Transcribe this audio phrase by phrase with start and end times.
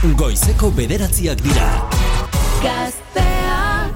[0.00, 1.66] Goizeko bederatziak dira.
[2.62, 3.90] Gaztea.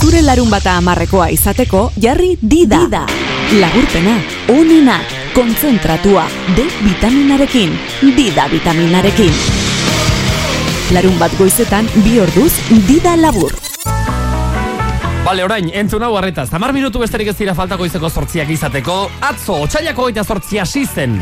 [0.00, 2.80] Zure larun bata amarrekoa izateko, jarri dida.
[2.82, 3.04] dida.
[3.60, 4.16] Lagurpena,
[4.50, 4.98] onena,
[5.30, 6.26] konzentratua,
[6.56, 7.78] D vitaminarekin,
[8.16, 9.30] dida vitaminarekin.
[10.90, 12.50] Larun bat goizetan, bi orduz,
[12.88, 13.54] dida labur.
[15.22, 16.50] Bale, orain, entzun hau harretaz.
[16.50, 19.04] Tamar minutu besterik ez dira faltako izeko sortziak izateko.
[19.20, 21.20] Atzo, otxailako goita sortzia zen.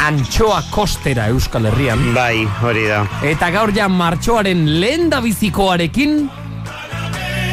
[0.00, 2.00] Antxoa kostera Euskal Herrian.
[2.16, 3.02] Bai, hori da.
[3.26, 6.22] Eta gaur ja martxoaren lehen bizikoarekin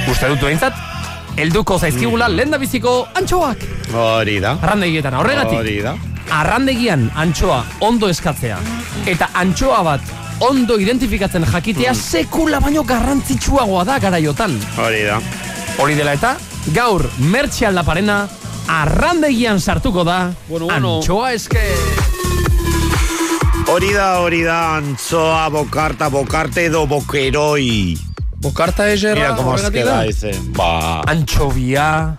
[0.08, 0.74] Uste dut behintzat
[1.38, 4.56] Elduko zaizkigula lehen biziko antxoak Hori da.
[4.62, 5.98] Arrandegietan, horregatik Hori da.
[6.40, 8.58] Arrandegian antxoa ondo eskatzea
[9.06, 10.16] Eta antxoa bat
[10.48, 15.20] ondo identifikatzen jakitea sekula baino garrantzitsuagoa da garaiotan Hori da.
[15.84, 16.38] Hori dela eta,
[16.74, 18.22] gaur mertxe aldaparena
[18.68, 20.96] arrandegian sartuko da Bueno, bueno.
[21.02, 21.97] antxoa eske...
[23.68, 27.98] Hori da, hori da, antzoa, bokarta, bokarte edo bokeroi.
[28.40, 30.06] Bokarta eserra, Mira queda da?
[30.06, 30.32] ese.
[30.56, 32.16] Ba, Antxobia...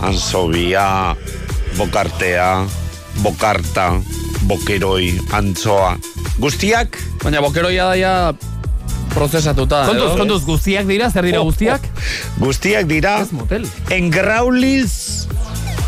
[0.00, 1.14] ansobia,
[1.76, 2.64] bokartea,
[3.20, 3.90] bokarta,
[4.48, 5.98] bokeroi, antzoa.
[6.40, 6.96] Guztiak?
[7.20, 8.14] Baina bokeroia da ja
[9.12, 9.82] prozesatuta.
[9.90, 10.16] Kontuz, edo?
[10.22, 11.84] kontuz, guztiak dira, zer dira guztiak?
[12.40, 13.68] Guztiak dira Ez motel.
[13.92, 15.26] engraulis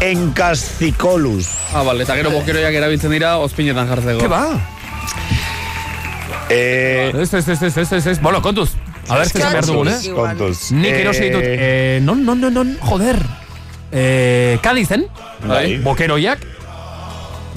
[0.03, 1.48] encascicolus.
[1.72, 4.20] Ah, bale, eta gero bokeroiak erabiltzen dira ospinetan jartzeko.
[4.20, 4.44] Ke ba?
[6.53, 8.19] Eh, Ez, ez, ez, ez, ez, ez.
[8.20, 8.70] Bueno, kontuz.
[9.08, 9.98] A ver, zer behar dugun, eh?
[10.14, 10.70] kontuz.
[10.72, 13.19] Nik erosi ditut, eh, non, non, non, non, joder.
[13.92, 15.06] Eh, Kadizen,
[15.47, 15.78] Bai.
[15.84, 16.44] bokeroiak,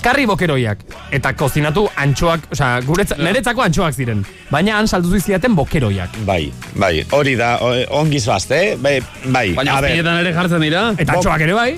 [0.05, 0.83] karri bokeroiak.
[1.15, 4.21] Eta kozinatu antxoak, osea, guretza, niretzako antxoak ziren.
[4.51, 6.19] Baina han saldu ziaten bokeroiak.
[6.27, 6.43] Bai,
[6.77, 7.55] bai, hori da,
[7.97, 8.75] ongi zoazte, eh?
[8.81, 10.83] Bai, bai, Baina a ber, ospinetan ere jartzen dira.
[10.97, 11.69] Eta antxoak ere bai.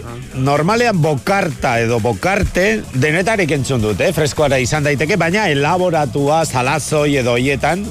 [0.47, 4.11] normalean bokarta edo bokarte denetarik entzun dut, eh?
[4.13, 7.85] freskoara izan daiteke, baina elaboratua, salazoi edo hoietan,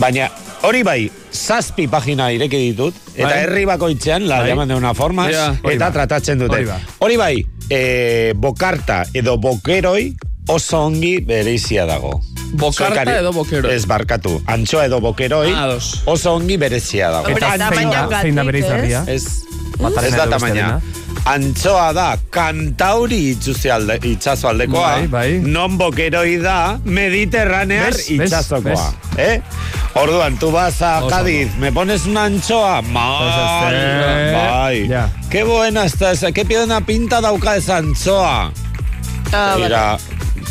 [0.00, 0.30] baina
[0.64, 3.38] hori bai, zazpi pagina ireki ditut, eta Bai.
[3.44, 4.48] herri bakoitzean, la Bai.
[4.50, 5.92] llaman de una forma, Ja, eta ba.
[5.92, 6.54] tratatzen dute.
[6.56, 6.78] Hori ba.
[6.98, 10.14] Hori bai, eh, bokarta edo bokeroi
[10.48, 12.20] oso ongi bereizia dago.
[12.52, 13.74] Bokarta Zuekari- edo bokeroi?
[13.74, 17.26] Ez barkatu, antxoa edo bokeroi Ah, oso ongi berezia dago.
[17.26, 19.08] Hombre, Eta zein da, zein da bere ez?
[19.08, 20.80] Ez, da tamaina.
[21.24, 24.90] Antxoa da, kantauri itxuzi alde, itxaso aldekoa.
[24.98, 25.30] Bai, bai.
[25.40, 28.92] Non bokeroi da, mediterranear itxasokoa.
[29.16, 29.40] Eh?
[29.94, 32.82] Orduan, tú vas a Oso Cádiz, ¿me pones una anchoa?
[32.82, 34.88] Mal, bai.
[34.88, 35.08] ya.
[35.30, 38.52] Qué buena está esa, qué buena pinta dauka esa anchoa.
[39.32, 39.96] Ah, Mira,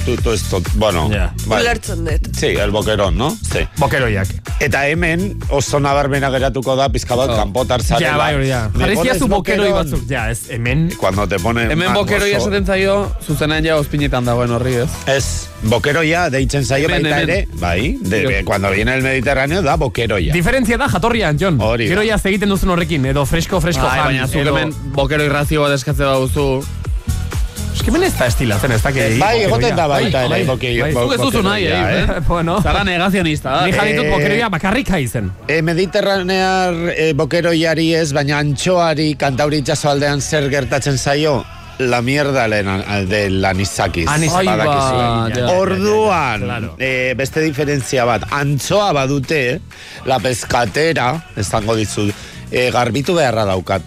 [0.06, 1.34] tú, tú esto, bueno, Ya.
[1.48, 1.62] bai.
[1.62, 2.36] Ulertzen dut.
[2.36, 3.32] Sí, el boquerón, ¿no?
[3.52, 3.60] Sí.
[3.78, 4.28] Bokeroiak.
[4.60, 7.36] Eta hemen oso nabarmena geratuko da pizka bat Oh.
[7.36, 8.12] kanpotar zarela.
[8.12, 8.70] Ja, bai, hori da.
[8.74, 9.92] Me Jarrizkia pones zu bokeroi boquerón.
[9.92, 10.10] batzuk.
[10.10, 10.92] Ja, ez, hemen...
[10.98, 14.90] Cuando te pone Hemen bokeroia oso- esaten zaio, zuzenean ja ospinetan dagoen horri, ez?
[15.08, 17.30] Ez, bokeroia deitzen zaio Hemen, baita hemen.
[17.30, 20.34] ere, bai, de, cuando viene el Mediterráneo da bokeroia.
[20.34, 21.60] Diferentzia da jatorrian, Jon.
[21.62, 21.96] Hori da.
[21.96, 24.06] Gero ja egiten duzun horrekin, edo fresko, fresko Bai, jan.
[24.06, 26.64] baina edo- hemen bokero irrazio bat eskatze baduzu.
[27.74, 29.06] Eske hemen ez da estilatzen, ez da que...
[29.18, 30.92] Bai, egoten da Bai, baita ere, bai, boke- bai.
[30.94, 32.20] bo- Zuk ez duzu nahi, bokeroia, eh?
[32.28, 35.32] bueno, Zara negazionista, ni jaditut Eh, bokeroia bakarrika izen.
[35.50, 41.40] E, Mediterranear e, bokeroiari ez, baina antxoari kantauri itxaso aldean zer gertatzen zaio,
[41.80, 42.70] la mierda lehen
[43.10, 44.06] de lanizakiz.
[44.14, 44.94] Anis- Ai, badakizu.
[44.94, 45.50] ba, ja.
[45.58, 46.76] Orduan, Claro.
[46.78, 49.60] eh, beste diferentzia bat, antxoa badute,
[50.06, 52.14] la pescatera, esango dizut,
[52.52, 53.82] eh, garbitu beharra daukat.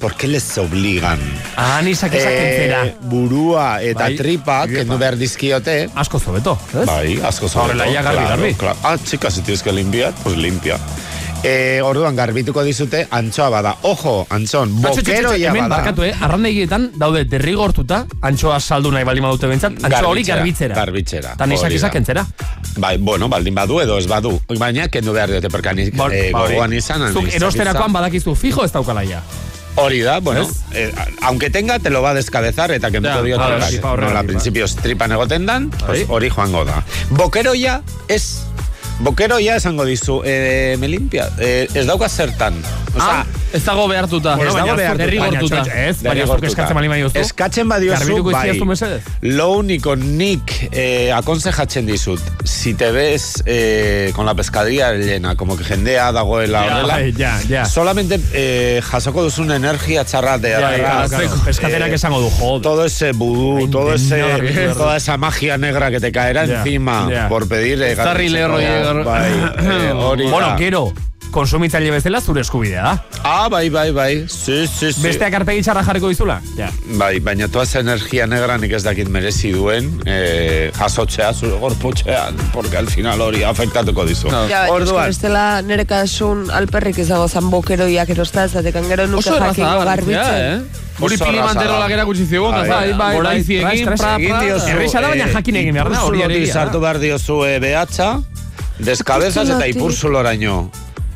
[0.00, 1.18] ¿Por qué les obligan?
[1.56, 2.94] Ah, nisak Eh, esakentzera.
[3.02, 4.16] burua eta Bai.
[4.16, 4.78] tripa, Iepa.
[4.78, 5.90] kendu behar dizkiote.
[5.94, 6.86] Asko zobeto, ez?
[6.86, 8.54] Bai, asko sobre Horrela, todo, ya garbi, claro, garbi.
[8.54, 8.76] claro.
[8.84, 10.78] Ah, chica, si tienes que limpiar, pues limpia.
[11.44, 13.76] Eh, orduan garbituko dizute antxoa bada.
[13.82, 15.76] Ojo, antxon, bokeroia hemen bada.
[15.76, 16.14] barkatu, eh?
[16.20, 20.74] Arrandegietan daude derrigortuta, antxoa saldu nahi bali badute bentsat, antxoa hori garbitzera.
[20.74, 21.32] Garbitzera.
[21.34, 21.86] Eta nisak hori da.
[21.86, 22.26] esakentzera.
[22.76, 24.40] Bai, bueno, baldin badu edo ez badu.
[24.58, 27.12] Baina, kendu behar diote, perka nik Ba- eh, ba gogoan izan.
[27.12, 29.02] Zuk erosterakoan badakizu fijo ez daukala.
[29.80, 33.32] Hori da, bueno, eh, aunque tenga, te lo va a descabezar, eta kenduko bai.
[33.32, 34.26] horregatik, Nola, bai.
[34.26, 36.84] principios tripan egoten dan, pues, hori joango da.
[37.10, 38.42] Bokeroia ez...
[39.00, 42.54] Bokeroia esango dizu, eh, me limpia, eh, ez dauka zertan.
[42.96, 44.32] Osea, Ah, ez dago behartuta.
[44.42, 45.04] Ez dago behartuta.
[45.04, 45.62] Derrigortuta.
[45.88, 47.04] Ez, baina eskatzen bali.
[47.14, 49.00] Eskatzen badiozu, bai.
[49.20, 55.56] Lo único, nik eh, akonsejatzen dizut, si te ves eh, con la pescadería llena, como
[55.56, 57.64] que jendea dagoela Ja, horrela, ja, ja.
[57.66, 61.10] solamente eh, jasoko duzun energia txarra de Ja, atrás.
[61.10, 61.24] claro,
[61.88, 62.62] Eh, esango du, joder.
[62.62, 64.20] todo ese vudú, todo ese,
[64.76, 68.32] toda esa magia negra que te caerá encima por pedir eh, garbitzeko.
[68.32, 68.58] lerro,
[69.04, 70.30] Bai, eh, hori da.
[70.30, 70.92] Bueno, gero,
[71.30, 72.94] konsumitzaile bezala zure eskubidea da.
[73.22, 74.24] Ah, bai, bai, bai.
[74.32, 75.02] Si, si, si.
[75.04, 76.38] Besteak arpegi txarra jarriko dizula?
[76.56, 76.70] Ja.
[76.96, 82.78] Bai, baina toaz energia negra nik ez dakit merezi duen eh, jasotzea zure gorputzean, porque
[82.80, 84.30] al final hori afektatuko dizu.
[84.32, 84.46] No.
[84.48, 90.40] Ja, Orduan, bestela nire kasun alperrik izago zan bokeroiak erosta, zatekan gero nuke jakingo garbitzen.
[90.40, 90.84] eh?
[90.98, 91.60] Hori pili erraza da.
[91.60, 95.08] manterolak erakutsi zigun, Bai, bai, bai, bai, bai, bai, pra, pra, egin diozu, Erresa da,
[95.12, 96.60] baina eh, jakin egin behar da, hori ipurzulotik ere egia da.
[96.64, 98.08] sartu behar diozu e, behatza,
[98.78, 100.70] deskabezaz eta ipurzuloraino.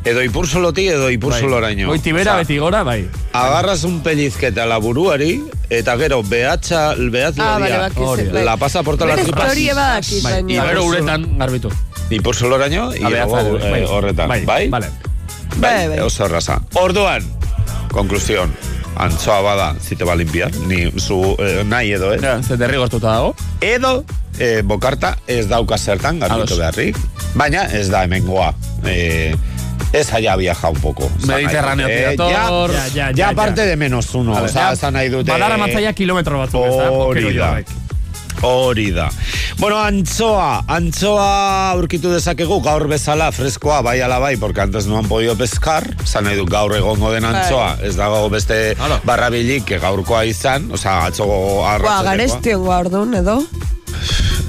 [0.05, 1.87] Edo ipurzulotik edo ipurzuloraino.
[1.87, 3.05] Goiti bera, beti gora, bai.
[3.32, 8.44] Agarras un pellizketa la buruari, eta gero behatza, behatz Ah, bakizu, bai.
[8.44, 9.47] la pasa por todas las Bere tripas.
[9.56, 11.70] historia badakit, Bai, gero uretan garbitu.
[12.11, 13.85] Ipurzuloraino, behatza, eh, bai.
[13.85, 14.29] horretan.
[14.29, 14.91] Bai, Bai, Vale.
[15.58, 15.99] Bai, bai.
[16.00, 16.61] oso erraza.
[16.75, 17.23] Orduan,
[17.93, 18.53] konklusión,
[18.97, 22.21] antzoa bada, zite ba limpiar, ni zu eh, nahi edo, eh?
[22.23, 23.35] Ja, ze derrigortuta dago.
[23.61, 24.05] Edo,
[24.39, 26.99] eh, bokarta ez dauka zertan garbitu beharrik,
[27.35, 28.53] baina ez da hemengoa.
[28.85, 29.35] Eh,
[29.93, 31.11] ez haya viaja un poco.
[31.27, 32.71] Mediterráneo eh, dator.
[32.71, 33.67] ja, Ja, ja, ja, ja, aparte ja.
[33.67, 35.31] de menos uno, Vale, ja, esan nahi dute...
[35.31, 36.91] Badara matzaia kilometro batzuk, ez da?
[36.91, 37.50] Hori da.
[38.43, 39.09] Hori da.
[39.61, 45.06] Bueno, antzoa, antzoa aurkitu dezakegu gaur bezala freskoa bai ala bai, porque antes no han
[45.06, 48.75] podido pescar, zan nahi du gaur egongo den antzoa, ez dago beste
[49.06, 52.03] barrabilik que gaurkoa izan, osea, atzo Ba, arratzetekoa.
[52.11, 53.39] garestion gaurdun, edo?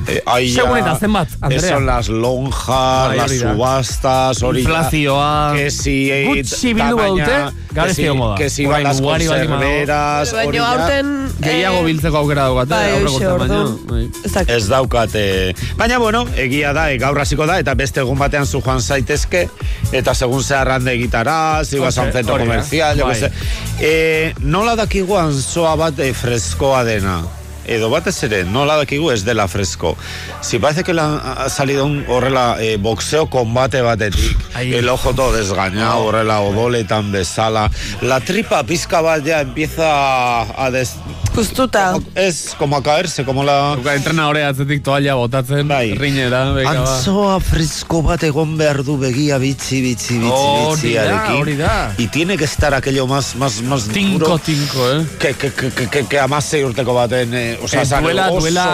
[0.05, 1.59] Eh, ai, Segun ja, eta zenbat, Andrea?
[1.59, 3.53] Eso, las lonjas, Bai, las hori da.
[3.53, 4.69] subastas, hori da.
[4.69, 5.53] Inflazioa.
[5.55, 6.11] Que si...
[6.11, 8.35] eh, Gutxi bildu tamaina, badute, garesti que si- egongo da.
[8.35, 9.61] Que si van Orain las ugari baldin badago.
[9.63, 10.71] conserveras, hori Baina da.
[10.73, 11.13] aurten...
[11.43, 13.43] Gehiago eh, biltzeko aukera daukate, Bai, aurreko hoxe, baino.
[13.43, 13.77] orduan.
[13.87, 14.09] Bai.
[14.25, 14.49] Ez dakit.
[14.57, 15.55] Ez daukate.
[15.77, 19.45] Baina, bueno, egia da, e, gaur hasiko da, eta beste egun batean zu joan zaitezke,
[19.91, 22.49] eta segun ze arrande egitara, a un Hoxe, centro hori da.
[22.51, 23.13] comercial, jo Bai.
[23.13, 23.31] que sé.
[23.79, 27.21] E, nola dakigu antzoa bat e, freskoa dena?
[27.65, 29.95] Edo batez ere, nola dakigu ez dela fresko.
[30.41, 35.31] Si parece que la, ha salido un horrela eh, boxeo combate batetik, el ojo todo
[35.33, 37.69] desgañado, horrela odoletan bezala,
[38.01, 40.95] la tripa pizka bat ya empieza a des...
[41.33, 41.95] Puztuta.
[42.13, 43.75] Es como a caerse, como la...
[43.75, 45.95] Duka entrenadore atzetik toalla botatzen, Bai.
[45.95, 46.81] rinera, beka ba.
[46.83, 51.91] Antzoa fresko bat egon behar du begia bitzi, bitzi, bitzi, Hori bitzi, hori da.
[51.97, 54.37] Y tiene que estar aquello más, más, más Tinko, duro.
[54.37, 55.05] tinko, eh?
[55.17, 58.65] Que, que, que, que, que, que amase urteko baten, eh, Eh, zan, duela, oso duela,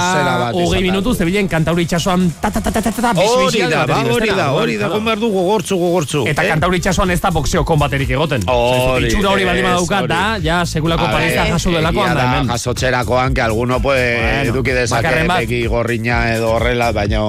[0.44, 0.56] bat.
[0.56, 3.86] hogei minutu, zebilen kantauri itxasuan, ta, ta, ta, ta, ta, ta, ta, bixi, Hori da,
[3.88, 6.24] ba, hori da, hori da, egon behar du gogortzu, gogortzu.
[6.30, 6.52] Eta eh?
[6.54, 8.46] kantauri itxasuan ez da boxeo konbaterik egoten.
[8.50, 10.14] Hori, Itxura hori badaukat hori.
[10.14, 12.54] da, ja, segulako paliza jaso delako handa da, hemen.
[12.54, 17.26] Jasotzerakoan, que alguno puede Bueno, eduki dezake begi gorriña edo horrela, baina...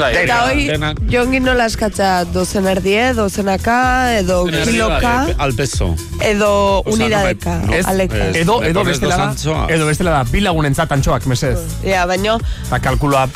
[0.00, 0.64] Bai, Eta hoi,
[1.12, 3.76] jongin nola eskatza dozen erdie, dozenaka,
[4.18, 5.90] edo kiloka, Al peso.
[6.24, 8.16] edo unidadeka, no, Ez, aleka.
[8.30, 8.36] ez.
[8.42, 11.58] edo, edo bestela dos da, edo bestela da, bi lagunentzat antxoak, mesez.
[11.84, 13.28] Ja, baino, Eta kalkulua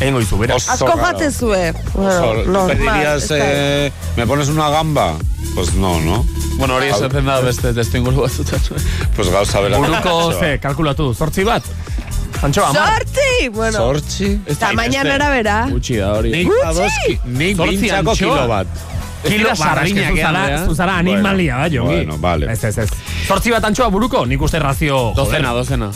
[0.00, 0.62] egingo izu, beraz.
[0.62, 1.02] Oso asko raro.
[1.02, 1.72] jatezue.
[1.72, 3.36] Oso, Bueno, normal, pedirías, da.
[3.40, 5.14] eh, ¿me pones una gamba?
[5.54, 6.24] Pues no, ¿no?
[6.58, 8.60] Bueno, hori esaten da beste testu inguru batzutan.
[9.16, 9.78] Pues gauza bera.
[9.78, 11.62] Buruko, ze, kalkulatu, zortzi bat?
[12.42, 12.88] Antxoa, amar.
[12.98, 13.48] Sortzi!
[13.48, 14.40] Bueno, Zortzi?
[14.58, 15.66] tamainan arabera.
[15.70, 16.30] Gutxi da hori.
[16.34, 18.34] Nik adoski, nik Zortzi bintzako antxoa.
[18.34, 18.66] kilo bat.
[19.24, 20.64] Kilo sarriñak, zuzara, Andrea.
[20.66, 21.94] zuzara animalia, bai, jongi.
[21.94, 22.50] Bueno, vale.
[22.52, 22.90] Ez, ez, ez.
[23.26, 25.12] Zortzi bat antxoa buruko, nik uste razio...
[25.16, 25.88] Dozena, dozena.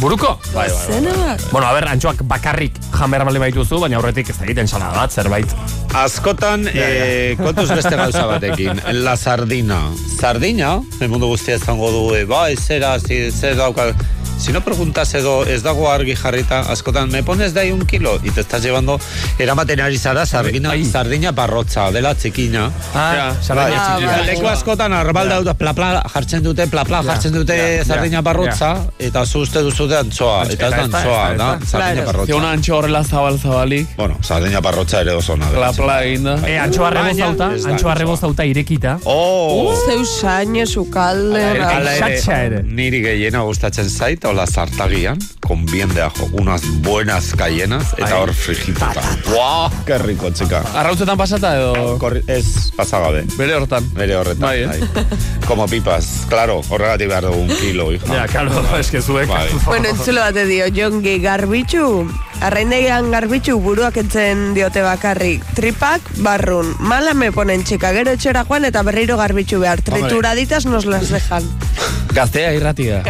[0.00, 0.38] Buruko?
[0.86, 1.42] Zena bat.
[1.52, 4.96] Bueno, a ber, antxoak bakarrik jan behar bali baituzu, baina aurretik ez da egiten salada
[4.96, 5.52] bat, zerbait.
[5.94, 8.80] Askotan, eh, kontuz beste gauza batekin.
[9.02, 9.80] La sardina.
[10.20, 13.92] Sardina, el mundu guztia izango du, eh, ba, ez zera, zi- zer dauka...
[14.40, 18.18] Si no preguntas edo ez dago argi jarrita, askotan, me pones de ahí un kilo,
[18.24, 18.98] y te estás llevando,
[19.38, 20.86] eramaten ari zara sardina, Ai.
[20.86, 22.70] sardina parrotza, dela txikina.
[22.94, 24.24] Ah, Ja, sardina Ah, bai.
[24.24, 28.16] Leku askotan arbal daude pla pla jartzen dute pla pla Ja, jartzen dute ja, sardina
[28.16, 31.38] ja, parrotza eta zu uste duzu de antzoa Antz- eta ez da ez antzoa ez
[31.38, 32.06] da, ez sardina Claro.
[32.06, 32.32] parrotza.
[32.32, 35.50] Zeuna antxo horrela zabal zabalik, Bueno, sardina parrotza ere oso ona.
[35.80, 36.36] Pla eginda.
[36.46, 37.94] E, antxoa Baina rebozauta, antxoa antxoa.
[37.94, 38.98] rebozauta irekita.
[39.04, 39.74] Oh!
[39.86, 42.62] Zeu saine, sukalde, ere, Xatxa ere.
[42.62, 48.32] Niri gehiena gustatzen zait, hola zartagian, con bien de ajo, unas buenas cayenas, eta hor
[48.34, 49.02] frigituta.
[49.32, 50.62] Wow, qué rico, chica.
[50.74, 51.98] Arrautzetan pasata edo...
[51.98, 53.92] Korri, ez pasagabe, Bere hortan.
[53.94, 54.40] bere horretan.
[54.40, 54.66] Bai, eh?
[54.66, 55.04] bai.
[55.46, 58.06] Como pipas, claro, horregatik behar dugu un kilo, hija.
[58.06, 59.28] Ja, karo, es que zuek.
[59.28, 59.48] Bai.
[59.66, 62.08] Bueno, entzulo bate dio, jongi garbitxu,
[62.40, 65.44] arraindegian garbitxu buruak entzen diote bakarrik.
[65.56, 66.74] Tripak, barrun.
[66.80, 69.80] Mala me ponen txika, gero etxera joan eta berriro garbitxu behar.
[69.84, 71.44] Trituraditas nos las dejan.
[72.14, 73.02] Gaztea irratia.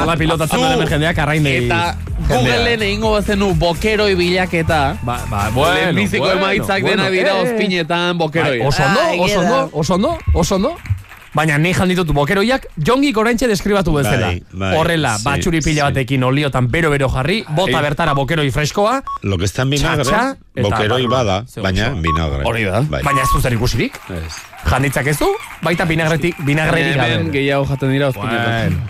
[0.00, 1.56] Nola pilotatzen duen hemen jendeak arrainei.
[1.64, 1.94] Eta
[2.26, 4.80] Googleen egingo bazenu bokeroi bilaketa.
[5.06, 7.02] Ba, ba, bueno, Lehenbiziko bueno, emaitzak bueno.
[7.04, 8.58] dena dira Eh, ozpinetan bokeroi.
[8.58, 10.76] Bai, oso ondo, oso ondo, oso ondo, oso ondo.
[11.36, 14.30] Baina ni jalditut bokeroiak jongi oraintxe deskribatu bezala.
[14.32, 15.86] Bai, bai, Horrela, sí, batxuri pila sí.
[15.90, 17.82] batekin oliotan bero-bero jarri, bota Ai.
[17.84, 21.16] bertara bokeroi freskoa, Lo que está en vinagre, Txatxa, eta bokeroi barrura.
[21.16, 22.00] bada, baina osoa.
[22.00, 22.42] vinagre.
[22.48, 22.80] Hori da.
[22.88, 23.02] Bai.
[23.02, 24.00] baina ez du zer ikusirik.
[24.16, 24.32] Ez.
[24.70, 25.28] Janditzak ez du,
[25.62, 27.32] baita vinagretik, vinagrerik Hemen gabe.
[27.38, 28.80] gehiago jaten dira ospitaletan.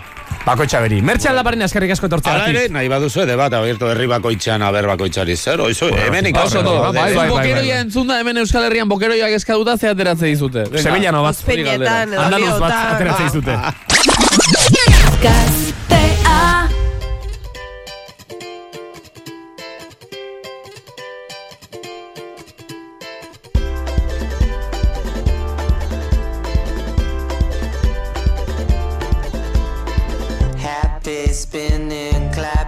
[0.47, 1.01] Bako etxaberi.
[1.03, 2.33] Mertxan laparen eskerrik asko etortzea.
[2.37, 6.59] Hala ere, nahi baduzu debat abierto herri bakoitzean aber bakoitzari zer, oizu, hemen Oso ikaso
[6.61, 7.81] ondo, no, bai, bai, bai, bokeroia bai.
[7.83, 10.63] entzun da hemen Euskal Herrian bokeroiak eskaduta ze ateratze dizute.
[10.71, 10.83] Venga.
[10.87, 11.43] Sevillano bat.
[11.47, 12.95] Edo Andaluz bat oliotan.
[12.95, 13.53] ateratzen dizute.
[15.27, 16.16] Gaztea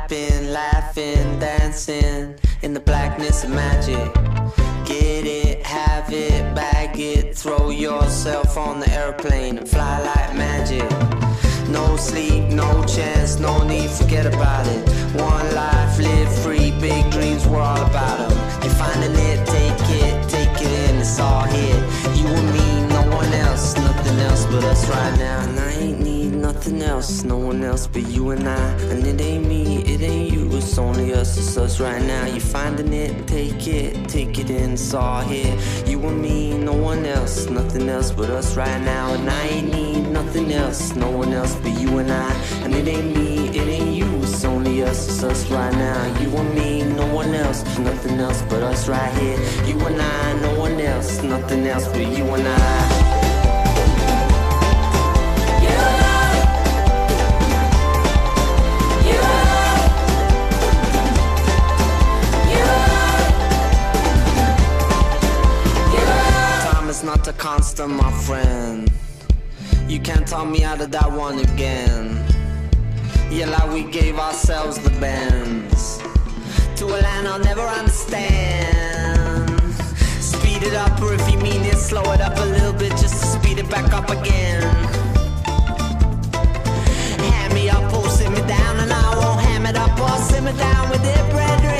[0.09, 4.11] clapping, laughing, dancing in the blackness of magic.
[4.85, 10.89] Get it, have it, bag it, throw yourself on the airplane and fly like magic.
[11.69, 14.89] No sleep, no chance, no need, forget about it.
[15.21, 18.63] One life, live free, big dreams, we're all about them.
[18.63, 21.79] You're finding it, take it, take it in, it's all here.
[22.15, 25.39] You and me, no one else, nothing else but us right now.
[26.39, 28.71] Nothing else, no one else but you and I.
[28.91, 32.27] And it ain't me, it ain't you, it's only us, it's us right now.
[32.27, 35.53] You're finding it, take it, take it in, all here.
[35.85, 39.13] You and me, no one else, nothing else but us right now.
[39.15, 42.31] And I ain't need nothing else, no one else but you and I.
[42.63, 46.21] And it ain't me, it ain't you, it's only us, it's us right now.
[46.21, 49.37] You and me, no one else, nothing else but us right here.
[49.65, 53.18] You and I, no one else, nothing else but you and I.
[67.39, 68.91] constant, my friend.
[69.87, 72.21] You can't talk me out of that one again.
[73.31, 75.99] Yeah, like we gave ourselves the bends
[76.75, 79.49] to a land I'll never understand.
[80.19, 83.21] Speed it up, or if you mean it, slow it up a little bit just
[83.21, 84.61] to speed it back up again.
[87.31, 90.43] Hand me up or sit me down, and I won't ham it up or sit
[90.43, 91.78] me down with it, brethren.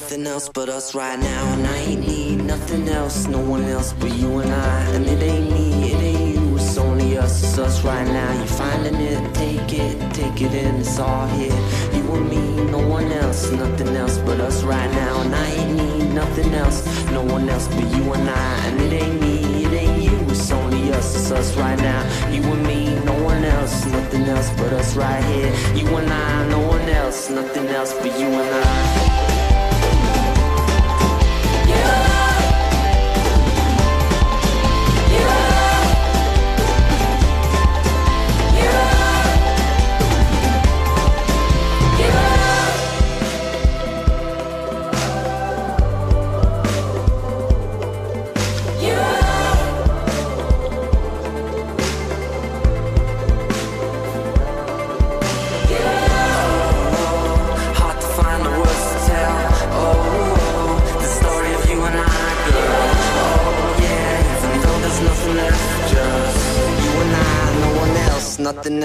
[0.00, 3.92] Nothing else but us right now, and I ain't need nothing else, no one else
[3.94, 4.80] but you and I.
[4.94, 8.32] And it ain't me, it ain't you, it's only us, it's us right now.
[8.34, 11.60] You're finding it, take it, take it in, it's all here.
[11.92, 15.20] You and me, no one else, nothing else but us right now.
[15.20, 18.66] And I ain't need nothing else, no one else but you and I.
[18.66, 22.30] And it ain't me, it ain't you, it's only us, it's us right now.
[22.30, 25.52] You and me, no one else, nothing else but us right here.
[25.74, 29.47] You and I, no one else, nothing else but you and I.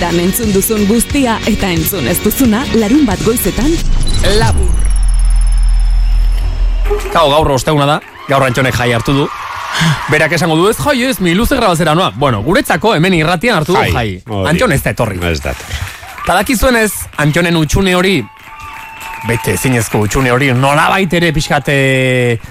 [0.00, 3.68] Didan entzun duzun guztia eta entzun ez duzuna larun bat goizetan
[4.38, 4.70] Labur.
[7.12, 7.98] Gau, gaur osteuna da,
[8.30, 9.28] gaur antxonek jai hartu du.
[10.08, 12.14] Berak esango du ez, jai ez, mi luze grabazera noa.
[12.16, 14.22] Bueno, guretzako hemen irratian hartu du jai.
[14.48, 15.20] Antxon ez da etorri.
[15.20, 15.52] Ez da.
[16.24, 16.90] Tadakizuenez,
[17.20, 18.16] Antxonen utxune hori,
[19.28, 21.80] bete zinezko utxune hori, nolabait ere pixkate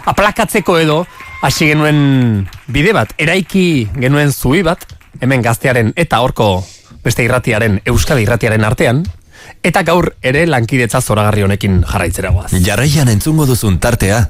[0.06, 1.06] aplakatzeko edo,
[1.42, 4.86] hasi genuen bide bat, eraiki genuen zubi bat,
[5.18, 6.60] hemen gaztearen eta horko
[7.10, 9.04] beste irratiaren, Euskal irratiaren artean,
[9.66, 12.52] eta gaur ere lankidetza zoragarri honekin jarraitzera goaz.
[12.66, 14.28] Jarraian entzungo duzun tartea,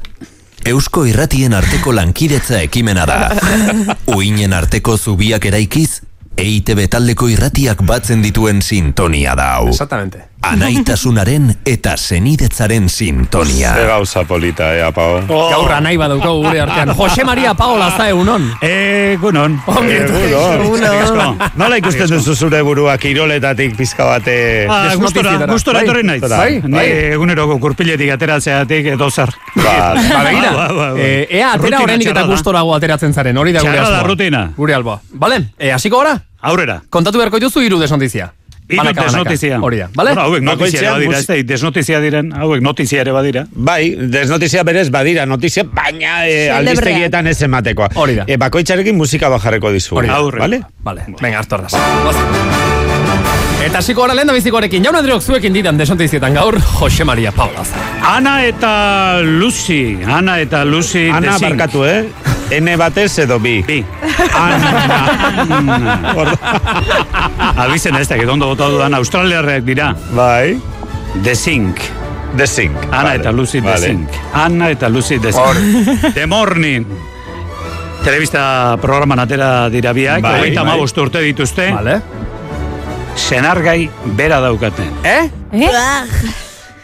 [0.70, 3.20] Eusko irratien arteko lankidetza ekimena da.
[4.18, 6.02] Uinen arteko zubiak eraikiz,
[6.40, 9.70] EITB taldeko irratiak batzen dituen sintonia da hau.
[9.72, 10.29] Exactamente.
[10.42, 13.74] Anaitasunaren eta senidetzaren sintonia.
[13.76, 15.20] Ze gauza polita, eh, apao.
[15.28, 16.94] Gaur anai badaukagu gure artean.
[16.96, 18.46] Jose Maria Paola za egunon.
[18.64, 19.58] Egunon.
[19.68, 21.38] Egunon.
[21.60, 24.66] Nola ikusten duzu zure burua kiroletatik pizka bate...
[24.70, 25.86] Ah, gustora, gustora Bai.
[25.88, 26.22] etorri naiz.
[26.24, 26.88] Bai, bai.
[27.18, 29.30] eguneroko kurpiletik ateratzeatik edo zer.
[29.60, 31.00] Ba, Ba, begira, Ba, ba, ba.
[31.00, 34.08] eh, ea atera oraindik eta gustorago ateratzen zaren, hori da gure Txarra da asmoa.
[34.16, 34.44] rutina.
[34.58, 35.00] Gure alboa.
[35.14, 36.16] Bale, eh, hasiko gara?
[36.42, 36.82] Aurrera.
[36.90, 38.32] Kontatu beharko dituzu hiru desnotizia.
[38.70, 39.60] Hiru desnotizia.
[39.66, 40.14] Hori da, bale?
[40.14, 43.46] Bueno, hauek notizia ere badira, ez desnotizia diren, hauek notizia ere badira.
[43.52, 46.58] Bai, desnotizia berez badira, notizia, baina e, Celebrea.
[46.60, 47.90] albistegietan ez ematekoa.
[47.96, 48.28] Hori da.
[48.30, 49.98] E, bakoitzarekin musika bajarreko dizu.
[49.98, 50.22] Hori da.
[50.22, 50.62] Vale?
[50.86, 52.79] Vale, venga, hartu.
[53.60, 57.64] Eta hasiko gara lehen da bizikoarekin, jaun Andreok zuekin ditan desnotizietan gaur, Jose Maria Paola
[57.68, 57.82] za.
[58.08, 58.72] Ana eta
[59.26, 61.44] Lucy, Ana eta Lucy Ana, Zinc.
[61.50, 62.06] barkatu, eh?
[62.60, 63.60] N batez edo bi.
[63.68, 63.84] Bi.
[64.34, 64.72] Ana.
[67.66, 69.92] Abizen ez dakit, ondo bota dudan, australiarreak dira.
[70.16, 70.56] Bai.
[71.24, 71.84] The Zinc.
[72.38, 72.78] The Zinc.
[72.90, 73.76] Ana Vale, eta Lucy vale.
[73.76, 74.10] The Zinc.
[74.34, 76.14] Ana eta Lucy The Zinc.
[76.16, 76.88] The Morning.
[78.04, 80.80] Telebista programan atera dira biak, Bai, bai.
[80.80, 82.02] urte dituzte, Vale.
[83.16, 84.84] Senargai bera daukate.
[85.04, 85.30] Eh?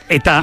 [0.10, 0.42] Eta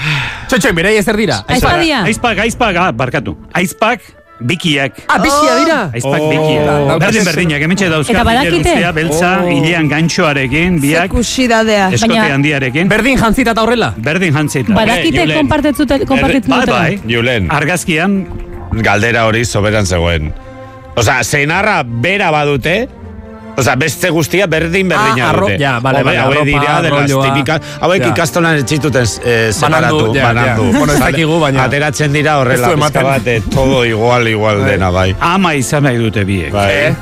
[0.49, 1.45] Txotxoin, berei ezer dira.
[1.49, 2.03] Aizpa dia.
[2.05, 3.37] aizpak, aizpak, ah, barkatu.
[3.55, 4.01] Aizpak,
[4.43, 4.97] bikiak.
[5.07, 5.79] Ah, bizia dira.
[5.95, 6.31] Aizpak Oh.
[6.31, 6.67] bikiak.
[6.67, 8.13] Daukate Berdin berdinak, emitxe dauzka.
[8.13, 8.59] Eta badakite?
[8.75, 9.49] luzea, beltza, Oh.
[9.49, 11.91] hilean gantxoarekin, biak, Zekusidadea.
[11.95, 12.89] eskote handiarekin.
[12.89, 13.95] Berdin jantzita eta horrela.
[13.97, 14.75] Berdin jantzita.
[14.75, 15.39] Badakite Julen.
[15.47, 17.01] konpartetzute- konpartitzen Bai, bai.
[17.07, 18.27] Julen, Argazkian,
[18.73, 20.35] galdera hori soberan zegoen.
[20.97, 22.89] Osa, senarra bera badute,
[23.57, 25.59] Osa, beste guztia berdin berdina Ah, arro- dute.
[25.59, 27.61] ja, vale, vale, haue arropa, dira de las típicas.
[27.81, 28.09] Hauek Ja.
[28.09, 30.73] ikastolan etxituten eh, separatu, Banandu, ja, banandu.
[30.73, 30.79] ja.
[30.79, 33.03] Bueno, ez dakigu, baina- Ateratzen dira horrela ematen.
[33.03, 35.15] bat, eh, todo igual, igual dena, bai.
[35.21, 36.51] ama izan nahi dute biek.
[36.53, 36.71] Bai.
[36.73, 36.95] Eh?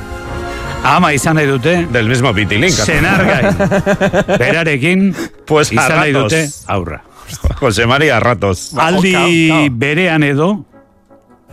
[0.83, 2.71] Ama izan nahi dute, Del mismo pitilín.
[2.71, 3.55] senargai.
[4.39, 5.15] Berarekin,
[5.45, 7.03] Pues izan nahi dute, aurra.
[7.59, 8.73] Jose María Ratos.
[8.77, 10.65] Aldi berean edo,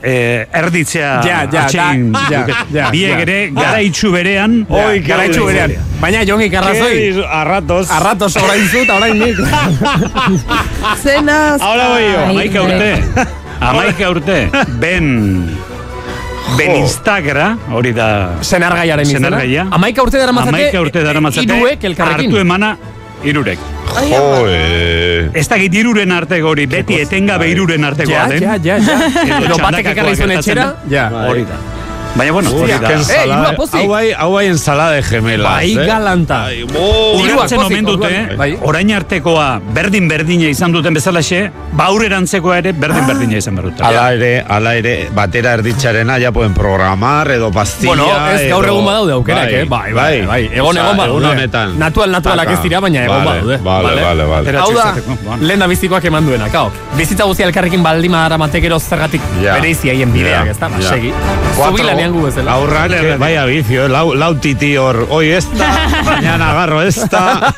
[0.02, 3.19] eh, erditzea Ja, ja, atsegin da- ja, ja, Biek ja.
[3.25, 5.73] ere, garaitxu berean, Oi, Garaitxu Qué berean.
[6.00, 7.25] Baina jongi karrazoi.
[7.28, 7.90] A ratos.
[7.90, 9.37] Arratos orain zu eta orain nik.
[11.02, 11.61] Zenaz.
[11.61, 12.19] Ahora voy yo.
[12.19, 13.05] Ai, amaika urte,
[13.61, 15.59] amaika urte, ben,
[16.57, 16.76] ben Jo.
[16.85, 19.26] Instagra, hori da, Senargaiaren izena.
[19.28, 19.67] Senargaia.
[19.71, 20.55] Amaika urte dara mazate.
[20.57, 22.31] amaika urte dara matzate, Iruek elkarrekin.
[22.31, 22.76] hartu emana,
[23.25, 23.59] irurek.
[24.11, 25.31] Joe.
[25.35, 28.43] Ez dakit iruren arteko hori, beti etengabe iruren artekoa Ja, den.
[28.43, 28.99] ja, ja, ja.
[29.25, 30.64] Edo Edo batek ekarri zuen etxera.
[30.64, 30.95] da.
[30.97, 31.09] Ja.
[31.29, 31.59] Hori da.
[32.16, 32.92] Baina, bueno, hori da.
[32.92, 33.53] Ensalada.
[33.57, 33.75] pozik.
[33.81, 35.87] Hau bai, hau bai ensalada de gemelas, Bai eh?
[35.87, 36.44] galanta.
[36.47, 37.12] Ai, bo.
[37.37, 38.11] Pozik, omen dute.
[38.37, 38.59] Bai.
[38.62, 43.87] orain artekoa berdin berdina izan duten bezalaxe, baurerantzekoa ere berdin berdina izan berduta.
[43.87, 48.85] Ala ere, ala ere, batera erditxarena ja pueden programar, edo pastilla, Bueno, ez gaur egun
[48.88, 49.64] badaude aukerak, eh?
[49.68, 50.40] Bai, bai, bai.
[50.53, 51.23] Egon, Osea, egon badaude.
[51.25, 51.79] Egun honetan.
[51.79, 52.59] Natural, naturalak Taka.
[52.59, 53.57] ez dira, baina egon Vale, badaude.
[53.62, 54.57] Vale, vale, vale.
[54.59, 56.73] Hau da, lehen da bizikoak eman duena, kao.
[56.97, 59.55] Bizitza guztia elkarrekin baldima dara matekero zergatik Ja.
[59.55, 60.68] bere iziaien bideak, ez da?
[60.68, 61.12] Ba, segi.
[61.55, 62.53] Zubilanean gu bezala.
[62.53, 67.53] Aurrak, vaya vicio, eh, lau, lau titi hor, hoy esta, mañana agarro esta.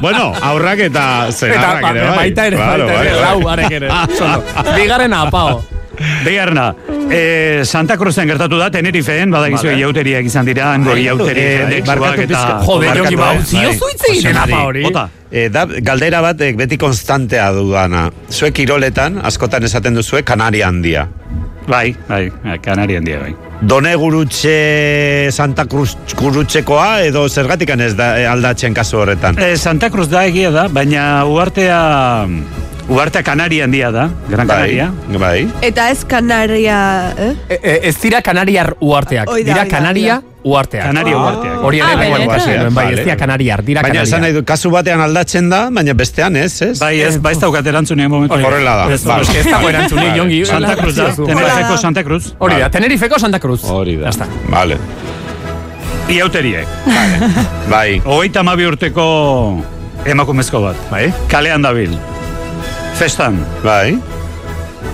[0.00, 2.16] bueno, aurrak eta zenarrak ere, bai.
[2.16, 3.88] baita ere, Claro, baita ere, lau arek ere.
[4.18, 4.44] Sondo.
[4.76, 5.64] Bigarrena, apao.
[6.24, 6.74] Bigarna,
[7.08, 9.78] eh, Santa Cruzen gertatu da, Tenerifeen, badakizu Vale.
[9.78, 12.40] iauteriak izan dira, hango iauteri eh, barkatu eta...
[12.66, 13.78] Jode, Barkatu, jongi, ba, bai, zio bai.
[13.78, 14.82] zuitze apa hori.
[14.88, 15.08] Bota.
[15.30, 18.08] E, da, galdera bat beti konstantea dudana.
[18.30, 21.06] Zuek kiroletan, askotan esaten duzue, Kanaria handia.
[21.66, 22.30] Bai, bai,
[22.62, 23.34] Kanarian dia, bai.
[23.64, 29.38] Done gurutxe Santa Cruz gurutxekoa edo zergatikan ez da eh, aldatzen kasu horretan.
[29.40, 31.80] Eh, Santa Cruz da egia da, baina uartea...
[32.84, 34.90] Uartea Kanarian dia da, Gran Canaria.
[35.08, 35.38] Bai, bai.
[35.64, 36.76] Eta ez Kanaria,
[37.16, 37.32] eh?
[37.48, 40.84] E, e, ez dira kanariar uarteak, Hoi da, dira kanaria hoi uarteak.
[40.84, 41.62] Kanaria uarteak.
[41.64, 42.74] Hori ere, Ah, bai, benetan?
[42.74, 46.36] bai, ez dira kanariar, dira Baina esan nahi du, kasu batean aldatzen da, baina bestean
[46.36, 46.78] ez, ez?
[46.78, 48.34] Bai, ez, bai ez daukat erantzunean momentu.
[48.36, 48.88] Horrela da.
[48.92, 50.18] Ez, dago erantzunik, Vale.
[50.18, 50.44] jongi.
[50.46, 51.08] Santa Cruz da.
[51.16, 52.34] Tenerifeko Santa Cruz.
[52.38, 53.64] Hori da, Tenerifeko Santa Cruz.
[53.64, 54.04] Hori da.
[54.04, 54.26] Ya está.
[54.48, 54.78] Vale.
[57.70, 58.00] Bai.
[58.04, 59.62] Hogeita mabi urteko
[60.04, 60.76] emakumezko bat.
[60.90, 61.06] Bai.
[61.32, 61.94] Kalean dabil.
[62.98, 63.38] Festan.
[63.64, 63.96] Bai.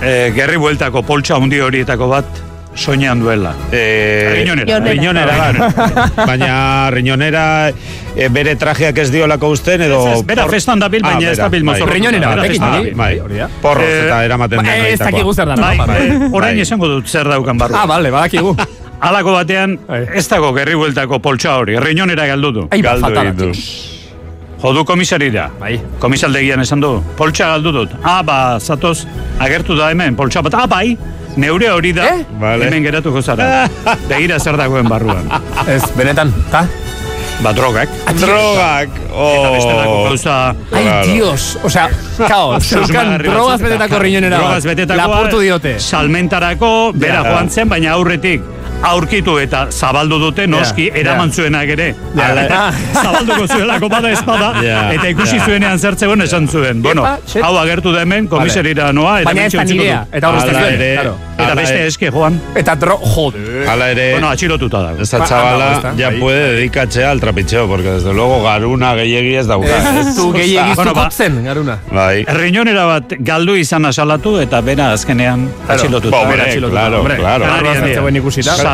[0.00, 2.24] E, gerri bueltako poltsa hundi horietako bat
[2.74, 3.54] soinean duela.
[3.72, 4.78] Eh, Riñonera.
[4.80, 5.36] Riñonera.
[5.36, 5.72] Riñonera,
[6.16, 6.26] bai.
[6.26, 7.68] Baina riñonera
[8.16, 10.06] eh, bere trajeak ez diolako usten edo...
[10.08, 11.74] Ez, ez, bera por- festan baina Ah, ez bera, dabil bai.
[11.74, 11.94] mozorrotuta.
[11.94, 12.78] Riñonera Bera batekin, festan bai.
[12.80, 12.94] dabil.
[12.96, 13.48] Bai, Hori da.
[13.62, 15.56] porroz Eh, eta eramaten Ba, den ez dakigu zer da.
[15.56, 15.78] Bai,
[16.32, 16.60] orain Bai.
[16.60, 17.74] esango dut zer daukan barru.
[17.76, 18.56] Ah, bale, badakigu.
[19.00, 20.06] Alako batean, Bai.
[20.14, 22.68] ez dago gerri bueltako poltsa hori, riñonera galdu du.
[22.70, 23.52] Ai, Galdu.
[24.60, 25.48] Jodu komisarira.
[25.58, 25.80] Bai.
[25.98, 27.90] Komisaldegian esan du, poltsa galdu dut.
[28.04, 29.06] Ah, ba, zatoz,
[29.40, 30.52] agertu da hemen, poltsa bat.
[30.54, 30.98] Ah, bai,
[31.36, 32.24] neure hori da, Eh?
[32.40, 32.66] Vale.
[32.66, 33.68] hemen geratuko zara.
[34.10, 35.28] Begira zer dagoen barruan.
[35.68, 36.64] Ez, benetan, ta?
[37.40, 37.88] Ba, drogak.
[38.20, 38.90] Drogak.
[39.08, 40.04] Eta bestelako Oh.
[40.10, 40.54] gauza...
[40.76, 41.58] Ai, dios.
[41.64, 41.86] Osea,
[42.28, 44.36] kao, zeukan susmagarri drogaz betetako riñonera.
[44.42, 45.06] Drogaz betetakoa.
[45.06, 45.78] Lapurtu diote.
[45.80, 48.42] Salmentarako, bera joan zen, baina aurretik
[48.82, 51.34] aurkitu eta zabaldu dute noski Ja, eraman ja.
[51.34, 51.94] zuenak ere.
[52.16, 52.28] Ja.
[52.30, 52.72] Ala,
[53.04, 55.44] zabalduko zuelako bada espada Ja, eta ikusi ja.
[55.44, 56.82] zuenean zertzegoen esan zuen.
[56.82, 57.42] Bueno, shit.
[57.44, 60.04] hau agertu da hemen komiserira noa eta Baina ez da nirea.
[60.10, 60.16] du.
[60.16, 60.92] Eta hor ez Hala zuen, ere.
[60.94, 61.16] claro.
[61.40, 62.34] Eta beste eske joan.
[62.54, 62.98] Eta dro...
[63.00, 63.64] Jode.
[63.68, 65.02] Hala ere, Bueno, atxilotuta dago.
[65.02, 66.20] esta chavala anda, ya ahí.
[66.20, 69.66] puede dedicatzea al trapicheo, porque desde luego garuna gehiegi ez dauka.
[70.00, 70.14] ez?
[70.16, 71.78] Tu gehiagizu bueno, ba- kotzen, garuna.
[71.90, 72.24] Bai.
[72.28, 76.10] Erriñonera bat galdu izan asalatu eta bera azkenean atxilotuta.
[76.16, 76.80] Ba, hombre, Bera atxilotuta.
[76.80, 77.44] claro, Hombre, claro.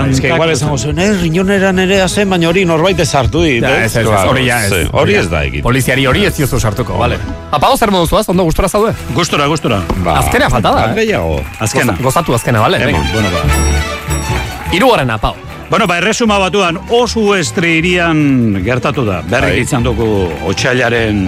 [0.03, 3.43] San- Es que igual esango zuen, eh, riñonera nere zen, baina hori norbait ez hartu
[3.43, 3.63] dit.
[3.63, 4.89] Ja, ez, ez, ez, hori ja ez.
[4.93, 5.63] Hori ez da egin.
[5.63, 7.19] Poliziari hori ez diozu sartuko, vale.
[7.51, 8.93] Apago zer modu zuaz, ondo gustora zaude?
[9.15, 9.81] Gustora, gustora.
[10.05, 10.95] Ba, Azkena falta da, eh?
[11.01, 11.41] Gehiago.
[11.59, 11.93] Azkena.
[11.93, 12.79] Goza- Gozatu azkena, vale?
[12.85, 13.01] Venga.
[13.13, 14.73] Bueno, ba.
[14.73, 15.35] Hirugarren apau.
[15.71, 19.21] Bueno, ba, erresuma batuan oso estre irian gertatu da.
[19.23, 19.61] Berrik Bai.
[19.65, 21.23] izan dugu otxailaren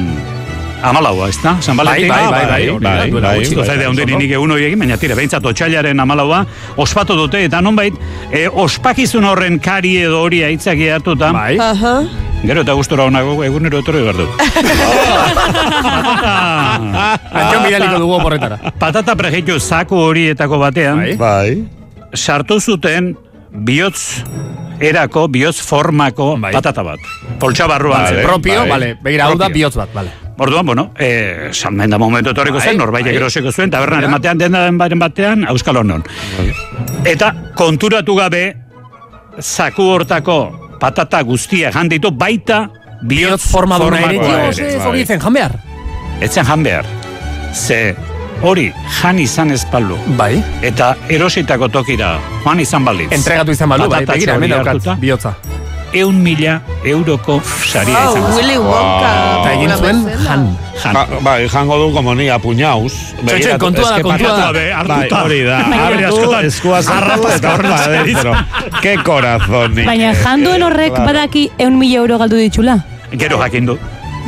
[0.82, 1.56] amalaua, ez da?
[1.60, 2.08] San Bai, Valentin?
[2.08, 3.60] bai, bai, bai, bai, da, bai, duela bai, gutxi.
[3.60, 6.44] Ez zaide handien nik egun hori egin, baina tira, behintzat otxailaren amalaua
[6.76, 7.94] ospatu dute, eta nonbait,
[8.30, 11.58] e, ospakizun horren kari edo hori aitzaki hartuta, Bai.
[11.58, 11.94] Aha.
[12.44, 14.26] gero eta gustora honago egunero etorri behar du.
[17.32, 18.58] Antion bidaliko dugu oporretara.
[18.78, 21.16] patata pregitu zaku horietako batean, Bai.
[21.16, 21.64] Bai.
[22.14, 23.16] sartu zuten
[23.52, 24.22] bihotz
[24.80, 26.52] erako, bihotz formako Bai.
[26.54, 26.98] patata bat.
[27.40, 28.22] Poltsa barruan Vale.
[28.22, 28.68] Propio, bai.
[28.70, 28.96] vale.
[29.02, 30.10] Begira, hau da bihotz bat, vale.
[30.38, 33.14] Orduan, bueno, eh, salmen da momentu etorriko Bai, zen, norbait bai.
[33.16, 36.04] erosiko zuen, tabernaren batean, dendaren baren batean, Euskal Honon.
[37.04, 38.42] Eta konturatu gabe,
[39.42, 40.38] zaku hortako
[40.78, 42.68] patata guztia janditu, baita
[43.02, 44.18] Bihotz forma duna ere.
[44.86, 45.58] hori zen, jan behar.
[46.20, 46.86] Etzen jan behar.
[47.54, 47.94] Ze
[48.42, 48.72] hori
[49.02, 49.98] jan izan ezpaldu.
[50.16, 50.42] Bai.
[50.62, 53.12] Eta erositako tokira joan izan balitz.
[53.12, 54.54] Entregatu izan balu, bai, begira, hemen
[55.00, 55.34] bihotza.
[55.92, 58.36] Eun mila euroko saria Wow, izango zen.
[58.36, 59.10] Willy Wonka.
[59.40, 60.42] Eta egin zuen, jan.
[60.82, 60.94] Jan.
[60.94, 62.92] Ja, bai, jango du como ni apuñauz.
[63.26, 64.52] Txotxo, kontua da, kontua da.
[64.52, 64.98] Be, hartuta.
[64.98, 65.58] Bai, hori da.
[65.58, 66.46] Abre Hartu, askotan.
[66.46, 68.34] eskua sartu Arrapazka eta adentro.
[68.82, 69.74] Ke corazón.
[69.74, 69.86] nik.
[69.86, 71.06] Baina janduen horrek Claro.
[71.06, 72.78] badaki eun mila euro galdu ditxula.
[73.12, 73.78] Gero jakin du.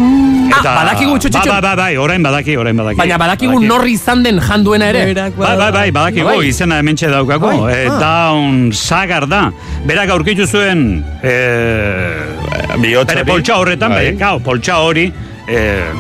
[0.01, 1.41] Ah, badakigu, txotxo.
[1.49, 2.99] Bai, bai, bai, orain badaki, orain badaki.
[3.01, 3.69] Baina badakigu Badaki.
[3.69, 5.03] norri izan den janduena ere.
[5.15, 6.47] Bai, bai, bai, badakigu, Bai.
[6.49, 7.51] izena hementxe daukagu.
[7.65, 7.99] Bai, Eh, ah.
[8.01, 9.51] Down Sagar da.
[9.87, 14.13] Berak aurkitu zuen eh, Bihotz bere poltsa horretan, Bai.
[14.17, 14.39] bai.
[14.45, 15.07] poltsa hori
[15.49, 15.93] eh,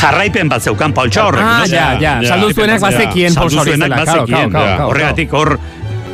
[0.00, 1.42] jarraipen bat zeukan poltsa horrek.
[1.44, 1.66] Ah, no?
[1.74, 2.18] ja, ja.
[2.22, 2.28] ja.
[2.28, 3.86] Saldu zuenak bazekien polsa hori zela.
[3.86, 4.26] Claro, bazekien.
[4.26, 4.88] claro, claro, claro.
[4.90, 5.58] Horregatik hor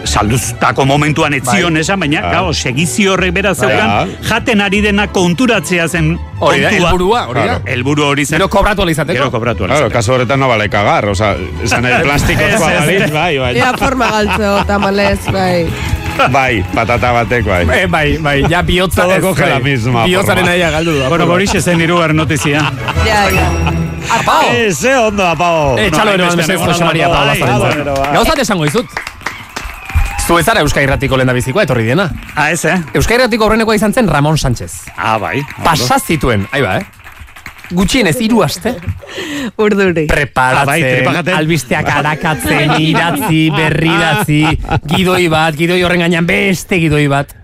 [0.05, 1.63] salduztako momentuan ez Bai.
[1.81, 2.33] esan, baina, Bai.
[2.33, 6.89] gau, segizio horrek bera zeukan, jaten ari dena konturatzea zen Hori da, kontua.
[6.89, 7.45] helburua, hori da.
[7.47, 7.63] Claro.
[7.67, 8.39] Helburu hori zen.
[8.39, 9.19] Gero kobratu alizateko.
[9.19, 9.93] Gero kobratu Claro, alizateko.
[9.99, 13.57] kasu horretan no vale cagar, o sea, esan nahi plastikozkoa Ez, ez, balitz, bai, bai.
[13.57, 15.67] Ea forma galtzeo, tamalez, bai.
[16.33, 17.67] Bai, patata batek, bai.
[17.83, 19.51] Eh, bai, bai, ja bihotza Todo ez, coge bai.
[19.53, 21.05] la misma Bihotzaren aia galdu du.
[21.09, 22.61] Bueno, Boris zen irugar notizia.
[23.07, 23.47] Ja, ja.
[24.19, 24.51] Apao!
[24.53, 25.79] Eh, ze ondo, apao.
[25.79, 28.13] Eh, txalo ero, hainbeste mesedez, egon Jose Maria bai, bai, bai.
[28.15, 28.87] Gauzat esango izut.
[30.31, 32.05] Zu ez zara Euskal Irratiko lehen bizikoa etorri diena.
[32.39, 32.77] Ah, ez, eh?
[32.95, 34.85] Euskal Irratiko aurrenekoa izan zen Ramon Sánchez.
[34.95, 35.41] Ah, bai.
[35.65, 36.85] Pasa zituen, ahi ba, eh?
[37.75, 38.77] Gutxienez hiru aste
[39.65, 40.05] Urduri.
[40.07, 44.39] Ah, bai, preparatzen, albisteak arakatzen, idatzi, berridatzi,
[44.95, 47.35] gidoi bat, gidoi horren gainean beste gidoi bat.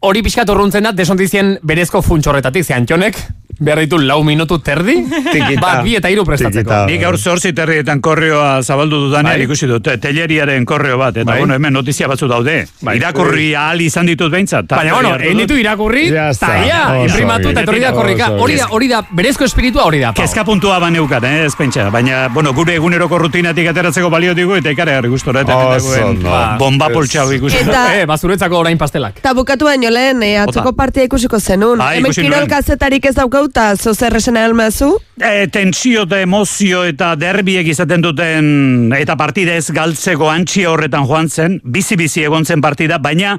[0.00, 3.20] Hori pixkat urruntzen da, desontizien berezko funtxorretatik, ze Antxonek,
[3.60, 4.94] behar ditu lau minutu terdi,
[5.32, 5.60] Tikita.
[5.60, 6.86] bat bi eta hiru prestatzeko.
[6.88, 9.44] Nik gaur zortzi terrietan korreoa zabaldu dudanean Bai.
[9.44, 11.38] ikusi dut, telleriaren korreo bat, eta Bai.
[11.40, 12.66] bueno, hemen notizia batzu daude.
[12.80, 12.96] Bai.
[12.96, 14.66] Irakurri ahal izan ditut behintzat.
[14.70, 18.30] Baina, bueno, egin ditu irakurri, eta ia, imprimatu eta etorri da korrika.
[18.40, 20.12] Hori da, hori da, berezko espiritua hori da.
[20.16, 21.90] Kezka puntua baneukat, eh, ez pentsa.
[21.90, 25.42] Baina, bueno, gure eguneroko rutinatik ateratzeko balio digu, eta ikare harri gustora.
[25.42, 26.30] Eta dagoen ondo.
[26.58, 27.58] bomba poltsa ikusi.
[27.58, 29.18] Eta- Eh, bazuretzako orain pastelak.
[29.18, 31.78] Eta bukatu baino lehen, eh, atzoko partia ikusiko zenun.
[31.78, 33.16] Bai, Hemen kirol kazetarik ez
[33.50, 34.98] daukauta, zozer esan almazu.
[35.20, 41.28] E, tensio eta emozio eta derbiek izaten duten eta partida ez galtzeko antxia horretan joan
[41.28, 43.38] zen, bizi-bizi egon zen partida, baina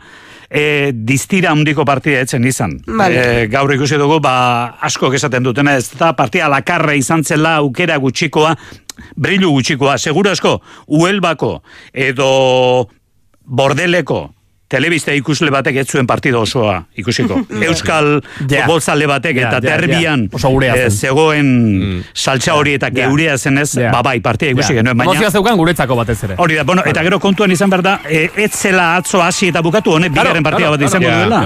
[0.50, 2.80] e, distira handiko partida etzen izan.
[2.88, 3.43] Vale.
[3.43, 7.97] E, gaur ikusi dugu, ba, asko esaten dutena, ez da partida lakarra izan zela aukera
[7.97, 8.56] gutxikoa,
[9.15, 11.62] brillu gutxikoa, seguro asko, uelbako
[11.93, 12.89] edo
[13.45, 14.30] bordeleko,
[14.71, 17.41] telebista ikusle batek ez zuen partido osoa ikusiko.
[17.69, 20.62] Euskal futbolzale batek eta derbian zen.
[20.71, 21.49] eh, zegoen
[22.13, 23.91] saltza hori eta geurea zenez, Ja.
[23.91, 25.12] ba bai, partia ikusi genuen, baina...
[25.12, 26.36] Emozioa zeukan guretzako batez ere.
[26.38, 29.62] Hori da, bueno, eta gero kontuan izan behar da, e, ez zela atzo hasi eta
[29.62, 31.41] bukatu honek Claro, bigarren partida bat izango duela.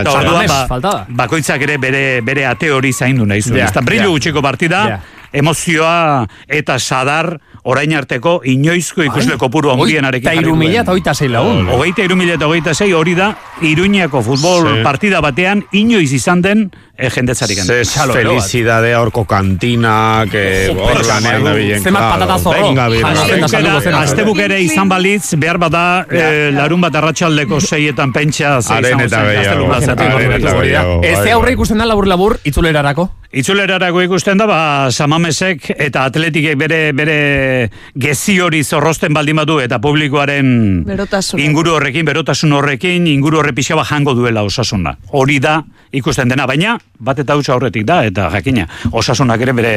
[0.00, 0.50] Eta orduan, Mes,
[0.82, 3.58] ba, bakoitzak ere bere, bere ate hori zaindu nahi zuen.
[3.60, 5.00] Ja, Ezta brillo gutxiko partida,
[5.32, 10.28] emozioa eta sadar orain arteko inoizko ikusle kopuru handienarekin.
[10.28, 11.68] Eta iru mila eta oita zei lagun.
[11.70, 16.70] Hogeita iru mila eta hogeita zei hori da Iruñako futbol partida batean inoiz izan den
[16.96, 17.58] e, jendetzarik.
[17.58, 21.82] Ze felicidade horko kantina, que hor lanean da bilen.
[21.82, 22.68] Zenbat patata zorro.
[22.68, 23.94] Venga, bi, Jano zen da saludo zen.
[23.94, 31.00] Aztebuk ere izan balitz, behar bada, eh, larun bat arratsaldeko seietan pentsa, Haren eta gehiago.
[31.02, 31.54] Ez bai, aurre bai.
[31.54, 33.08] ikusten da labur-labur itzulerarako.
[33.32, 39.78] Itzulerarako ikusten da, ba, samamesek eta atletikek bere, bere gezi hori zorrosten baldin badu eta
[39.80, 41.42] publikoaren Berotasuna.
[41.42, 44.98] inguru horrekin, berotasun horrekin, inguru horre pixaba jango duela osasuna.
[45.08, 49.72] Hori da ikusten dena, baina bat eta hutsa horretik da, eta jakina, osasunak ere bere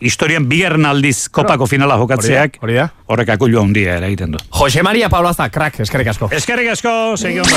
[0.00, 2.88] historian bigarren aldiz kopako finala jokatzeak, Hori da.
[3.06, 4.38] horrek akulua handia eragiten du.
[4.60, 6.30] Jose Maria Paulaza, crack, eskerrik asko.
[6.32, 7.56] Eskerrik asko, segi ondo.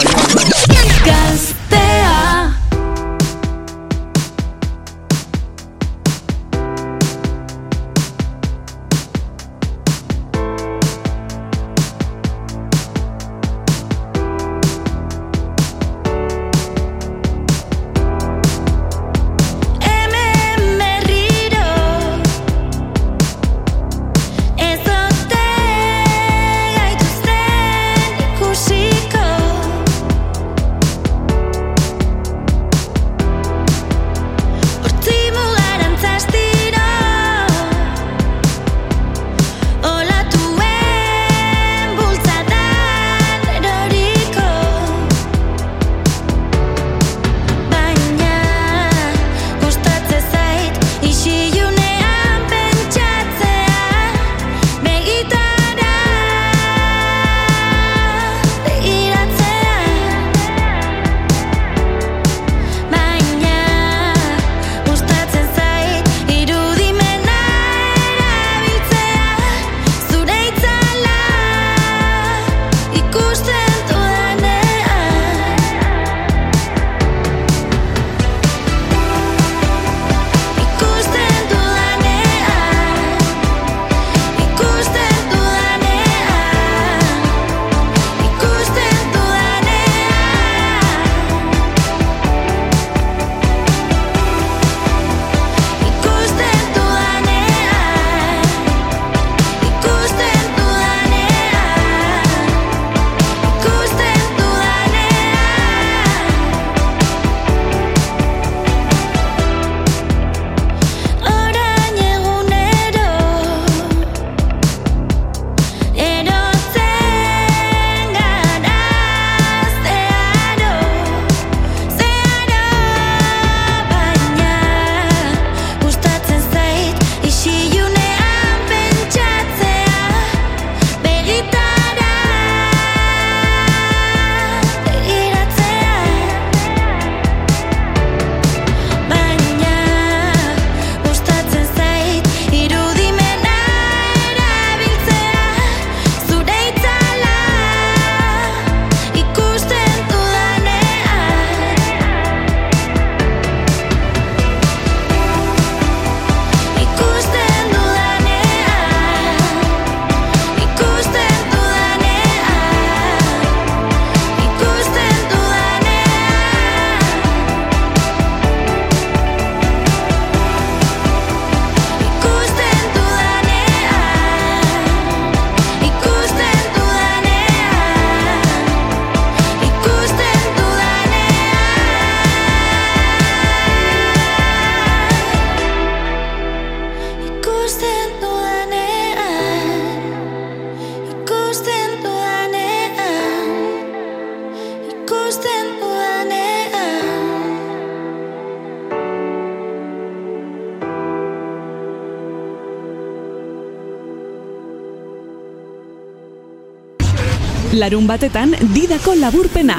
[207.84, 209.76] Larun batetan didako laburpena.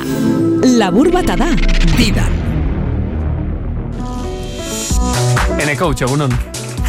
[0.77, 1.47] Labur bata da.
[1.97, 2.27] Dida.
[5.57, 6.35] Eneko utxe, egunon.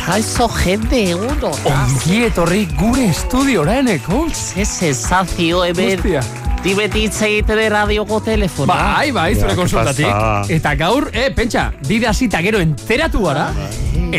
[0.02, 1.54] Kaixo jende eguno.
[1.72, 4.26] Ongi etorri gure estudiora, Eneko.
[4.36, 5.94] Ze sensazio hemen.
[6.02, 6.26] Hostia.
[6.66, 8.74] Ni beti hitz egiten radioko telefono.
[8.74, 10.52] Bai, bai, zure konsultatik.
[10.52, 13.52] Eta gaur, eh, pentsa, dida zita gero enteratu gara.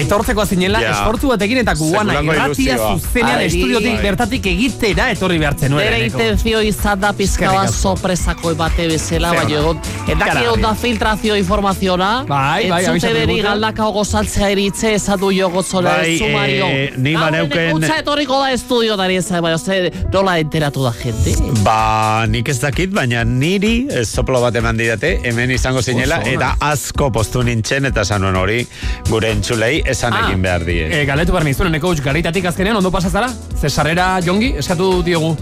[0.03, 0.91] Etortzeko zinela, Ja.
[0.93, 5.85] esfortu batekin eta guana irratia zuzenean estudiotik bertatik egitera etorri behartzen nuen.
[5.85, 7.83] Bere intenzio izan da pizka Eskerrik bat asko.
[7.89, 13.27] sorpresako bate bezala, baina egon, eta egon da filtrazio informaziona, Bai, bai, entzute abisatu beri
[13.27, 13.49] digute.
[13.49, 16.67] galdaka gozaltzea eritze ezatu jo gotzola Bai, ez sumario.
[16.67, 20.93] eh, ni Gaur baneuken- enekotza etorriko da estudio dari ez, baina ze nola enteratu da
[20.93, 21.35] gente.
[21.65, 26.57] Ba, nik ez dakit, baina niri ez soplo bat eman didate, hemen izango zinela, eta
[26.61, 28.67] asko postu nintzen, eta esan nuen hori,
[29.09, 31.03] gure entzulei esan Ah, egin behar die.
[31.03, 33.29] E, galetu behar nizuen, eneko huts garritatik azkenean, ondo pasazara?
[33.61, 35.37] Ze sarrera jongi, eskatu diogu.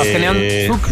[0.00, 0.88] Azkenean, Eh, zuk,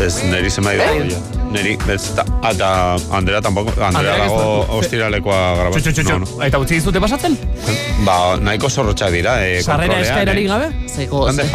[0.00, 1.35] Ez, niri zema Eh?
[1.46, 1.52] Jo.
[1.54, 4.78] Niri, ez, ta, eta Andrea tampoco, Andrea Andreak ez dago du.
[4.80, 5.82] ostiralekoa txu, grabatzen.
[5.82, 6.42] txu, txu, No, txu.
[6.48, 7.38] Eta utzi dizute pasatzen?
[7.38, 7.76] no.
[8.04, 10.48] Ba, nahiko zorrotxak dira, eh, Sarrera eskaerarik eh.
[10.48, 10.72] gabe?
[10.88, 11.46] Zeko, ze,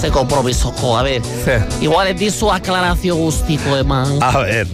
[0.00, 1.22] ze kompromisoko, a ber.
[1.44, 1.60] Ze.
[1.80, 4.18] Igual ez dizu aklarazio guztiko eman.
[4.22, 4.66] A ver,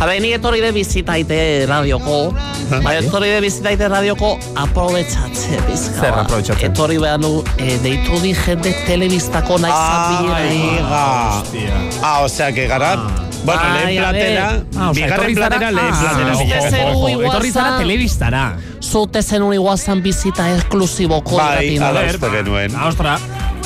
[0.00, 2.32] A ber, ni etorri de bizitaite radioko,
[2.84, 6.00] bai, etorri de bizitaite radioko aprobetxatze bizka.
[6.04, 6.70] Zer aprobetxatzen?
[6.70, 11.42] Etorri behar nu, e, deitu di jende telebistako nahi Aiga.
[11.42, 11.80] zabiera.
[12.02, 12.92] Ah, osea, que gara,
[13.44, 14.62] bueno, Bai, lehen platera.
[14.76, 16.38] Ah, bigarren platera, lehen Ah, platera.
[16.38, 16.84] bigarren.
[16.94, 17.22] ojo, Ojo.
[17.22, 18.56] Etorri zara telebistara.
[18.80, 22.74] Zute zen un iguazan bizita esklusiboko Bai, uste genuen.
[22.76, 23.18] Ah, ostra.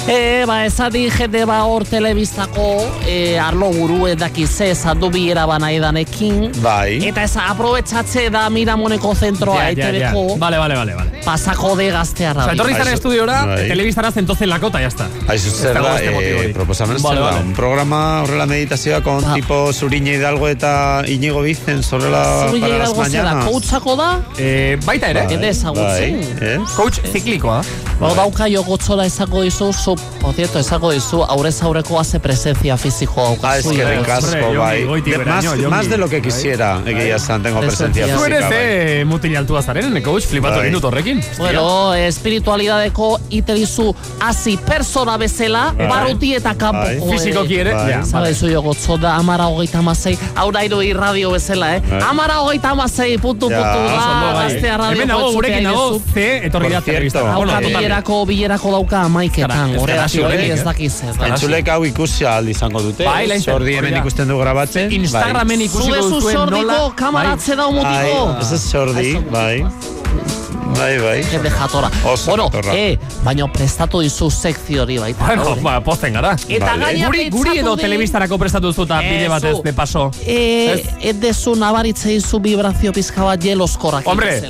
[0.09, 2.65] E, ba, ezadi jende ba hor telebistako
[3.07, 6.49] e, arlo buru edakize esan du bilera ba nahi danekin.
[6.59, 6.97] Bai.
[7.07, 10.09] Eta ez aprobetxatze da Miramoneko zentroa Ja, ja, ja.
[10.11, 11.21] ETV-ko Vale, vale, vale, vale.
[11.25, 13.69] pasako de gaztea Osa, etorri zara estudiora, bai.
[13.69, 15.07] telebistara zentozen lakota, ya está.
[15.29, 17.47] Aizu zer da, eh, proposamen zer Vale, da, vale.
[17.47, 19.35] un programa horrela meditazioa con Ba.
[19.35, 23.45] tipo Zurine Hidalgo eta Iñigo Vicens horrela para las mañanas.
[23.47, 26.21] coachako da, Eh, baita ere, ezagutzen.
[26.21, 26.59] Bai, eh?
[26.77, 27.63] coach ziklikoa.
[28.01, 32.77] Ba, dauka jo gotzola esango dizu, zu, por cierto, esango dizu, aurrez aurreko haze presencia
[32.77, 33.71] fizikoa Ah, daukazu.
[33.71, 34.11] eskerrik Jongi.
[34.11, 35.01] asko, Hombre, bai.
[35.03, 36.23] De- más, más de lo que Bai.
[36.23, 38.19] quisiera, egia esan, tengo Presencia presencia física.
[38.19, 38.57] Zu ere física.
[38.57, 38.99] bai.
[38.99, 40.63] ze mutil altua zaren, ne coach, flipatu Bai.
[40.67, 41.21] egin dut horrekin.
[41.39, 45.87] Bueno, espiritualidadeko ite dizu hasi persona bezala, Bai.
[45.89, 47.07] barruti eta kanpoko.
[47.07, 47.19] Bai.
[47.19, 47.91] Fizikoki ere, Bai.
[47.91, 48.03] ja.
[48.05, 51.81] Zaba izu jo gotzo da amara hogeita amasei, hau nahi du irradio bezala, eh?
[51.81, 52.01] Bai.
[52.09, 54.49] Amara hogeita amasei, puntu, puntu, da, ondo, bai.
[54.53, 54.93] gaztea radio.
[54.93, 60.51] Hemen nago, gurekin nago, ze etorri da Dauka eh, bilerako, bilerako dauka amaiketan, Gara hori
[60.51, 61.01] ez dakiz.
[61.29, 63.07] Entzulek hau ikusi ahal izango dute.
[63.09, 64.05] Bai, hori hemen da.
[64.05, 64.89] ikusten du grabatzen.
[64.89, 65.01] bai.
[65.01, 66.79] Instagramen ikusiko Zubezu duzuen nola...
[66.97, 68.23] kamaratze da Bai, mutiko.
[68.41, 70.41] ez ez sordi, bai.
[70.77, 71.23] Bai, bai.
[71.25, 71.91] Jende jatora.
[72.05, 72.75] Oso bueno, jatorra.
[72.75, 75.25] eh, baino prestatu dizu sekzio hori baita.
[75.27, 75.61] Bueno, hori.
[75.61, 76.37] ba, posten gara.
[76.49, 76.85] Eta Vale.
[76.85, 80.11] gaina Guri, guri edo de- telebistarako prestatu zuta bide batez de paso.
[80.27, 80.89] Eh, Ez?
[81.01, 84.41] ez dezu nabaritze dizu vibrazio pizka bat jeloskorrak Hombre,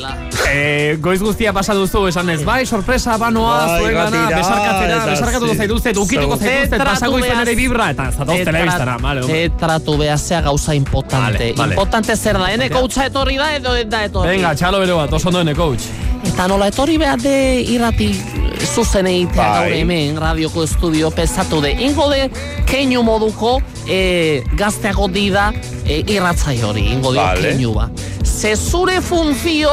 [0.52, 5.06] eh, goiz guztia pasa duzu esan ez, bai, sorpresa, banoa, Bai, zuengana, ratira, besarkatzera, eta
[5.10, 9.20] besarkatuko zi- zaituztet, ukituko Zeu- zaituztet, Zentratu pasako izan ere vibra, eta zatoz telebistara, vale,
[9.22, 9.42] hombre.
[9.48, 11.38] Zentratu behazea gauza importante.
[11.38, 11.74] Vale, vale.
[11.74, 14.28] Importante zer da, ene koutza etorri da edo da etorri.
[14.36, 15.82] Venga, txalo bero bat, oso ondo coach.
[16.26, 17.34] Eta nola etorri behar de
[17.74, 18.08] irrati
[18.72, 19.58] zuzen egitea Bai.
[19.58, 21.72] gaur hemen radioko estudio pesatu de.
[21.82, 22.28] Ingo de
[22.68, 23.58] keinu moduko
[23.88, 25.50] e, gazteago dida
[25.84, 27.48] e, irratzai hori, ingo dio Vale.
[27.50, 27.88] keinu ba.
[28.24, 29.70] Ze zure funzio,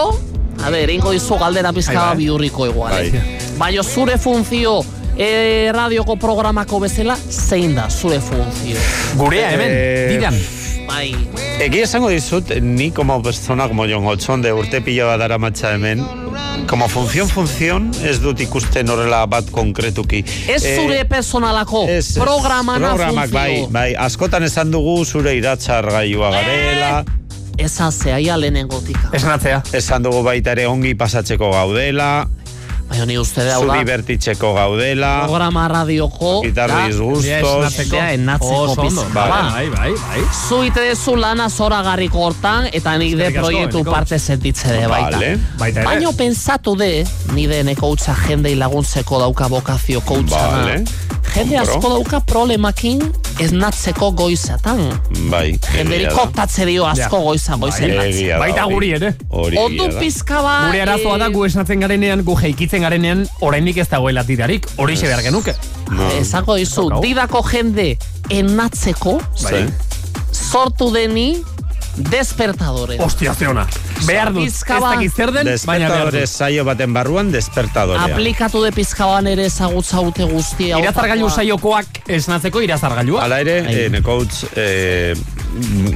[0.65, 2.91] a ber, ingo dizu galdera pizka Bai, bat bihurriko igual.
[2.97, 3.07] Bai.
[3.13, 3.39] eh?
[3.59, 4.79] Baina zure funzio
[5.17, 8.75] e, radioko programako bezala, zein da zure funzio?
[9.17, 10.35] Gurea hemen, Eh, didan.
[10.89, 11.13] Bai,
[11.61, 15.75] Egia esango dizut, ni como persona, como Jon Otson, de urte pila bat dara matxa
[15.75, 16.01] hemen,
[16.67, 20.23] como función, función, ez dut ikusten horrela bat konkretuki.
[20.47, 25.91] ez Eh, zure personalako, ez, ez, programana programak, bai, bai, askotan esan dugu zure iratzar
[25.91, 27.05] gailua garela,
[27.59, 29.09] Esan zehaia lehenengotika.
[29.11, 29.57] Esan atzea.
[29.75, 32.27] esan dugu baita ere ongi pasatzeko gaudela,
[32.89, 38.07] Baina ni uste da, hau zu da, divertitzeko gaudela, programa radioko gitarriz da, gustos, Zea
[38.15, 39.51] enatzeko Oso ondo, pizka bai, bat.
[39.53, 40.23] bai, bai, bai.
[40.49, 45.19] Zuite dezu lana zora garriko hortan eta nire Eskerrik asko, proiektu parte sentitze de baita.
[45.61, 45.83] Vale.
[45.85, 47.05] Baina pensatu de,
[47.37, 50.65] nire neko utza jendei laguntzeko dauka bokazio koutzana.
[50.65, 50.81] Vale.
[51.29, 53.03] Jende asko dauka problemakin
[53.39, 54.79] ez natzeko goizatan.
[55.29, 57.23] bai, Jenderi koptatze dio asko Ja.
[57.23, 58.09] goiza goizen natzen.
[58.09, 59.13] Egia da, Baita guri ere.
[59.29, 60.65] Ondu pizka bat...
[60.71, 65.07] Gure arazoa da gu esnatzen garenean, gu jeikitzen garenean, oraindik ez dagoela tirarik, hori xe
[65.07, 65.55] behar genuke.
[65.91, 66.09] No.
[66.19, 67.01] Esango dizu, Daukagu.
[67.05, 67.97] didako jende
[68.29, 69.65] enatzeko Bai.
[70.31, 71.41] sortu deni
[71.99, 72.95] despertadore.
[73.01, 73.65] Ostia, ze ona.
[74.07, 74.95] Behar dut, ez Pizka bat.
[74.95, 76.27] dakit zer den, baina behar dut.
[76.29, 78.05] saio baten barruan despertadorea.
[78.13, 80.79] Aplikatu de pizkaban ere ezagutza ute guztia.
[80.79, 83.23] Irazargailu saiokoak esnatzeko irazargailua.
[83.25, 83.73] Hala ere, Bai.
[83.73, 85.13] eh, nekoutz eh,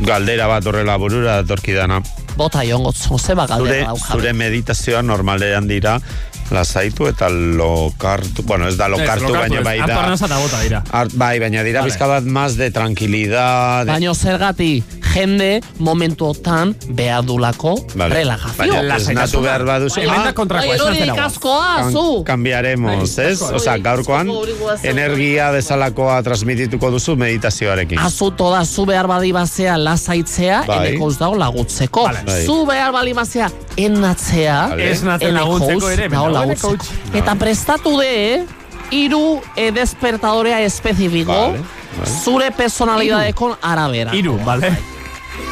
[0.04, 2.02] galdera bat horrela burura datorkidana.
[2.36, 4.12] bota jongo Zure, galdera daukabe.
[4.12, 6.00] zure meditazioa normalean dira
[6.52, 9.88] lasaitu eta lokartu, bueno, ez da lokartu, baina bai da.
[9.88, 10.84] Antornasa eta bota dira.
[10.92, 11.92] Ar, bai, baina dira Vale.
[11.92, 13.86] bizka bat más de tranquilidad.
[13.86, 13.92] De...
[13.92, 18.14] Baina zergati jende momentuotan behar dulako Vale.
[18.16, 18.58] relajazio.
[18.58, 20.00] Baina esnatu behar baduzu.
[20.02, 22.24] Hemen da kontrakoa, Ai, esnatzen Kan- zu.
[22.26, 23.42] Cambiaremos, Bai, ez?
[23.42, 24.30] Osa, gaurkoan
[24.84, 28.00] energia bezalakoa transmitituko duzu meditazioarekin.
[28.00, 30.88] Azuto da, zu behar bali bazea lasaitzea, Bai.
[30.88, 32.04] eneko uz dago lagutzeko.
[32.26, 32.46] Bai.
[32.46, 34.92] Zu behar bali bazea ennatzea, Vale.
[34.92, 36.10] Esnatzen eneko laguntzeko uz ere,
[36.74, 36.90] utz.
[37.14, 38.46] Eta prestatu de,
[38.92, 41.62] iru e, despertadorea espezifiko, Vale,
[41.98, 42.20] vale.
[42.24, 44.14] zure personalidadekon arabera.
[44.16, 44.93] Iru, bale?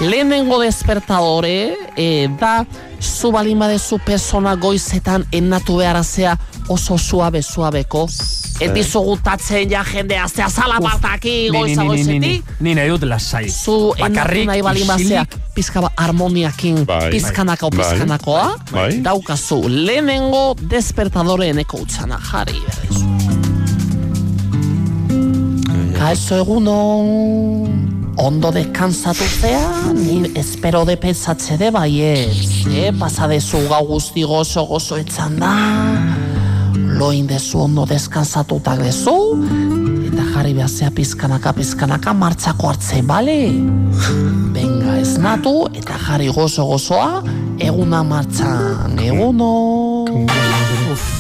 [0.02, 2.66] Lehenengo despertadore e, da
[3.00, 6.38] zu balin badezu persona goizetan ennatu beharazea
[6.70, 8.08] oso suabe suabeko.
[8.62, 12.44] Ez dizugutatzen ja jende aztea zalapartaki Ni, ni, goiza goizetik.
[12.62, 13.50] ni nahi dut lasai.
[13.50, 15.26] Zu ennatu nahi balin bazea
[15.56, 17.10] pizka bat harmoniakin Bai.
[17.12, 17.80] pizkanako Bai.
[17.80, 19.02] pizkanakoa Bai.
[19.02, 23.06] daukazu lehenengo despertadore eneko utzana jarri berdezu.
[25.98, 32.32] Kaixo egunon, ondo descansatu zea, ni espero de pensatze de baiet,
[32.68, 32.92] eh?
[33.00, 35.54] pasadezu gau guzti gozo gozo etzan da,
[36.98, 39.16] loin dezu ondo descansatutak dezu,
[40.12, 43.40] eta jarri behazea pizkanaka pizkanaka martxako hartze, bale?
[44.56, 47.24] Venga, esnatu eta jarri gozo gozoa,
[47.60, 49.52] eguna martxan, eguno.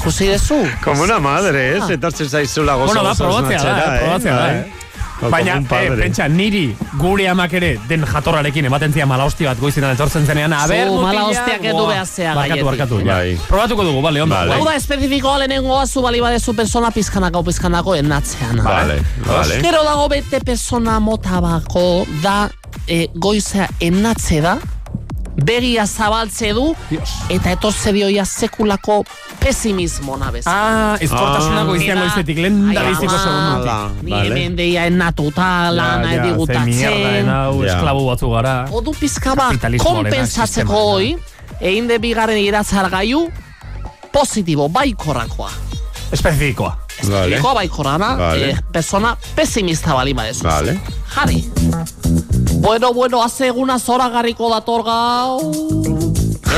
[0.03, 0.57] Kusi dezu?
[0.83, 1.89] Como una madre, ez?
[1.95, 4.55] Etortzen zaizula gozo Bueno, da, gozo probatzea da, eh, probatzea da, Bai.
[4.59, 4.80] eh.
[5.29, 5.97] Baina, un eh, padre.
[6.01, 10.53] pentsa, niri gure amak ere den jatorrarekin ematen zia mala hostia bat goizetan etortzen zenean.
[10.53, 11.93] A ber, mala mutila, hostia kendu goa.
[11.93, 13.01] behazea Barkatu, barkatu.
[13.05, 13.37] Bai.
[13.47, 14.35] Probatuko dugu, bale, ondo.
[14.35, 14.57] Vale.
[14.57, 18.63] Hau da espezifikoa lehenengoa zu bali badezu persona pizkanako pizkanako ennatzean.
[18.63, 19.61] Vale, vale.
[19.61, 22.49] Gero dago bete persona mota bako da
[22.87, 24.57] e, goizea ennatze da,
[25.35, 26.75] begia zabaltze du,
[27.29, 29.03] eta etortze dioia sekulako
[29.39, 30.43] pesimismo nabez.
[30.45, 31.65] Ah, eskortasuna Ah.
[31.65, 34.03] goizean Eta- goizetik, lehen da biziko ama, segundutik.
[34.03, 34.27] Ni Vale.
[34.29, 37.25] hemen deia ennatuta, lana Ja, ze edigutatzen.
[37.65, 37.73] Ja.
[37.73, 38.67] esklabu batzu gara.
[38.71, 39.53] Odu pizka bat,
[40.55, 40.73] sistema.
[40.73, 41.17] hoi,
[41.61, 43.29] egin de bigarren iratzar gaiu,
[44.11, 45.49] positibo, baikorrakoa.
[46.11, 46.77] Espezifikoa.
[47.03, 47.15] Vale.
[47.17, 48.49] Espezifikoa baikorrana, Vale.
[48.49, 50.43] eh, persona pesimista bali badezu.
[50.43, 50.79] Vale.
[51.15, 51.45] Jari.
[52.61, 55.51] Bueno, bueno, haze eguna zora garriko dator gau.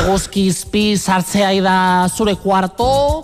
[0.03, 3.21] Eguzki izpi sartzea da zure kuarto.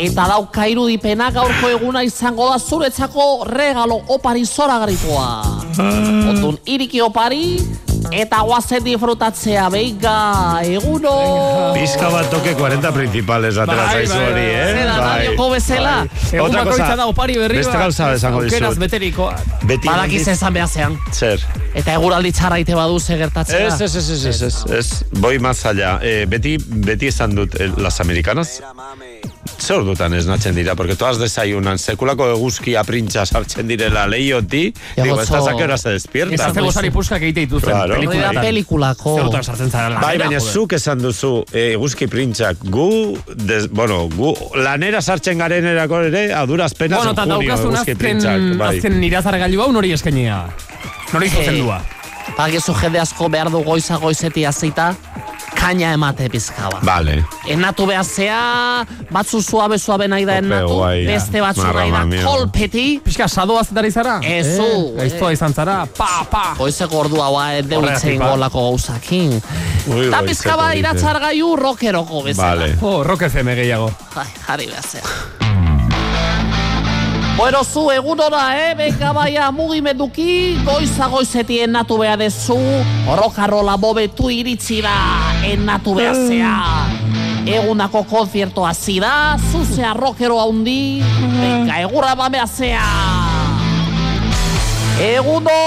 [0.00, 5.28] Eta dauka irudipena gaurko eguna izango da zuretzako regalo opari zora garrikoa.
[6.32, 7.60] Otun iriki opari
[8.12, 11.72] eta guazen disfrutatzea, beiga, eguno.
[11.74, 14.54] Pizka bat toque 40 principales atera Bai, zaizu bai, hori, bai.
[14.54, 14.74] eh?
[14.78, 15.94] Zera, radioko bezala.
[16.32, 17.80] Egun Otra bakoitza cosa, da opari berri beste bat.
[17.86, 18.82] gauza esango Aukeraz dizut.
[18.84, 19.34] beterikoa.
[19.64, 20.98] Beti Badakiz esan behazean.
[21.12, 21.44] Zer.
[21.74, 23.66] Eta eguraldi txarraite badu ze gertatzea.
[23.66, 25.98] Ez, ez, ez, ez, ez, ez, más allá.
[26.02, 28.60] Eh, beti, beti esan dut, eh, las americanas,
[29.58, 35.46] zer ordutan esnatzen dira, porque todas desayunan, sekulako eguzkia printza sartzen direla lehioti, digo, estas
[35.48, 36.34] a qué hora se despierta.
[36.34, 37.93] Ez gozari puskak egite dituzten Claro.
[37.94, 38.42] Hori da pelikuletan.
[38.44, 39.14] pelikulako.
[39.16, 42.88] Zerutan sartzen zara lanera, Bai, baina zuk esan duzu eh, eguzki printzak gu,
[43.34, 48.40] des, bueno, gu lanera sartzen garenerako ere, aduraz pena Bueno, eta daukazun eguzki printzak.
[48.58, 48.76] Bai.
[48.76, 50.44] azken irazar gailu hau nori eskainia.
[51.12, 51.80] Nori zuzendua.
[52.38, 54.94] Bagizu jende asko behar du goiza goizeti azita,
[55.64, 56.78] kaina emate pizkaba.
[56.84, 57.24] Vale.
[57.48, 63.56] Enatu behazea, batzu suabe suabe nahi da enatu, beste batzu nahi da kolpeti, Pixka, sado
[63.58, 64.18] azetari zara?
[64.22, 65.38] Ezu, Eh, Gaiztoa eh.
[65.38, 66.44] izan zara, pa, pa.
[66.58, 68.30] goizeko ordua ba, deutzen Horregatik, ba.
[68.34, 69.32] golako gauzakin.
[70.06, 72.60] Eta pizkaba iratzar gaiu rockeroko bezala.
[72.68, 72.76] Vale.
[72.82, 73.90] Oh, rock FM gehiago.
[74.16, 75.02] Ai, jari behazea.
[77.36, 78.74] Bueno, zu egunora, eh?
[78.78, 82.56] Benga baia mugimenduki, goiza goizeti ennatu behar dezu,
[83.18, 84.92] rokarola bobetu iritsi da,
[85.52, 86.54] ennatu behazea.
[87.44, 92.84] Egunako konzierto hasi da, zuzea rockero haundi, benga, egurra ba behazea.
[95.04, 95.58] Eguno!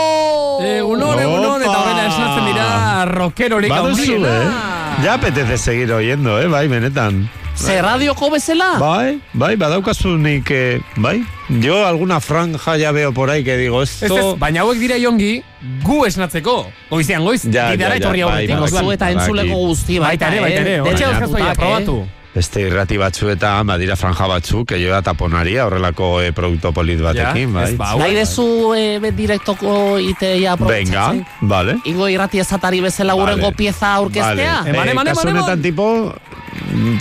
[0.63, 4.76] Egunon, egunon, eta horrela esnatzen dira rockerorik handiena.
[5.04, 6.48] Ya apetece seguir oyendo, eh?
[6.48, 7.30] Bai, benetan.
[7.56, 8.78] Ze radioko bezala?
[8.80, 11.24] Bai, bai, badaukazu nik, eh, bai.
[11.50, 14.34] Yo alguna franja ya veo por ahí que digo, esto...
[14.34, 15.43] ez, baina hauek dira jongi,
[15.84, 16.68] gu esnatzeko.
[16.89, 18.56] Goizean goiz, Ja, bidera ja, ja, etorri bai, aurretik.
[18.56, 18.64] bai.
[18.64, 18.84] orduan.
[18.86, 20.76] Zu eta entzuleko guzti Baita ere, baita ere.
[20.76, 20.82] eh?
[20.82, 21.62] Hortxe Baina, dauzkazu ja, putak, eh?
[21.62, 21.98] probatu.
[22.38, 27.50] Beste irrati batzuetan, badira franja batzuk, que jo da taponaria, horrelako eh, produkto polit batekin,
[27.50, 27.72] Ja, bai.
[27.80, 28.16] ba, Nahi bai.
[28.20, 28.46] dezu
[28.78, 31.08] e, bet direktoko iteia Venga,
[31.42, 31.80] vale.
[31.90, 33.56] Ingo irrati ezatari bezala urrengo Vale.
[33.58, 34.60] pieza aurkeztea?
[34.62, 34.70] Vale.
[34.70, 35.62] Eman, Eh, eman, eman, eman.
[35.64, 36.14] tipo,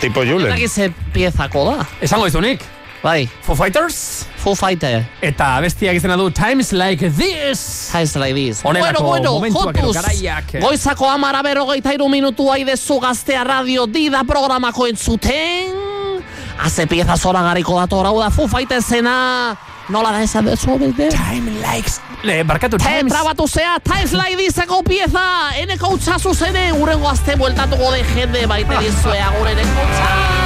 [0.01, 0.53] tipo Julen.
[0.57, 1.87] Eta ze piezako da.
[2.01, 2.63] Esango dizunik,
[3.03, 5.05] Bai, Foo Fighters, Foo Fighter.
[5.23, 7.91] Eta bestiak izena du Times Like This.
[7.93, 8.63] Times Like This.
[8.65, 10.61] Honelako momentuak edo jotuz.
[10.63, 15.85] Goizako amara berrogeita iru minutu aidezu gaztea radio dida programako entzuten.
[16.59, 19.57] Haze pieza zora gariko dator, hau da Foo Fighter zena.
[19.89, 21.13] Nola da esan dezu, bide?
[21.15, 22.01] Time likes...
[22.25, 23.13] Le, barkatu, Time Times...
[23.13, 25.23] trabatu zea, Times Like Thiseko pieza.
[25.63, 30.46] Eneko utxazu zene, urrengo azte bueltatuko de jende baite dizuea gure eneko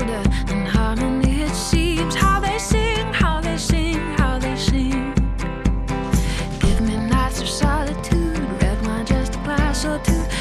[9.99, 10.40] to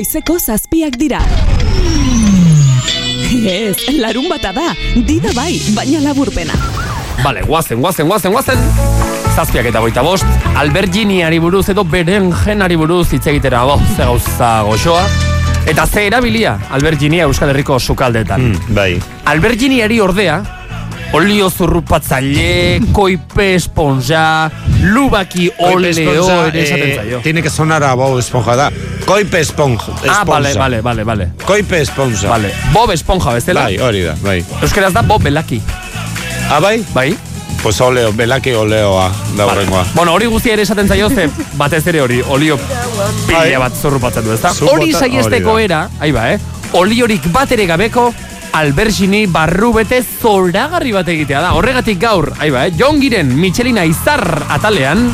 [0.00, 1.18] Goizeko zazpiak dira.
[3.44, 6.54] Ez, larun bata da, dida bai, baina laburpena.
[7.20, 8.62] Vale, guazen, guazen, guazen, guazen.
[9.34, 10.24] Zazpiak eta goita bost,
[10.56, 15.04] Alberginiari buruz edo beren genari buruz hitz egitera bo, ze gauza goxoa.
[15.68, 18.54] Eta ze erabilia Alberginia Euskal Herriko sukaldetan.
[18.54, 18.94] Mm, bai.
[19.28, 20.40] Alberginiari ordea,
[21.12, 24.50] olio zurrupatzaile, koipe esponja,
[24.82, 27.20] lubaki oleo Esponja, ere esaten eh, zaio.
[27.20, 28.70] Tiene que sonar a Bob Esponja da.
[29.06, 29.92] Coipe Esponja.
[30.08, 31.28] Ah, vale, vale, vale, vale.
[31.44, 32.28] Coipe Esponja.
[32.28, 32.52] Vale.
[32.72, 33.64] Bob Esponja, bezala?
[33.64, 34.44] Bai, hori da, bai.
[34.62, 35.60] Euskeraz da Bob Belaki.
[36.50, 36.84] Ah, bai?
[36.94, 37.16] Bai.
[37.62, 39.84] Pues oleo, belaki oleoa da horrengoa.
[39.94, 42.56] Bueno, hori guztia ere esaten zaio ze batez ere hori olio
[43.26, 44.54] pila bat zorrupatzen du, ezta?
[44.70, 46.40] Hori saiesteko era, ahi ba, eh?
[46.72, 48.14] Oliorik bat ere gabeko
[48.52, 51.52] albergini barru bete zoragarri bat egitea da.
[51.58, 52.72] Horregatik gaur, ahi ba, eh?
[52.76, 55.06] Jongiren Michelina izar atalean,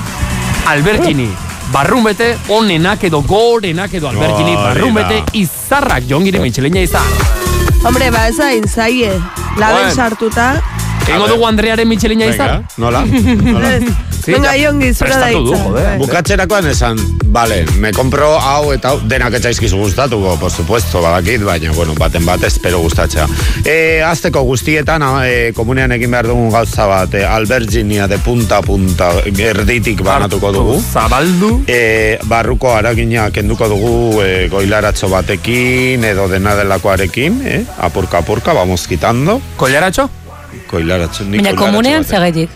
[0.71, 1.29] albergini
[1.73, 5.03] barrun bete onenak edo gorenak edo albergini Hori barrun da.
[5.09, 7.07] bete izarrak Jongiren Michelina izar.
[7.87, 9.13] Hombre, ba, ez da inzaie.
[9.59, 9.95] Laben Bueno.
[9.95, 10.47] sartuta.
[11.07, 12.27] Egingo dugu Andrearen Michelina?
[12.27, 13.05] Venga, nola?
[13.07, 13.81] nola?
[14.27, 15.97] Sí, Venga, ja, Jongi, zura da hitza.
[16.01, 16.99] Bukatzerakoan esan,
[17.31, 22.27] vale, me compro hau eta hau, denak etzaizkizu gustatuko, por supuesto, badakit, baina, bueno, baten
[22.27, 23.29] bat espero gustatzea.
[23.63, 28.67] E, azteko guztietan, e, komunean egin behar dugun gauza bat, e, Alberginia de punta a
[28.67, 30.83] punta erditik banatuko dugu.
[30.83, 31.61] Zabaldu.
[31.71, 37.65] E, barruko aragina kenduko dugu e, goilaratxo batekin edo dena delakoarekin, eh?
[37.79, 39.39] apurka apurka, vamos quitando.
[39.55, 40.11] Koilaratxo,
[40.73, 42.51] nik Baina komunean zagaitik.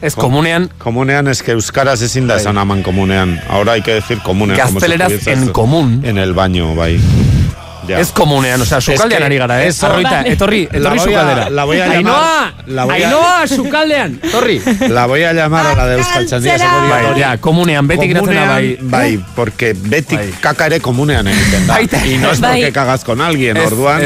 [0.00, 3.40] Ez komunean, Komunean es que euskaraz ezin da esan aman komunean.
[3.48, 4.56] Ahora hay que decir komunean.
[4.58, 6.02] Gazteleraz en común.
[6.04, 7.00] En el baño, bai.
[7.88, 8.00] Ya.
[8.00, 9.72] ez komunean, osea, sukaldean que ari gara, eh?
[9.80, 11.48] Arroita, etorri, La etorri voy a- sukaldera.
[11.50, 14.60] la voy a llamar- la voy a- Ainhoa, sukaldean, etorri.
[14.90, 18.76] La voy a llamar a la de Euskal Txandia Bai, ja, komunean, beti da bai.
[18.82, 20.34] Bai, porque beti Bai.
[20.38, 21.72] kaka ere komunean egiten da.
[21.74, 22.06] Baita.
[22.06, 22.60] Y no es Bai.
[22.60, 24.02] porque cagas con alguien, Ez, orduan.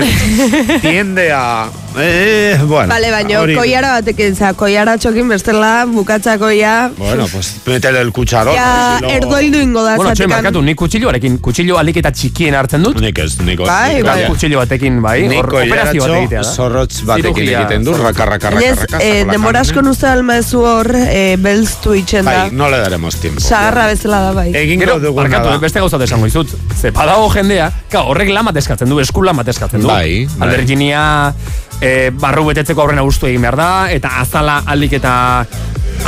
[0.80, 1.68] Tiende a...
[1.98, 2.88] Eh, bueno.
[2.88, 8.12] Bale, baino, hori- koiara batekin, za, koiara txokin bestela, bukatzako ja, Bueno, pues métele el
[8.12, 8.54] cucharón.
[8.56, 10.42] ja, y si no- erdoildu ingo da, Bueno, txoi, zatikan.
[10.42, 12.98] markatu, nik kutxilloarekin, kutxillo alik eta txikien hartzen dut.
[13.00, 13.64] Nik ez, niko.
[13.64, 14.24] Bai, nik- bai.
[14.26, 16.54] Kutxillo batekin, bai, Niko operazio bat egitea da.
[16.54, 19.74] zorrotz batekin egiten du, raka, raka, raka, Baina ez, raka, eh, saco la denbora asko
[19.74, 19.88] carne.
[19.88, 22.30] nuze almaezu hor, eh, belztu itxen da.
[22.44, 23.40] Bai, no le daremos tiempo.
[23.40, 24.50] Sagarra bezala da, bai.
[24.54, 25.58] Egingo barkatu, da.
[25.58, 26.48] beste gauza esango izut.
[26.80, 29.86] Ze badago jendea, ka, horrek lan bat eskatzen du, esku lan bat eskatzen du.
[29.88, 30.48] Bai, bai.
[30.48, 31.34] Alberginia
[31.82, 35.12] e, barru betetzeko aurrena ustu egin behar da, eta azala alik eta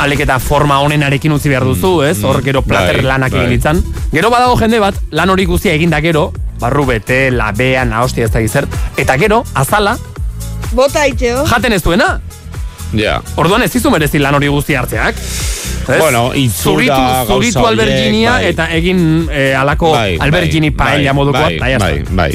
[0.01, 2.17] alik eta forma honenarekin utzi behar duzu, ez?
[2.23, 3.43] Hor gero plater Bai, lanak bai.
[3.43, 3.83] egin ditzan.
[4.11, 8.31] Gero badago jende bat, lan hori guztia egin da gero, barru bete, labean, ahostia ez
[8.31, 9.97] da gizert, eta gero, azala,
[10.75, 11.45] Bota itxeo.
[11.47, 12.19] jaten ez duena.
[12.97, 13.21] Ja.
[13.35, 15.15] Orduan ez dizu merezi lan hori guzti hartzeak.
[15.85, 15.99] Ez?
[16.01, 18.47] Bueno, itzura, zuritu, zuritu alberginia bai.
[18.49, 22.15] eta egin eh, alako albergini paella modukoa, bai, eta ya bai, está.
[22.17, 22.31] bai.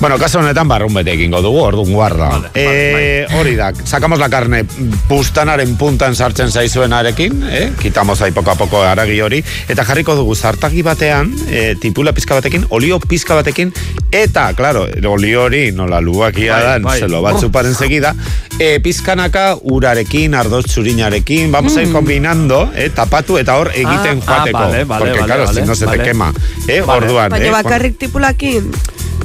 [0.00, 2.50] Bueno, kaso honetan barrun bete egingo dugu, orduan guarda.
[2.54, 4.64] eh, hori da, sacamos la carne
[5.08, 7.70] pustanaren puntan sartzen zaizuenarekin, eh?
[7.80, 12.34] Quitamos ahí poco a poco aragi hori, eta jarriko dugu zartagi batean, eh, tipula pizka
[12.34, 13.72] batekin, olio pizka batekin,
[14.12, 16.98] eta, claro, olio hori nola luakia Bai, dan, bai.
[17.00, 18.14] se lo va a chupar enseguida,
[18.58, 19.56] eh, pizkanaka
[20.00, 24.22] urarekin, ardoz txurinarekin, vamos a ir combinando, eh, tapatu eta hor egiten Mm.
[24.26, 24.58] Ah, joateko.
[24.58, 25.98] ah, vale, vale, porque, vale, claro, vale, si no se vale.
[25.98, 26.32] te quema.
[26.66, 27.04] Eh, Vale.
[27.06, 28.70] orduan, Baina eh, bakarrik tipulakin.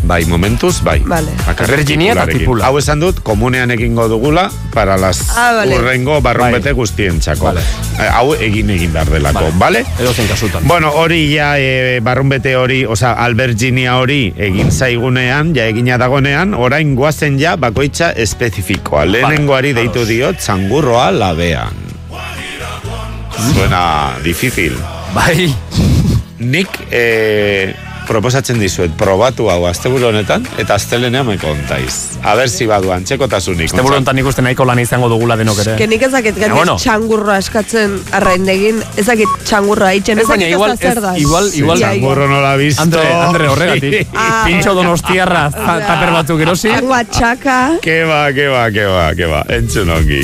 [0.05, 0.99] Bai, momentuz, bai.
[1.01, 1.31] Vale.
[1.47, 2.67] Bakarrik Virginia eta tipula.
[2.67, 5.79] Hau esan dut, komunean egingo dugula, para las Ah, vale.
[5.79, 6.73] urrengo barrunbete Bai.
[6.77, 7.45] guztien txako.
[7.45, 7.61] Vale.
[7.99, 9.81] Eh, Hau egin egin behar delako, bale?
[9.99, 10.67] Edo zen kasutan.
[10.67, 16.93] Bueno, hori ja e, barrunbete hori, oza, alberginia hori egin zaigunean, ja egina dagonean, orain
[16.95, 19.05] guazen ja bakoitza espezifikoa.
[19.05, 21.73] Lehenengoari deitu dio txangurroa labean.
[23.53, 24.77] Suena difícil.
[25.13, 25.49] Bai.
[26.39, 27.73] Nik eh,
[28.07, 32.17] proposatzen dizuet, probatu hau asteburu honetan, eta astelenean me kontaiz.
[32.23, 33.65] A ber si badu antxekotasunik.
[33.71, 35.75] Este buru hontan ikusten nahiko lan izango dugula denok ere.
[35.79, 36.75] Que nik ezakit Baina, gati bueno.
[36.81, 41.13] txangurroa eskatzen arraindegin, ezakit txangurroa itxen, Ez baina ezakit igual, ez da.
[41.17, 42.81] igual, igual, Ja, Txangurro no la visto.
[42.81, 44.07] Andre, Andre horregatik.
[44.15, 46.69] Ah, Pintxo donostiarra ta- taper batzuk erosi.
[46.69, 47.57] Txangua txaka.
[47.81, 49.43] Que va, que va, que va, que va.
[49.49, 50.21] Entzun ongi.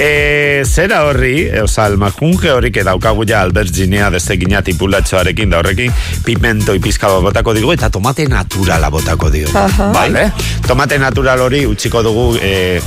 [0.00, 5.92] E, zera horri, e, oza, almajunge hori que daukagu ja alberginia destegina tipulatxoarekin da horrekin
[6.24, 9.48] pimento pizka bat botako digu eta tomate naturala botako dio.
[9.54, 9.90] Aha.
[9.92, 10.08] Bai?
[10.10, 10.30] Vale.
[10.66, 12.80] Tomate natural hori utziko dugu e,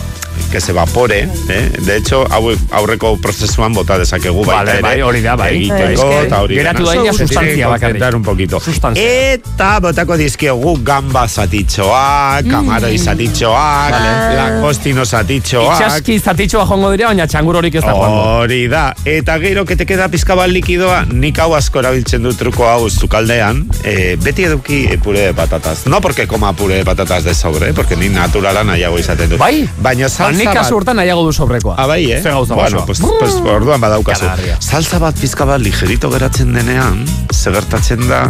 [0.51, 1.69] que se evapore, eh?
[1.79, 4.81] De hecho, hau, aurreko prozesuan bota dezakegu baita Vale, ere.
[4.81, 5.55] bai, hori da, bai.
[5.55, 6.89] Egiteko, eta hori Geratu dena.
[6.95, 8.15] da ina Se tiene que sustantzia bakarrik.
[8.15, 8.59] un poquito.
[8.59, 9.03] Sustantzia.
[9.33, 13.93] Eta botako dizkiogu gamba zatitxoak, kamaroi zatitxoak,
[14.37, 15.79] lakostino zatitxoak.
[15.79, 18.21] Itxaski zatitxoa jongo dira, baina txangur horik ez da joango.
[18.43, 18.93] Hori da.
[19.05, 22.89] Eta gero, que te queda pizka bat likidoa, nik hau asko erabiltzen du truko hau
[22.89, 25.85] zukaldean, eh, beti eduki pure de patatas.
[25.87, 29.39] No porque coma pure de patatas de sobre, eh, porque ni naturala nahiago izaten dut.
[29.39, 29.67] Bai?
[29.81, 31.75] Baina Ba, salsa nik kasu hortan nahiago du sobrekoa.
[31.77, 32.21] Ah, bai, eh?
[32.21, 32.85] Ze gauza bueno, oso.
[32.85, 34.25] pues, pues, orduan badaukazu.
[34.59, 38.25] Salsa bat pizka bat ligerito geratzen denean, segertatzen da,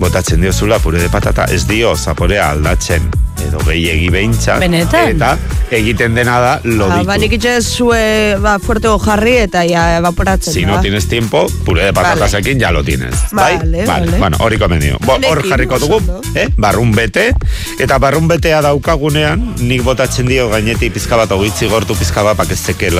[0.00, 3.10] botatzen diozula pure de patata, ez dio zaporea aldatzen,
[3.46, 4.60] edo gehiegi behintzat.
[4.60, 5.08] Benetan?
[5.16, 5.36] Eta
[5.70, 7.06] egiten dena da, Ah, loditu.
[7.06, 10.72] ba, nik zue, ba, fuertego jarri eta ja evaporatzen Si da.
[10.72, 13.14] no tienes tiempo, pure de patatasekin ya lo tienes.
[13.32, 13.86] Vale, bai?
[13.86, 14.18] vale.
[14.18, 14.98] Bueno, hori komendio.
[15.06, 16.00] Bo, hor jarriko dugu,
[16.34, 16.48] eh?
[16.56, 17.32] barrun bete,
[17.78, 22.90] eta barrun betea daukagunean, nik botatzen dio gainetik pizka bat, ogitzi gortu pizka bat, pakezteke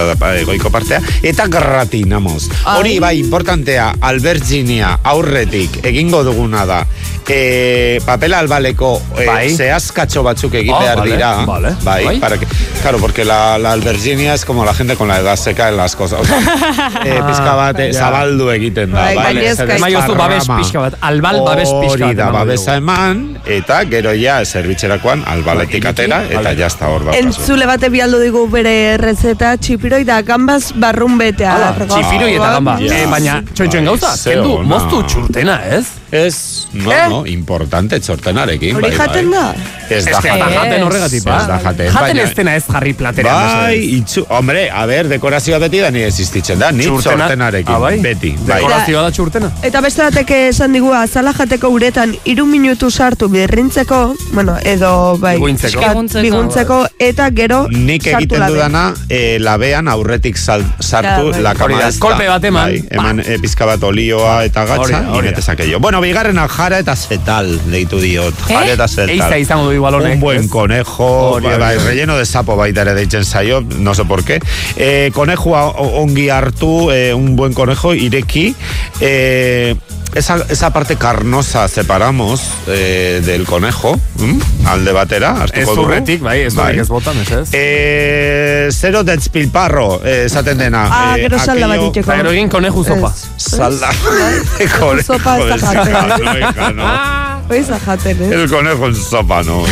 [0.47, 2.49] goiko partea, eta gratinamos.
[2.79, 6.87] Hori, bai, importantea, alberginia aurretik egingo duguna da,
[7.31, 9.51] e, papel albaleko e, Bai.
[9.55, 11.31] zehazkatxo batzuk egin Ah, behar vale, dira.
[11.47, 12.19] vale, bai, bai.
[12.21, 12.47] para que,
[12.83, 15.97] claro, porque la, la alberginia es como la gente con la edad seca en las
[15.97, 16.21] cosas.
[16.21, 16.39] O sea,
[17.05, 17.99] eh, pizka bat eh, ja.
[18.07, 19.05] zabaldu egiten da.
[19.11, 22.09] Bai, bai, Ema jozu babes pixka bat, albal babes pixka bat.
[22.11, 26.57] Hori da, babesa eman, eta gero ja, zerbitxerakoan, albaletik Bai, atera, eta vale.
[26.59, 27.27] jazta hor daukazu.
[27.27, 31.55] Entzule bate bialdu digu bere rezeta txipiroi da gambaz barrun betea.
[31.57, 32.77] Hala, txipiroi eta gamba.
[32.81, 35.87] Eh, baina, txoitxoen gauza, kendu, moztu txurtena, ez?
[36.11, 37.05] Ez, no, Eh?
[37.09, 38.75] no, importante txortenarekin.
[38.77, 39.39] Hori bai, jaten bai.
[39.39, 39.69] da?
[39.97, 40.55] Ez da Ez ez jaten.
[40.55, 41.37] jaten horregatik, ba.
[41.41, 43.35] Ez da jaten, Jaten baina- ez dena ez jarri platerean.
[43.63, 47.79] Bai, itxu, hombre, a ber, dekorazioa beti da ni existitzen da, ni Txurtena- txortenarekin, Ah,
[47.79, 47.99] bai?
[48.01, 48.31] beti.
[48.47, 48.61] Bai.
[48.61, 49.51] Dekorazioa da txurtena.
[49.63, 55.37] Eta beste batek esan digu azala jateko uretan iru minutu sartu birrintzeko, bueno, edo bai,
[55.37, 55.81] Biguntzeko.
[55.81, 56.23] Biguntzeko.
[56.23, 62.27] biguntzeko, eta gero Nik egiten dudana, e, labean aurretik sal, sartu Ja, la kama kolpe
[62.29, 62.65] bat eman.
[62.71, 65.19] Bai, eman e, pizka bat olioa eta gatza, da.
[65.19, 65.79] inetezak jo.
[65.81, 68.35] Bueno, bigarrena jara eta zetal, deitu diot.
[68.49, 69.11] Jara eta zetal.
[69.11, 69.95] Eiza izango du igual.
[70.13, 70.51] Un buen ez?
[70.51, 74.41] conejo, Hori, bai, relleno de sapo baita ere deitzen zaio, no sé por qué.
[74.77, 78.55] Eh, conejoa o- ongi hartu, eh, un buen conejo, ireki,
[79.01, 79.75] eh,
[80.15, 84.39] esa, esa parte carnosa separamos eh, del conejo, ¿m?
[84.67, 85.83] alde batera, Ez hartuko dugu.
[85.85, 86.79] zurretik, bai, ez Bai.
[86.81, 87.49] ez bota, mesedez.
[87.53, 90.89] Eh, zero despilparro, eh, esaten dena.
[90.91, 92.11] Ah, eh, gero salda bat itxeko.
[92.11, 93.13] Eta gero egin koneju sopa.
[93.15, 93.29] Ez.
[93.37, 93.87] Salda.
[93.89, 94.67] Bai.
[94.81, 97.59] Conejo Sopa ez da de jaten.
[97.59, 97.59] sopa, no, hija, no.
[97.59, 98.35] Hoi za jaten, eh?
[98.35, 99.65] El conejo en sopa, no.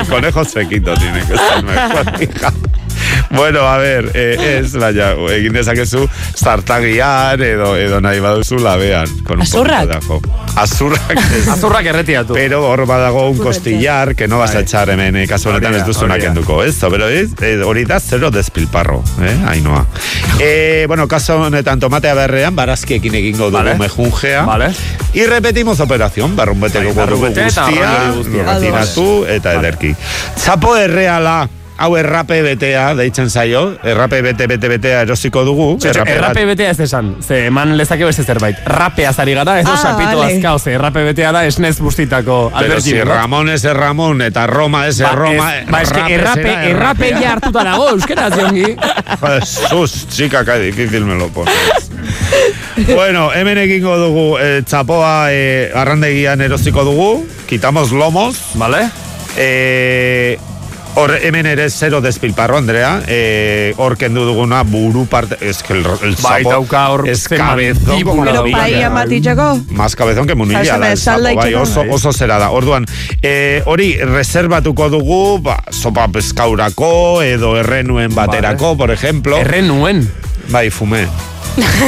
[0.00, 2.52] El conejo sequito tiene que ser mejor, hija.
[3.30, 9.08] Bueno, a ver, eh, ez, baina, egin dezakezu zartagian edo, edo nahi baduzu labean.
[9.24, 9.98] Con un Azurrak?
[10.56, 11.18] Azurrak.
[11.52, 12.34] Azurrak erretiatu.
[12.34, 15.84] Pero hor badago un costillar que no vas a echar hemen, eh, kasu honetan ez
[15.86, 16.76] duzuna kenduko, ez?
[16.80, 19.86] Pero ez, eh, hori da zero despilparro, eh, ainoa.
[20.38, 23.74] Eh, bueno, kasu honetan tomatea berrean, barazkiekin egingo dugu Vale.
[23.74, 24.42] mejungea.
[24.44, 24.70] Vale.
[25.12, 28.52] Y repetimos operación, barrumbeteko Bai, barrumbete eta guztia, arrandori guztia.
[28.54, 29.94] retiratu eta ederki.
[30.36, 31.48] Txapo erreala,
[31.78, 35.66] hau errape betea, deitzen zaio, errape bete, bete, betea erosiko dugu.
[35.76, 38.56] Txotxo, errape errape betea ez esan, ze eman lezake beste zerbait.
[38.64, 40.36] Rapea zari gara, ez Ah, sapito vale.
[40.38, 43.12] azkao, ze errape betea da esnez bustitako Pero si albergin.
[43.14, 47.64] Ramón es Ramón eta Roma es Roma, ez, ba, eske errape errape, errape ja hartuta
[47.64, 48.76] dago, euskeraz, jongi.
[49.40, 51.54] Jesús, chica, qué difícil me lo pones.
[52.94, 58.88] bueno, hemen egingo dugu eh, txapoa eh, arrandegian erosiko dugu, quitamos lomos, Vale?
[59.36, 60.38] eh,
[60.98, 63.02] Hor, hemen ere zero despilparro, Andrea.
[63.06, 65.36] Eh, hor kendu duguna buru parte...
[65.42, 69.60] Es que el, el Bai, sapo dauka hor mandíbula la Pero paia matitxeko?
[69.68, 72.48] Más cabezón que munilla da el sapo, bai, oso, oso zera da.
[72.48, 72.86] Orduan,
[73.20, 79.36] eh, hori reservatuko dugu, ba, sopa peskaurako, edo errenuen baterako, por ejemplo.
[79.36, 80.10] Erren nuen.
[80.48, 81.06] Bai, fume.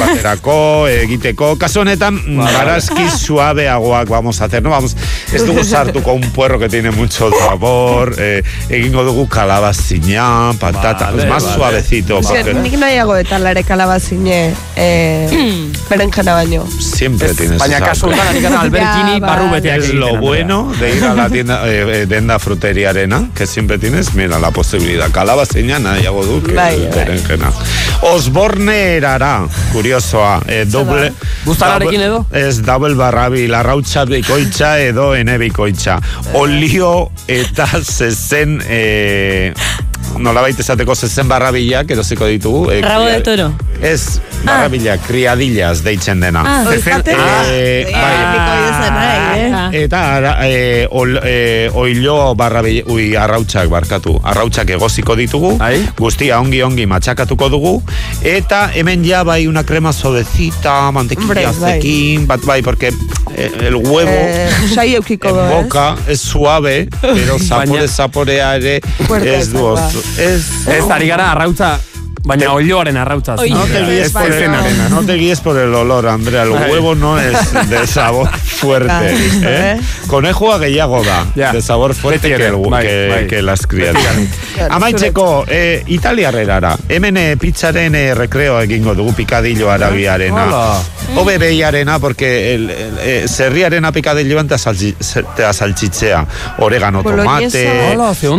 [0.00, 1.56] Baterako, egiteko.
[1.58, 4.96] Kasu honetan, barazki suabeagoak vamos a hacer, no vamos,
[5.32, 11.22] ez dugu sartuko un puerro que tiene mucho sabor, eh, egingo dugu kalabazina, patata, Vale,
[11.22, 11.56] es más vale.
[11.56, 12.20] suavecito.
[12.62, 16.66] Nik nahiago eta lare kalabazine eh, berenjena baino.
[16.80, 21.14] Siempre tienes Baina kasu honetan albergini Ja, barru beteak Es lo bueno de ir a
[21.14, 25.10] la tienda, eh, eh, denda fruteria arena, que siempre tienes, mira, la posibilidad.
[25.10, 27.50] Kalabazina nahiago du, que berenjena.
[28.02, 31.10] Osborne erara, kuriosoa, eh, doble...
[31.44, 32.22] Guztararekin edo?
[32.32, 35.98] Ez double barrabi, larrautza bikoitza edo ene bikoitza.
[36.38, 38.58] Olio eta zezen...
[38.68, 39.52] Eh,
[40.18, 42.70] nolabait esateko zezen barrabilak erosiko ditugu.
[42.70, 43.52] Eh, Rabo de toro.
[43.82, 46.42] Ez, barrabilak, kriadillas deitzen dena.
[46.46, 46.64] Ah.
[46.64, 46.74] Da.
[46.74, 48.90] Eh, Eh, bai.
[48.90, 49.52] nahi, eh?
[49.54, 49.70] Ah.
[49.72, 54.18] Eta ara, e, ol, e, oilo barra bi- ui, arrautsak barkatu.
[54.24, 55.88] Arrautsak egoziko ditugu, Ai.
[55.98, 57.82] guztia ongi ongi matxakatuko dugu,
[58.22, 61.72] eta hemen ja bai una crema suavecita, mantequilla bai.
[61.80, 62.88] zekin, bat bai, porque
[63.36, 64.48] eh, el huevo Eh,
[64.94, 68.80] eukiko en do, boca es suave, pero zapore zaporea ere
[69.24, 69.86] ez du zakoa.
[69.86, 70.02] oso.
[70.16, 71.78] Ez, Ez ari gara arrautza,
[72.28, 73.34] baina olioaren arrautza.
[73.40, 73.50] Oi.
[73.50, 74.50] no te guíes por el,
[74.90, 76.42] no te guíes por el olor, Andrea.
[76.42, 77.36] El huevo no es
[77.70, 78.28] de sabor
[78.60, 78.92] fuerte.
[79.42, 79.78] ¿eh?
[79.78, 79.80] ¿eh?
[80.60, 83.26] Gehiago da, de sabor fuerte que, el, bai, que, bai.
[83.26, 83.66] que las.
[83.66, 83.94] Claro,
[84.70, 86.76] Amaitzeko, eh, italiarrerara.
[86.88, 90.46] Hemen eh, pizzaren eh, recreo egingo dugu pikadillo arabiarena.
[91.38, 96.26] Behiarena, porque el, el, eh, zerriarena pikadilloan eta saltzi- ze- eta saltzitzea.
[96.58, 97.46] Oregano, tomate,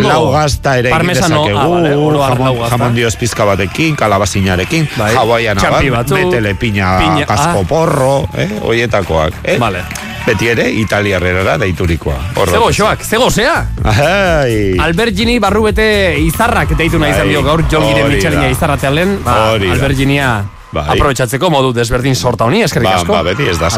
[0.04, 3.46] lau gazta ere egin Parmesano, dezakegu, ah, jamon, dioz pizka
[3.80, 5.16] batekin, kalabazinarekin, Bai.
[5.16, 5.62] hawaiana
[5.92, 7.68] bat, metele pina, piña, kasko ah.
[7.68, 9.34] porro, eh, oietakoak.
[9.44, 9.58] Eh?
[9.60, 9.84] Vale.
[10.26, 12.20] Beti ere, italiarrera deiturikoa.
[12.36, 12.52] Horro.
[12.52, 13.66] Zego xoak, zego zea.
[13.84, 14.78] Ai.
[14.78, 18.50] Albergini barrubete izarrak deitu nahi izan dio gaur jongiren hori mitxalina da.
[18.50, 20.86] izarra tealen, ba, alberginia Bai.
[20.94, 23.14] aprobetsatzeko modu desberdin sorta honi, eskerrik Ba, asko.
[23.14, 23.70] ba, beti ez da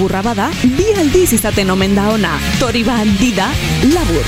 [0.00, 2.38] laburra bada, bi aldiz izaten omen da ona.
[2.58, 3.50] Tori bandida,
[3.92, 4.24] labur.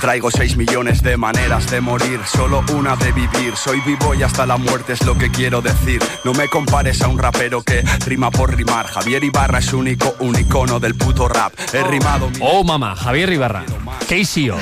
[0.00, 3.56] Traigo 6 millones de maneras de morir, solo una de vivir.
[3.56, 6.02] Soy vivo y hasta la muerte es lo que quiero decir.
[6.24, 8.86] No me compares a un rapero que rima por rimar.
[8.86, 11.52] Javier Ibarra es único, un icono del puto rap.
[11.72, 13.64] He rimado mi Oh, mama, Javier Ibarra.
[14.06, 14.56] Keisio.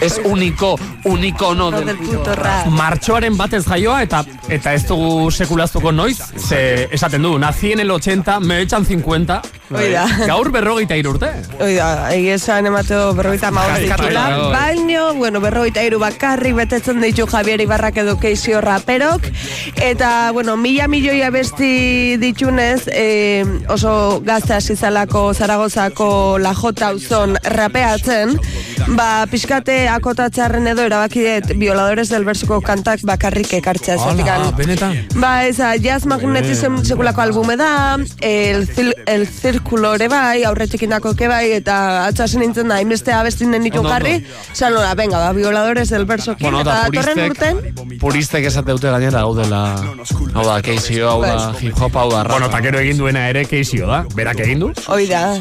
[0.00, 2.66] Ez uniko, unikono del, del puto rap.
[2.66, 7.90] Martxoaren batez jaioa eta eta ez dugu sekulaztuko noiz, ze esaten du, nazi en el
[7.90, 9.42] 80, me echan 50.
[9.70, 10.02] Hoi da.
[10.26, 11.28] Gaur berrogeita irurte.
[11.60, 14.50] Hoi da, egia esan emateo maur Kaskatu ditula, bai.
[14.50, 19.28] baino, bueno, berroita iru bakarrik betetzen ditu Javier Ibarrak edo keizio raperok,
[19.76, 27.36] eta, bueno, mila milioi abesti ditunez, eh, oso gazte hasi zalako Zaragozako la Jota auzon
[27.44, 28.40] rapeatzen,
[28.96, 34.96] ba, pixkate akotatzearen edo erabaki dut violadores del versuko kantak bakarrik ekartzea, Hala, benetan.
[35.20, 41.14] Ba, eza, jazz magnetism sekulako albume da, el, zil, el zirkulo ere bai, aurretik indako
[41.18, 44.24] ke bai, eta atxasen nintzen da, hainbeste abestinen ditu Ondo, jarri,
[44.60, 47.62] nola, venga, ba, violadores del verso Bueno, eta da datorren urten,
[48.00, 49.60] puristek, esate dute gainera hau dela,
[50.34, 53.44] hau da, keizio, hau da, hip hop, hau da, Bueno, eta gero egin duena ere
[53.48, 54.02] keizio da.
[54.16, 54.72] Berak egin du.
[54.88, 55.36] hoi da.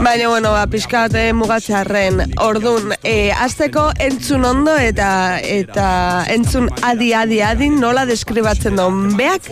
[0.00, 5.10] Baina, bueno, ba, pixkat eh, mugatzearren, ordun, eh, azteko entzun ondo eta
[5.44, 5.88] eta
[6.32, 9.50] entzun adi, adi, adi, nola deskribatzen duen beak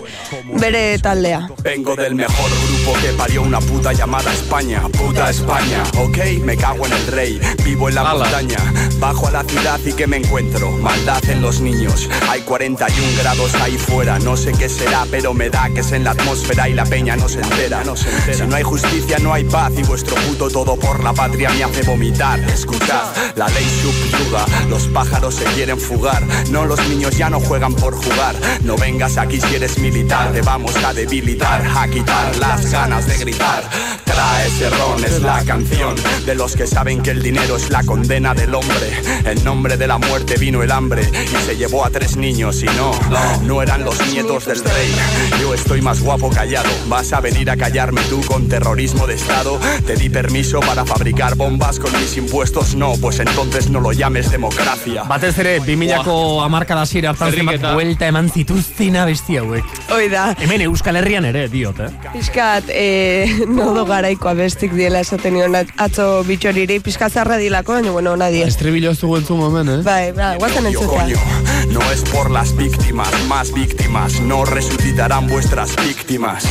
[0.62, 1.42] bere taldea.
[1.62, 6.86] Vengo del mejor grupo que parió una puta llamada España, puta España, ok, me cago
[6.86, 8.58] en el rey, vivo en la montaña,
[8.98, 13.54] bajo a la ciudad y que me encuentro, maldad en los niños, hay 41 grados
[13.56, 16.74] ahí fuera, no sé qué será, pero me da que es en la atmósfera y
[16.74, 18.38] la peña no se entera, no se entera.
[18.38, 21.64] Si no hay justicia no hay paz y vuestro puto todo por la patria me
[21.64, 27.28] hace vomitar, escuchad, la ley subyuga, los pájaros se quieren fugar, no los niños ya
[27.28, 31.88] no juegan por jugar, no vengas aquí si eres militar, te vamos a debilitar, a
[31.88, 33.68] quitar las ganas de gritar.
[34.04, 37.82] Trae ese ron, es la canción de los que saben que el dinero es la
[37.84, 38.92] condena del hombre.
[39.24, 42.66] En nombre de la muerte vino el hambre y se llevó a tres niños y
[42.76, 42.90] no,
[43.44, 44.94] no eran los nietos del rey.
[45.40, 49.58] Yo estoy más guapo callado, vas a venir a callarme tú con terrorismo de estado.
[49.86, 54.30] Te di permiso para fabricar bombas con mis impuestos, no, pues entonces no lo llames
[54.30, 55.04] democracia.
[55.04, 57.32] Batez ere, 2000ako amarkada zira hartan
[57.72, 59.64] buelta eman zituzten abesti hauek.
[59.90, 60.36] Hoi da.
[60.38, 61.88] Hemen Euskal Herrian ere, diot, eh?
[62.12, 67.90] Piskat, eh, nodo garaiko abestik diela esaten nion at- atzo bitxoriri, piskat zarra dilako, baina
[67.90, 68.44] bueno, nadie.
[68.44, 69.82] Estribillo ez dugu entzun momen, eh?
[69.82, 71.16] Bai, bai, guazen coño,
[71.70, 76.44] no es por las víctimas, más víctimas, no resucitarán vuestras víctimas.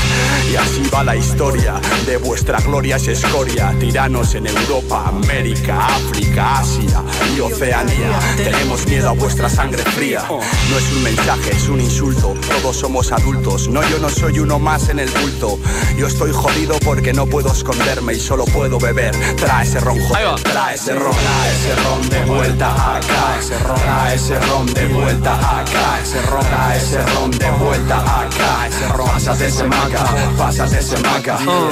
[0.49, 6.59] Y así va la historia de vuestra gloria es escoria, tiranos en Europa, América, África,
[6.59, 7.03] Asia
[7.36, 8.18] y Oceanía.
[8.38, 10.24] Tenemos miedo a vuestra sangre fría.
[10.30, 12.34] No es un mensaje, es un insulto.
[12.47, 15.59] Todos somos adultos, no yo no soy uno más en el bulto.
[15.97, 19.13] Yo estoy jodido porque no puedo esconderme y solo puedo beber.
[19.36, 23.76] Trae ese ron, joder, trae ese ron, trae ese ron de vuelta acá, ese ron,
[23.82, 28.88] trae ese ron de vuelta acá, ese ron, trae ese ron de vuelta acá, ese
[28.89, 30.05] ron, pásate ese maca,
[30.38, 31.70] pásate ese maca, ron.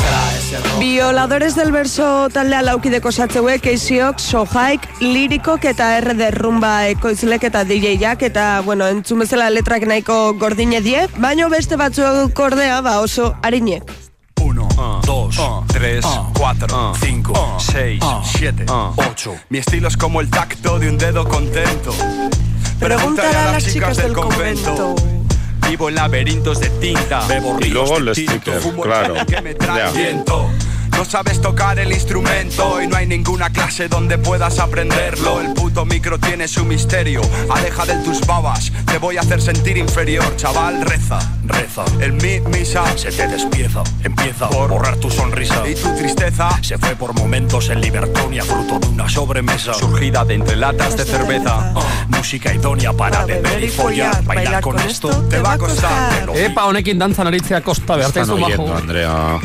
[0.79, 8.23] Violadores del verso taldea laukideko satzeuek, eiziok, sojaik, lirikok eta R derrumba ekoizlek eta DJ-jak,
[8.23, 13.91] eta, bueno, entzun bezala letrak nahiko gordine die, baino beste batzuk ordea, ba oso harinek.
[14.41, 14.67] Uno,
[15.05, 16.05] dos, tres,
[16.37, 19.35] cuatro, cinco, seis, siete, ocho.
[19.49, 21.91] Mi estilo es como el tacto de un dedo contento.
[22.79, 24.95] Pregúntale a las chicas del convento.
[25.69, 27.25] Vivo en laberintos de tinta.
[27.27, 29.13] Bebo Y luego el sticker, fumo el claro.
[29.15, 30.25] humo que me trae Ya.
[30.95, 35.41] No sabes tocar el instrumento y no hay ninguna clase donde puedas aprenderlo.
[35.41, 37.21] El puto micro tiene su misterio.
[37.49, 40.81] Aleja de tus babas, te voy a hacer sentir inferior, chaval.
[40.81, 41.83] Reza, reza.
[41.99, 43.83] En mi misa se te despieza.
[44.03, 46.49] Empieza por borrar tu sonrisa y tu tristeza.
[46.61, 51.03] Se fue por momentos en Libertonia, fruto de una sobremesa surgida de entre latas de
[51.03, 51.73] cerveza.
[52.07, 54.23] música idónea para beber y follar.
[54.23, 56.29] Bailar con esto te va a costar.
[56.35, 58.77] Epa, honekin dantzan aritzea kosta behar Están taizu oyendo, bajo.
[58.77, 59.39] Andrea.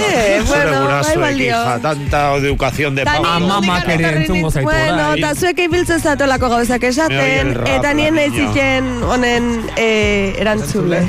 [0.00, 3.36] Eh, bueno, gurasoek, hija, tanta educación de papa.
[3.36, 5.18] Amamak ere entzungo zaitu Bueno, orain.
[5.18, 8.36] eta zuek ibiltzen zatolako gauzak esaten, eta nien niña.
[8.36, 11.08] ziken honen eh, erantzule.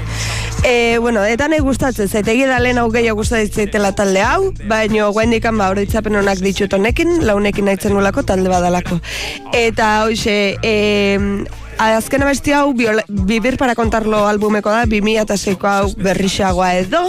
[0.65, 4.51] E, bueno, eta nahi gustatzen zait, egia da lehen hau gehiago gustatzen zaitela talde hau,
[4.65, 8.97] baino guaindikan ba horitzapen honak ditut honekin, launekin nahi nulako talde badalako.
[9.53, 11.45] Eta hoxe, e,
[11.77, 12.73] azken abesti hau
[13.07, 17.03] Vivir para contarlo albumeko da, 2006ko hau berrixagoa edo,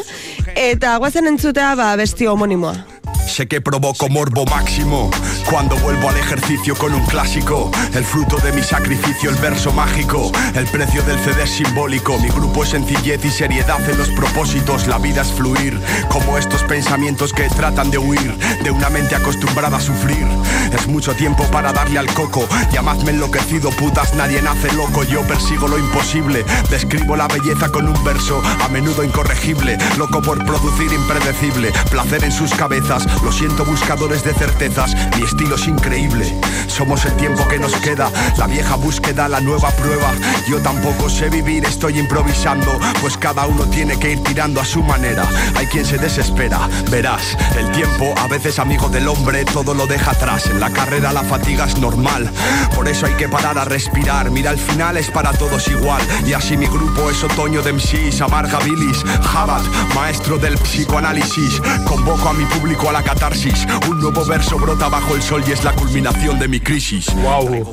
[0.54, 2.95] eta guazen entzutea ba abesti homonimoa.
[3.26, 5.10] Sé que provoco morbo máximo.
[5.50, 10.32] Cuando vuelvo al ejercicio con un clásico, el fruto de mi sacrificio, el verso mágico,
[10.54, 12.18] el precio del CD es simbólico.
[12.18, 14.86] Mi grupo es sencillez y seriedad en los propósitos.
[14.86, 15.78] La vida es fluir,
[16.08, 20.26] como estos pensamientos que tratan de huir de una mente acostumbrada a sufrir.
[20.72, 22.48] Es mucho tiempo para darle al coco.
[22.72, 25.04] Llamadme enloquecido, putas, nadie nace loco.
[25.04, 29.76] Yo persigo lo imposible, describo la belleza con un verso, a menudo incorregible.
[29.98, 32.95] Loco por producir impredecible, placer en sus cabezas.
[33.22, 34.94] Lo siento, buscadores de certezas.
[35.16, 36.34] Mi estilo es increíble.
[36.66, 40.12] Somos el tiempo que nos queda, la vieja búsqueda, la nueva prueba.
[40.48, 44.82] Yo tampoco sé vivir, estoy improvisando, pues cada uno tiene que ir tirando a su
[44.82, 45.26] manera.
[45.56, 50.12] Hay quien se desespera, verás, el tiempo, a veces amigo del hombre, todo lo deja
[50.12, 50.46] atrás.
[50.46, 52.30] En la carrera la fatiga es normal,
[52.74, 54.30] por eso hay que parar a respirar.
[54.30, 56.02] Mira, al final es para todos igual.
[56.26, 59.62] Y así mi grupo es otoño de MCs, amarga bilis, Jabat,
[59.94, 61.60] maestro del psicoanálisis.
[61.84, 63.66] Convoco a mi público a la catarsis.
[63.88, 67.06] Un nuevo verso brota bajo el sol y es la culminación de mi crisis.
[67.22, 67.70] Wow.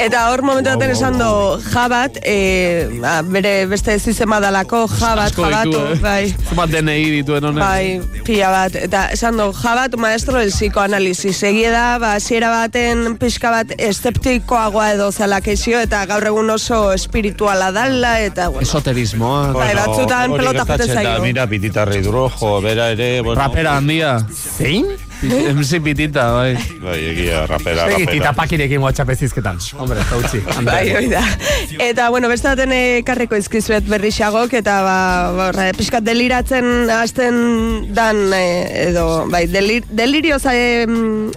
[0.00, 5.80] Eta hor momentu baten esan do Jabat, e, ba, bere beste zizema dalako Jabat, Jabatu,
[5.94, 5.98] eh?
[6.02, 6.34] bai.
[6.48, 7.62] Zenbat DNI dituen honek.
[7.62, 8.76] Bai, pila bat.
[8.76, 11.42] Eta esan du, Jabat, maestro del psicoanálisis.
[11.46, 17.70] Egia da, ba, hasiera baten pixka bat eszeptikoagoa edo zela eta gaur egun oso espirituala
[17.72, 18.66] dala, eta bueno.
[18.66, 19.52] Esoterismoa.
[19.54, 21.22] Bai, batzutan hori pelota da, zaio.
[21.22, 23.20] Mira, pititarri rojo, bera ere...
[23.22, 24.18] Bueno, Rapera handia.
[24.30, 24.86] Zein?
[25.30, 26.54] MC pitita, bai.
[26.82, 28.12] Bai, egia, rapera, Segi, rapera.
[28.12, 29.58] titapakirekin WhatsApp ezizketan.
[29.78, 30.40] Hombre, eta utzi.
[30.66, 31.22] Bai, hoi da.
[31.78, 34.96] Eta, bueno, beste baten ekarriko izkizuet berrixagok, eta ba,
[35.36, 40.86] ba, horre, pixkat deliratzen hasten dan, eh, edo, bai, delir, delirioz eh,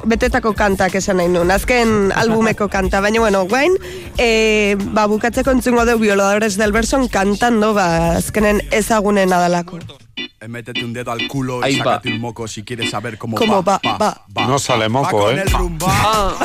[0.08, 3.78] betetako kantak esan nahi nuen, azken albumeko kanta, baina, bueno, guain,
[4.18, 9.80] eh, ba, bukatzeko entzungo deu violadores del verson kantando, ba, azkenen ezagunen adalako.
[10.18, 11.86] Eh, Métete un dedo al culo Ahí y va.
[11.86, 13.98] sácate un moco si quieres saber cómo, Cómo va, va,
[14.36, 14.48] va.
[14.48, 15.42] No sale moco, va con eh.
[15.44, 16.36] el rumba.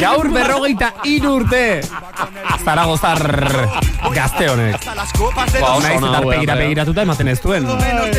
[0.00, 1.82] Gaur berrogeita hiru urte.
[2.64, 3.68] Zaragozar
[4.14, 4.74] gazte honek.
[4.74, 6.58] Hasta las copas de Ba, ona eta hau, begira eh.
[6.62, 7.66] begiratuta ematen ez duen.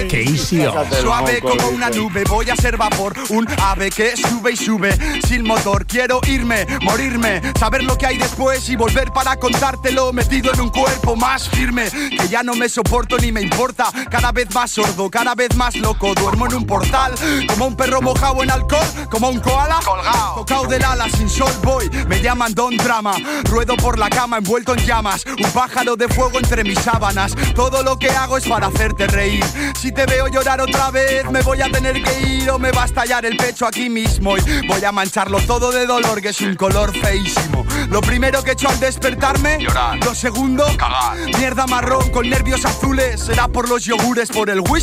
[0.09, 0.73] Keizio.
[1.01, 4.95] Suave como una nube, voy a ser vapor, un ave que sube y sube,
[5.27, 5.85] sin motor.
[5.85, 10.69] Quiero irme, morirme, saber lo que hay después y volver para contártelo, metido en un
[10.69, 13.87] cuerpo más firme, que ya no me soporto ni me importa.
[14.09, 17.13] Cada vez más sordo, cada vez más loco, duermo en un portal,
[17.47, 21.51] como un perro mojado en alcohol, como un koala colgado, tocado del ala sin sol
[21.63, 23.15] voy, me llaman Don Drama,
[23.45, 27.35] ruedo por la cama envuelto en llamas, un pájaro de fuego entre mis sábanas.
[27.55, 29.43] Todo lo que hago es para hacerte reír.
[29.79, 32.83] Si te veo llorar otra vez, me voy a tener que ir o me va
[32.83, 36.41] a estallar el pecho aquí mismo y voy a mancharlo todo de dolor, que es
[36.41, 37.65] un color feísimo.
[37.89, 40.03] Lo primero que he hecho al despertarme, llorar.
[40.03, 41.17] Lo segundo, cagar.
[41.37, 44.82] Mierda marrón con nervios azules, será por los yogures, por el whisky.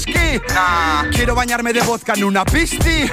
[1.12, 3.10] Quiero bañarme de vodka en una pisti.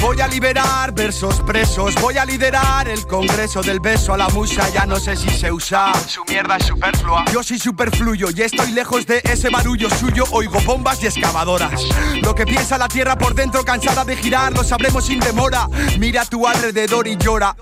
[0.00, 4.68] Voy a liberar versos presos, voy a liderar el congreso del beso a la musa.
[4.70, 5.92] Ya no sé si se usa.
[6.06, 7.24] Su mierda es superflua.
[7.32, 10.24] Yo soy superfluyo y estoy lejos de ese barullo suyo.
[10.30, 11.82] Oigo bombas y excavadoras.
[12.22, 15.68] Lo que piensa la tierra por dentro, cansada de girar, lo sabremos sin demora.
[15.98, 17.54] Mira a tu alrededor y llora.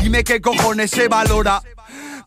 [0.00, 1.62] Dime qué cojones se valora.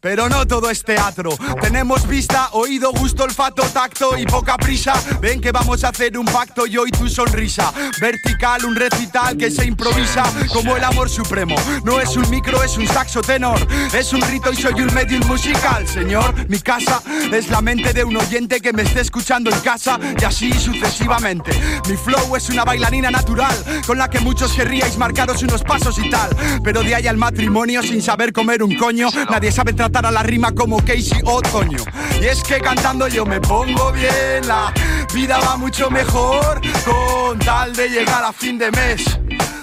[0.01, 1.29] Pero no todo es teatro.
[1.61, 4.93] Tenemos vista, oído, gusto, olfato, tacto y poca prisa.
[5.21, 7.71] Ven que vamos a hacer un pacto yo y tu sonrisa.
[7.99, 11.55] Vertical, un recital que se improvisa como el amor supremo.
[11.83, 13.59] No es un micro, es un saxo tenor.
[13.93, 16.33] Es un rito y soy un medium musical, señor.
[16.49, 20.23] Mi casa es la mente de un oyente que me esté escuchando en casa y
[20.23, 21.51] así sucesivamente.
[21.87, 26.09] Mi flow es una bailarina natural con la que muchos querríais marcaros unos pasos y
[26.09, 26.35] tal.
[26.63, 30.23] Pero de ahí al matrimonio sin saber comer un coño, nadie sabe tratar a la
[30.23, 31.83] rima como Casey Otoño.
[32.19, 34.73] Y es que cantando yo me pongo bien, la
[35.13, 39.19] vida va mucho mejor con tal de llegar a fin de mes.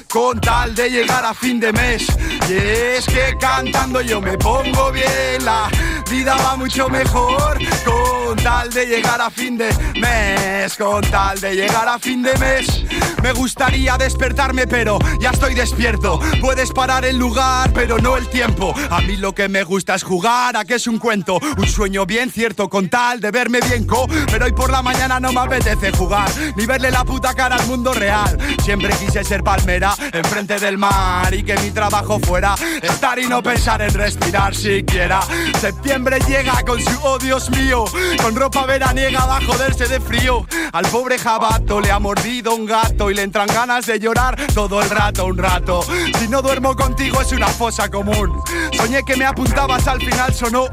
[0.08, 2.06] Con tal de llegar a fin de mes.
[2.48, 5.68] Y es que cantando yo me pongo bien, la
[6.10, 9.68] vida va mucho mejor con tal de llegar a fin de
[10.00, 10.74] mes.
[10.78, 12.84] Con tal de llegar a fin de mes.
[13.22, 16.20] Me gustaría despertarme, pero ya estoy despierto.
[16.40, 18.74] Puedes parar el lugar, pero no el tiempo.
[18.90, 21.38] A mí lo que me gusta es jugar, a que es un cuento.
[21.58, 24.06] Un sueño bien cierto, con tal de verme bien co.
[24.30, 27.66] Pero hoy por la mañana no me apetece jugar, ni verle la puta cara al
[27.66, 28.38] mundo real.
[28.64, 32.37] Siempre quise ser palmera, enfrente del mar, y que mi trabajo fuera
[32.82, 35.20] estar y no pensar en respirar siquiera.
[35.60, 37.84] Septiembre llega con su oh Dios mío,
[38.22, 40.46] con ropa veraniega va a joderse de frío.
[40.72, 44.80] Al pobre jabato le ha mordido un gato y le entran ganas de llorar todo
[44.82, 45.84] el rato, un rato.
[46.18, 48.40] Si no duermo contigo es una fosa común.
[48.72, 50.66] Soñé que me apuntabas, al final sonó.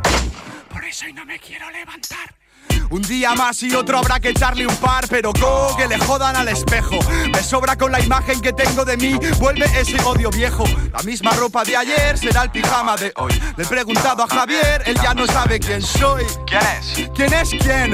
[0.71, 2.34] Por eso hoy no me quiero levantar.
[2.89, 6.35] Un día más y otro habrá que echarle un par, pero go que le jodan
[6.35, 6.97] al espejo.
[7.31, 10.63] Me sobra con la imagen que tengo de mí, vuelve ese odio viejo.
[10.93, 13.33] La misma ropa de ayer será el pijama de hoy.
[13.57, 16.23] Le he preguntado a Javier, él ya no sabe quién soy.
[16.45, 17.09] ¿Quién es?
[17.13, 17.91] ¿Quién es quién?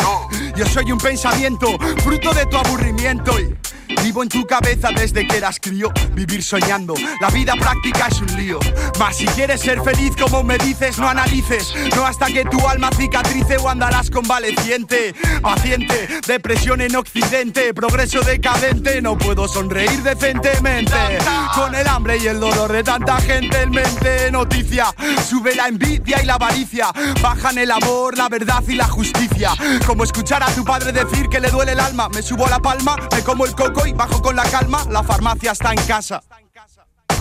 [0.56, 3.58] Yo soy un pensamiento, fruto de tu aburrimiento y
[4.04, 6.94] Vivo en tu cabeza desde que eras crío, vivir soñando.
[7.20, 8.60] La vida práctica es un lío.
[9.00, 11.74] Mas si quieres ser feliz como me dices, no analices.
[11.96, 15.14] No hasta que tu alma cicatrice o andarás convaleciente.
[15.42, 19.02] Paciente, depresión en occidente, progreso decadente.
[19.02, 21.20] No puedo sonreír decentemente.
[21.56, 24.32] Con el hambre y el dolor de tanta gente en mente.
[24.32, 24.88] Noticia,
[25.28, 26.88] sube la envidia y la avaricia.
[27.22, 29.52] Bajan el amor, la verdad y la justicia.
[29.86, 32.10] Como escuchar a tu padre decir que le duele el alma.
[32.10, 34.86] Me subo a la palma, me como el coco bajo con la calma.
[34.90, 36.22] La farmacia está en casa.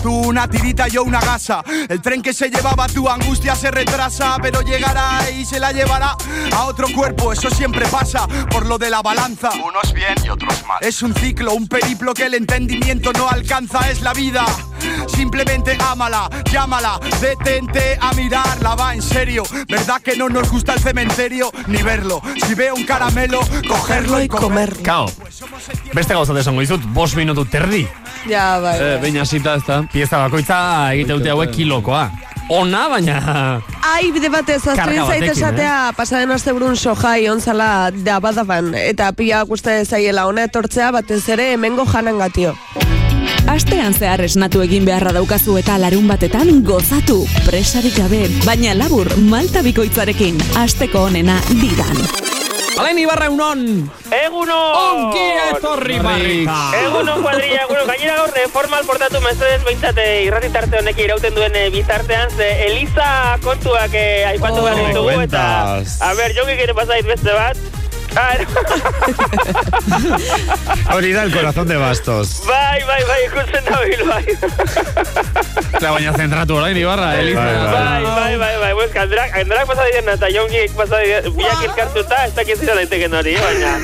[0.01, 1.63] Tú una tirita, yo una gasa.
[1.87, 6.15] El tren que se llevaba tu angustia se retrasa, pero llegará y se la llevará
[6.55, 7.31] a otro cuerpo.
[7.33, 9.51] Eso siempre pasa por lo de la balanza.
[9.51, 10.79] Unos bien y otros mal.
[10.81, 13.91] Es un ciclo, un periplo que el entendimiento no alcanza.
[13.91, 14.45] Es la vida.
[15.15, 19.43] Simplemente ámala, llámala, detente a mirarla, va en serio.
[19.67, 22.21] ¿Verdad que no nos gusta el cementerio ni verlo?
[22.47, 24.81] Si veo un caramelo, cogerlo y comerlo.
[24.83, 25.11] Kao,
[25.93, 27.87] beste gauza desango dizut, bos minutu terdi.
[28.27, 28.79] Ja, bai.
[28.79, 29.83] Eh, Beina zita ez da.
[29.91, 30.57] Pieza bakoitza
[30.95, 32.05] egite dute hauek kilokoa.
[32.51, 33.17] Ona, baina...
[33.93, 38.73] Ai, bide batez, Karga aztuen zait batekin, esatea, pasaden aste burun sojai onzala da badaban,
[38.75, 42.55] eta pia uste zaiela ona etortzea batez ere hemengo janan gatio.
[43.51, 47.21] Astean zehar esnatu egin beharra daukazu eta larun batetan gozatu.
[47.47, 50.39] Presarik gabe, baina labur malta bikoitzarekin.
[50.61, 52.05] Asteko onena didan.
[52.79, 53.61] Alain Ibarra unon!
[54.11, 54.75] Egunon!
[54.79, 56.57] Ongi etorri barrika!
[56.79, 61.67] Egunon kuadrilla, bueno, gainera gaur eh, formal portatu mesedez behintzate irratitarte honek irauten duen eh,
[61.73, 65.45] bitartean, ze Eliza kontuak eh, aipatu Oh, behar ditugu, eta...
[66.07, 67.80] A ber, jongi gire pasait beste bat.
[68.15, 68.35] Ah,
[70.95, 72.41] Hori da el corazón de bastos.
[72.45, 74.25] bai, bai, bai, ikusten da bil, bai.
[75.77, 77.41] Eta baina zentratu orain Ibarra, Eliza.
[77.71, 82.25] Bai, bai, bai, bai, pues, kanderak, kanderak pasa diren, eta jongi pasa diren, biak elkartuta,
[82.27, 83.77] ez dakit zira daiteken hori, baina...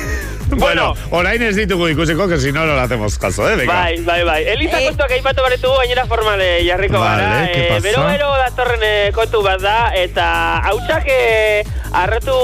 [0.56, 3.56] Bueno, orain ez ditugu ikusiko, que si no, no le hacemos caso, eh?
[3.56, 3.72] Venga.
[3.72, 4.44] Bai, bai, bai.
[4.48, 7.52] Eliza kontuak aipatu baretugu gainera formale jarriko Vale, gara.
[7.52, 12.36] ¿qué Eh, bero, bero datorren eh, kontu bat da, eta hautsak eh, arretu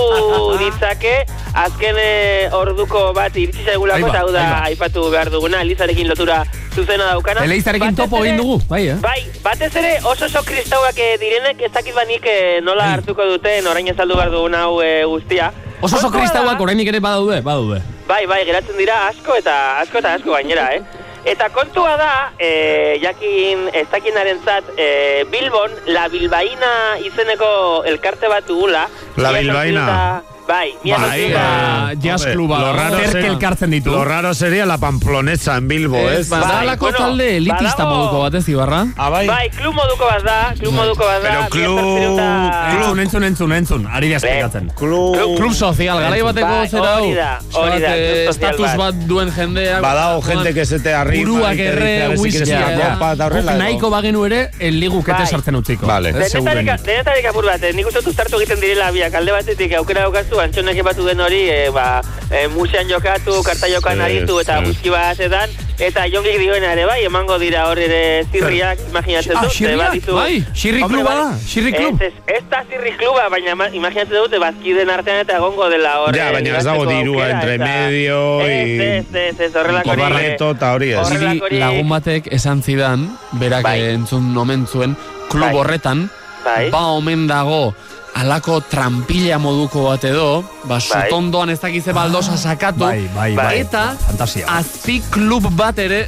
[0.59, 1.25] ditzake
[1.55, 6.45] azken eh, orduko bat iritsi zaigulako, eta hau da aipatu behar duguna, Elizarekin lotura
[6.75, 7.45] zuzena daukana.
[7.45, 8.97] Eleizarekin Batez topo egin dugu, bai, eh?
[9.03, 13.67] Bai, batez ere oso oso kristauak eh, direnek ez dakit banik eh, nola hartuko duten
[13.71, 15.53] orain ezaldu behar dugun hau eh, guztia.
[15.81, 17.81] Oso oso kristauak orainik ere badaude, badaude.
[18.09, 20.83] Bai, bai, geratzen dira asko eta asko eta asko gainera, eh?
[21.25, 28.47] Eta kontua da, e, jakin ez dakinaren zat, e, Bilbon, La Bilbaína izeneko elkarte bat
[28.47, 28.89] dugula.
[29.17, 33.91] La eta- Bai, mila Bai, ba, jazz kluba, lo raro sería- elkartzen ditu.
[33.91, 36.29] Lo raro sería la pamplonesa en Bilbo, Ez, ez?
[36.29, 38.87] badalako bueno, talde elitista badago- moduko batez, Ibarra.
[38.99, 39.27] Ah, bai.
[39.27, 41.31] Bai, klub moduko bat da, klub moduko bat da.
[41.31, 44.69] Pero klub- eta- Entzun, entzun, entzun, entzun, ari da esplikatzen.
[44.77, 45.17] Klub...
[45.39, 47.05] Klub sozial, garai bateko Bai, zera hau.
[47.05, 48.95] hori da, hori da, Bat, eh, Estatus bat.
[48.95, 49.81] duen jendeak.
[49.81, 52.93] Badago gente que se te arrima Buruak erre, a ver si whisky, quieres una ja.
[52.95, 53.59] copa, eta horrela, Guk edo.
[53.65, 55.27] nahiko bagenu ere, el ligukete Bai.
[55.27, 55.87] sartzen utziko.
[55.87, 56.13] Vale.
[56.29, 56.67] Seguren.
[56.85, 60.34] Denetarik, apur bat, eh, nik uste dut uztartu egiten direla biak alde batetik aukera daukazu
[60.41, 64.65] antxonek batu den hori, e, ba, e, musean jokatu, karta jokan aritu eta sí.
[64.67, 69.43] guzki bat edan, eta jongik dioena ere bai, emango dira hor ere zirriak, imaginatzen Ah,
[69.43, 69.53] dut.
[69.53, 71.25] xirriak, eh, baditu- bai, xirri Hombre, kluba bai.
[71.33, 72.03] da, xirri klub.
[72.03, 75.99] Ez, ez, ez da zirri kluba, baina ma- imaginatzen dute bazkiden artean eta egongo dela
[76.01, 76.15] hor.
[76.17, 78.81] Ja, baina ez dago dirua entre medio Ez, y...
[78.83, 79.99] ez, ez, ez, horrelakorik.
[80.05, 80.99] Barreto eta hori ez.
[80.99, 83.81] Horrelakorik- lagun batek esan zidan, berak Bai.
[83.95, 84.97] entzun omen zuen,
[85.29, 85.55] klub Bai.
[85.57, 86.11] horretan,
[86.45, 86.71] Bai.
[86.71, 87.75] ba omen dago
[88.15, 93.59] alako trampilla moduko bat edo, ba, sutondoan ez dakize baldosa sakatu, Bai, bai, bai.
[93.65, 94.47] eta Fantasia.
[94.55, 96.05] azpi klub bat ere,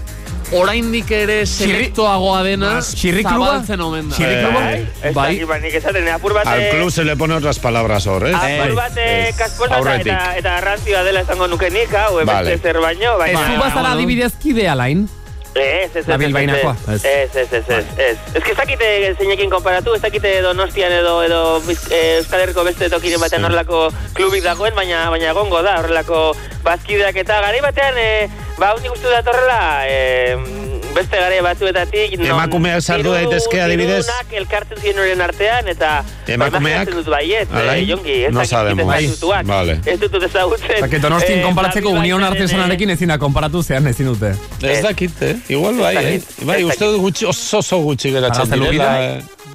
[0.55, 4.15] oraindik ere selektoagoa dena, zabaltzen omen da.
[4.15, 4.61] Xirri kluba?
[4.61, 5.33] Bai, ez Bai.
[5.51, 6.47] ba, nik esaten, apur bat...
[6.47, 8.35] Al eh, club se le pone otras palabras hor, ez?
[8.39, 12.53] Apur bat eh, kasposa eta, eta, eta arrantzioa dela esango nuke nik, hau, Vale.
[12.55, 13.49] beste zer baino, Ez baina...
[13.51, 15.09] du bazara adibidez kidea lain.
[15.57, 17.37] Ez, ez, ez, La ez, bilbainakoa, ez, ez.
[17.37, 18.89] ez, ez, ez, ez, que ez dakite
[19.19, 21.41] zeinekin konparatu, ez dakite donostian edo, edo
[21.91, 26.20] eh, Euskal Herriko beste tokiren batean horrelako klubik dagoen, baina baina egongo da, horrelako
[26.66, 28.28] bazkideak eta gari batean, e,
[28.59, 32.16] ba, hau nik uste dut horrela, e, beste gare batzuetatik...
[32.18, 34.01] non Emakumeak sartu diru- daitezke, adibidez?
[34.06, 35.93] dirunak elkartzen ziren horien artean, eta...
[36.36, 36.90] Emakumeak?
[36.97, 37.78] dut baiet, Alai?
[37.82, 38.94] eh, jongi, ez No sabemos.
[38.97, 39.20] ez.
[39.47, 39.78] Vale.
[39.86, 40.81] Ez dut ezagutzen.
[40.81, 44.35] Zake Donostien eh, konparatzeko Unión Bainaren, Artesanarekin ezin da konparatu zean ezin dute.
[44.62, 45.36] Ez dakit, eh?
[45.48, 46.20] Igual bai, eh?
[46.43, 48.93] Bai, uste dut gutxi, oso oso gutxi geratzen direla.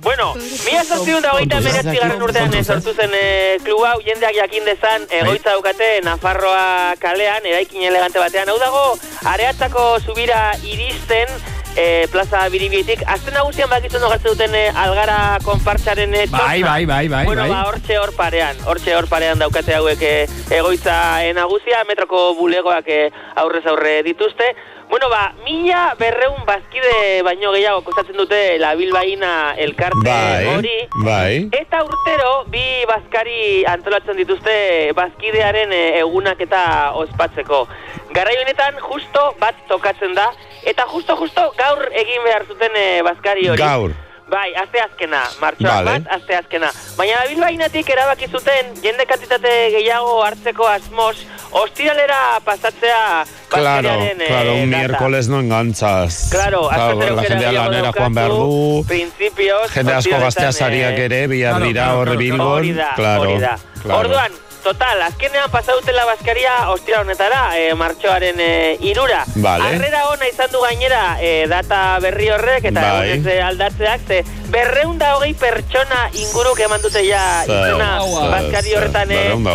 [0.01, 0.33] Bueno,
[0.65, 5.05] mila zortziun da hogeita meretzi garren urtean sortu zen eh, kluba hau jendeak jakin dezan
[5.19, 8.49] egoitza daukate Nafarroa kalean, eraikin elegante batean.
[8.49, 8.85] Hau dago,
[9.33, 11.29] areatzako zubira iristen
[11.75, 13.03] eh, plaza biribietik.
[13.07, 16.37] Azten nagusian bakitzen nogatzen duten eh, algara konpartsaren txosna.
[16.37, 17.49] Bai, bai, bai, bai, Bueno, bai.
[17.51, 20.97] ba, hortxe hor parean, hortxe hor parean daukate hauek eh, egoitza
[21.37, 24.55] nagusia, metroko bulegoak eh, aurrez aurre dituzte.
[24.91, 30.73] Bueno, ba, mila berreun bazkide baino gehiago kostatzen dute la bilbaina elkarte Bai, hori.
[31.05, 31.47] bai.
[31.55, 37.67] Eta urtero, bi bazkari antolatzen dituzte bazkidearen eh, egunak eta ospatzeko.
[38.11, 40.29] Garai honetan justo bat tokatzen da,
[40.67, 43.61] eta justo justo gaur egin behar zuten eh, bazkari hori.
[43.61, 43.93] Gaur.
[44.31, 45.91] Bai, azte azkena, martxoak Vale.
[45.91, 46.69] bat, azte azkena.
[46.95, 51.17] Baina bilbainatik erabaki zuten jende kantitate gehiago hartzeko asmoz,
[51.63, 56.29] ostiralera pasatzea Claro, eh, claro, un miércoles no engantzas.
[56.31, 58.85] Claro, claro la jendea lanera joan behar daukazu, du.
[58.87, 62.71] Printzipioz, Jende asko gaztea sariak eh, ere, bihar claro, dira horre bilbon.
[62.95, 63.35] Claro,
[63.83, 63.99] claro.
[63.99, 68.51] Orduan, total, azkenean pasautela bazkaria ostira honetara, e, martxoaren e,
[68.87, 69.23] irura.
[69.35, 69.71] Vale.
[69.75, 73.17] Arrera ona izan du gainera e, data berri horrek eta Bai.
[73.19, 74.21] e, aldatzeak, ze
[74.51, 79.13] berreunda hogei pertsona inguruk eman dute ja izena bazkari zer, horretan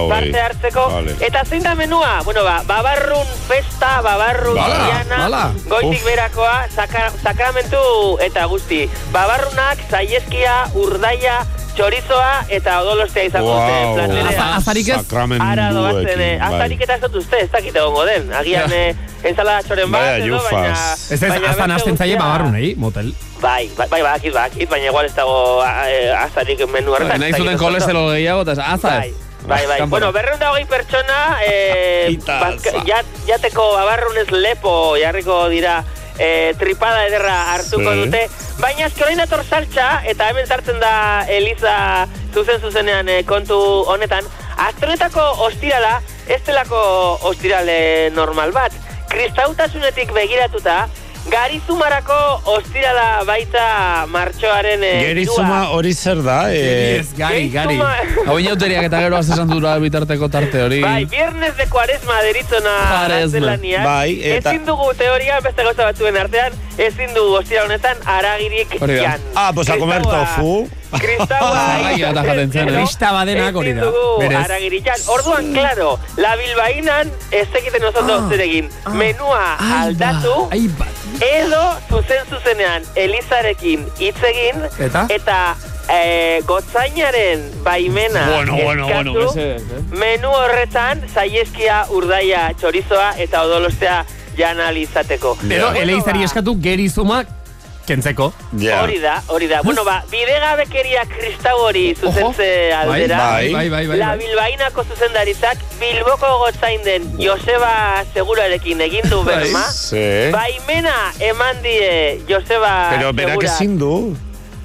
[0.08, 0.86] parte hartzeko.
[0.94, 1.16] Vale.
[1.28, 2.22] Eta zein da menua?
[2.24, 5.44] Bueno, ba, babarrun festa, babarrun Bala, diana, bala.
[5.68, 7.84] goitik berakoa, sakra, sakramentu
[8.24, 8.86] eta guzti.
[9.12, 11.42] Babarrunak, zaieskia, urdaia,
[11.76, 13.60] txorizoa eta odolostea izango Wow.
[13.60, 14.28] dute platerean.
[14.32, 15.02] Aza- azarik ez?
[15.40, 16.48] Ara doazen, eh, bai.
[16.48, 18.32] azarik eta ez dut uste, ez dakit egongo den.
[18.32, 20.72] Agian eh, ensalada txoren bat, Vaya edo, baina...
[20.72, 23.12] Ez ez, baina aztan beste hasten zaie guztia- babarrunei, motel.
[23.40, 27.20] Bai, bai, bai, bakit, bakit, baina igual ez dago eh, azarik menu horretan.
[27.20, 27.66] Nahi ez dakit zuten oso ondo.
[27.66, 29.14] kolesterol gehiago, eta aza Bai, ez.
[29.46, 29.78] bai, bai.
[29.78, 30.06] Kanpora.
[30.06, 35.84] Bueno, berreun da hogei pertsona, eh, bazka- jat, jateko babarrunez lepo jarriko dira
[36.18, 38.04] eh, tripada ederra hartuko Sí.
[38.04, 38.28] dute.
[38.58, 44.24] Baina eske orain dator saltza, eta hemen sartzen da Eliza zuzen zuzenean eh, kontu honetan.
[44.56, 46.78] Astronetako ostirala, ez delako
[47.28, 48.72] ostirale normal bat.
[49.08, 50.88] Kristautasunetik begiratuta,
[51.30, 52.16] Garizumarako
[52.54, 56.36] ostirala baita martxoaren eh, Gerizuma hori zer da?
[56.54, 57.76] Eh, Ez, gari, gari.
[58.26, 60.80] Hau inauteriak eta gero azesan dura bitarteko tarte hori.
[60.84, 63.20] Bai, viernes de cuaresma deritzona Cuaresma.
[63.26, 63.84] gaztelanian.
[63.84, 69.20] Bai, eta- Ezin dugu teoria beste gauza batzuen artean, ezin dugu ostira honetan aragirik jan.
[69.34, 70.68] Ah, pues a comer tofu.
[70.92, 71.66] Kristaua
[72.52, 72.74] zen, eh?
[72.76, 73.86] Krista badenak hori da,
[74.84, 75.00] jan.
[75.08, 78.68] Orduan, claro, la bilbainan ez egiten oso ondo zer egin.
[78.94, 80.88] Menua aldatu, Ai, bat.
[81.20, 85.06] edo zuzen zuzenean Elizarekin hitz egin, Eta?
[85.10, 85.38] eta
[85.88, 89.82] eh, gotzainaren baimena Bueno, bueno, bueno, mesedez, eh?
[89.98, 94.04] menu horretan zaieskia, urdaia, txorizoa eta odolostea
[94.36, 95.36] jana alizateko.
[95.42, 97.22] Edo, Bueno, eleizari ba, eskatu gerizuma
[97.86, 98.32] kentzeko.
[98.58, 98.82] Ja.
[98.82, 99.62] Hori da, hori da.
[99.62, 103.18] Bueno, ba, bidegabekeria kristau hori zuzentze aldera.
[103.18, 103.98] Bai, bai, bai, bai.
[103.98, 104.18] La bai.
[104.24, 109.36] Bilbainako zuzendaritzak Bilboko gotzain den Joseba Segurarekin egin du Bai.
[109.44, 109.64] berma.
[109.72, 110.30] Sí.
[110.34, 114.16] Baimena eman die Joseba Pero berak ezin du.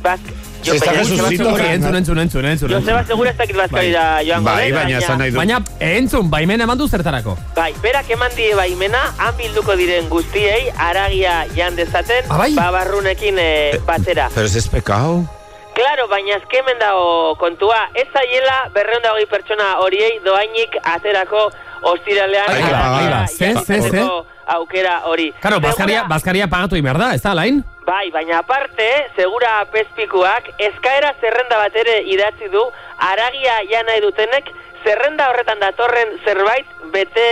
[0.04, 2.70] Bak- Ez da baina Jesús Joseba Zito, Segura- Entzun, entzun, entzun, entzun.
[2.72, 4.04] Joseba Segura ez dakit bazkarira
[4.42, 5.38] Bai, den, baina esan nahi du.
[5.38, 7.38] Baina, entzun, baimena eman du zertarako.
[7.56, 12.54] Bai, berak eman die baimena, han bilduko diren guztiei, aragia jan dezaten, Ah, bai?
[12.54, 14.30] babarrunekin eh, batera.
[14.34, 15.26] Pero ez pekao.
[15.74, 21.50] Claro, baina azkemen dago kontua, ez zaiela berreunda hogei pertsona horiei doainik aterako
[21.82, 23.28] ostiralean Ai, aragia bai, bai.
[23.28, 25.34] Ze, ze, janteko aukera hori.
[25.42, 27.64] Karo, bazkaria, bazkaria pagatu imer da, ez da, lain?
[27.86, 32.62] Bai, baina aparte, segura pezpikuak, eskaera zerrenda bat ere idatzi du,
[33.02, 34.52] aragia ja nahi dutenek,
[34.86, 37.26] zerrenda horretan datorren zerbait bete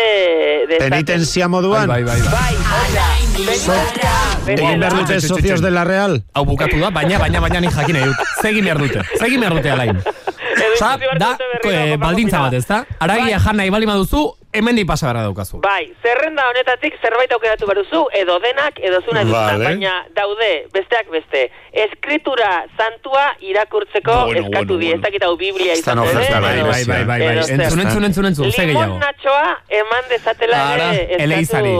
[0.70, 0.90] dezaten.
[0.90, 1.88] Penitenzia moduan.
[1.90, 2.34] Bai, bai, bai.
[2.34, 4.16] Bai, da.
[4.46, 6.22] Bete Egin behar dute socios de la Real.
[6.34, 8.34] Hau bukatu da, baina, baina, baina nik jakin nahi dut.
[8.42, 10.02] Zegin behar dute, zegin behar dute alain.
[10.74, 12.86] Osa, da, eh, Copa baldintza bat, ez da?
[13.00, 13.46] Aragia Bai.
[13.46, 14.22] jan nahi bali maduzu,
[14.54, 15.60] hemen di pasa gara daukazu.
[15.62, 19.66] Bai, zerrenda honetatik zerbait aukeratu baruzu, edo denak, edo zuna Vale.
[19.66, 25.74] baina daude, besteak beste, eskritura santua irakurtzeko Bueno, eskatu bueno, die, ez dakit hau Biblia
[25.74, 27.38] izan oferta Bai, bai, bai, bai, bai.
[27.38, 28.82] Entzun, entzun, entzun, entzun, ze gehiago.
[28.86, 31.76] Limon natxoa eman dezatela Ara, ere eskatu eleizari.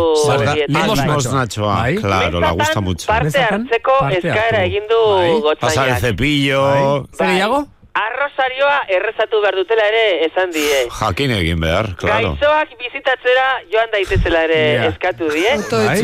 [0.76, 1.74] Ah, Nachoa.
[1.82, 1.96] Bai.
[1.96, 3.08] Claro, la gusta mucho.
[3.08, 5.58] Parte hartzeko eskaera egin du Bai.
[5.60, 6.00] Pasar el gotzainak.
[6.02, 7.08] cepillo.
[7.16, 7.68] Zer gehiago?
[7.98, 10.84] Arrosarioa errezatu behar dutela ere esan die.
[10.94, 12.36] Jakin egin behar, claro.
[12.38, 14.86] Gaixoak bizitatzera joan daitezela ere Ja.
[14.92, 15.56] eskatu die.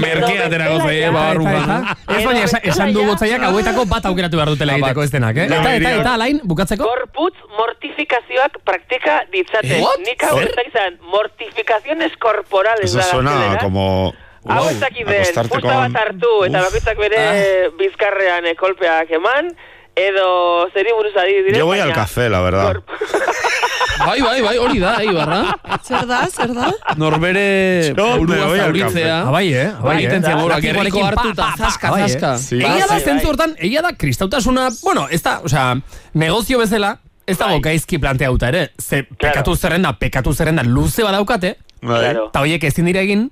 [0.02, 1.52] Merkea Eta- babarruka.
[1.52, 2.18] Eta, eta.
[2.18, 5.45] Ez baina, esan, du gotzaiak hauetako bat aukeratu behar dutela egiteko ez denak, eh?
[5.45, 6.84] Eta, eta, eta, alain, bukatzeko?
[6.84, 9.82] Gorputz mortifikazioak praktika ditzaten.
[9.82, 9.99] What?
[9.99, 14.14] Nik hau ez dakit izan, mortificaciones corporales Eso da suena como...
[14.48, 16.66] Hau ez dakit den, bat hartu, eta Uf.
[16.68, 19.49] bakoitzak bere bizkarrean eh, kolpeak eman,
[19.95, 21.57] edo zeri buruz ari dire.
[21.57, 22.76] Yo voy al café, la verdad.
[24.05, 25.55] Bai, bai, bai, hori da, Ibarra.
[25.81, 26.67] Zer da, zer da?
[26.99, 29.22] Norbere burua voy al zauritzea.
[29.22, 29.69] Ah, bai, eh?
[29.72, 30.09] Ah, bai, Bai, eh?
[30.19, 32.09] gora, Latiguarekin gerriko pa, hartuta, pa, pa, zaska, bai, eh?
[32.09, 32.55] zaska.
[32.57, 33.31] Egia da, Bai, zentzu bai.
[33.31, 35.63] hortan, egia da, kristautasuna, bueno, ez da, osea,
[36.13, 36.91] negozio bezala,
[37.26, 41.55] ez dago gaizki planteauta ere, ze pekatu zerrenda, pekatu zerrenda luze badaukate,
[41.85, 42.03] Bai.
[42.11, 43.30] Eta horiek ezin dira egin,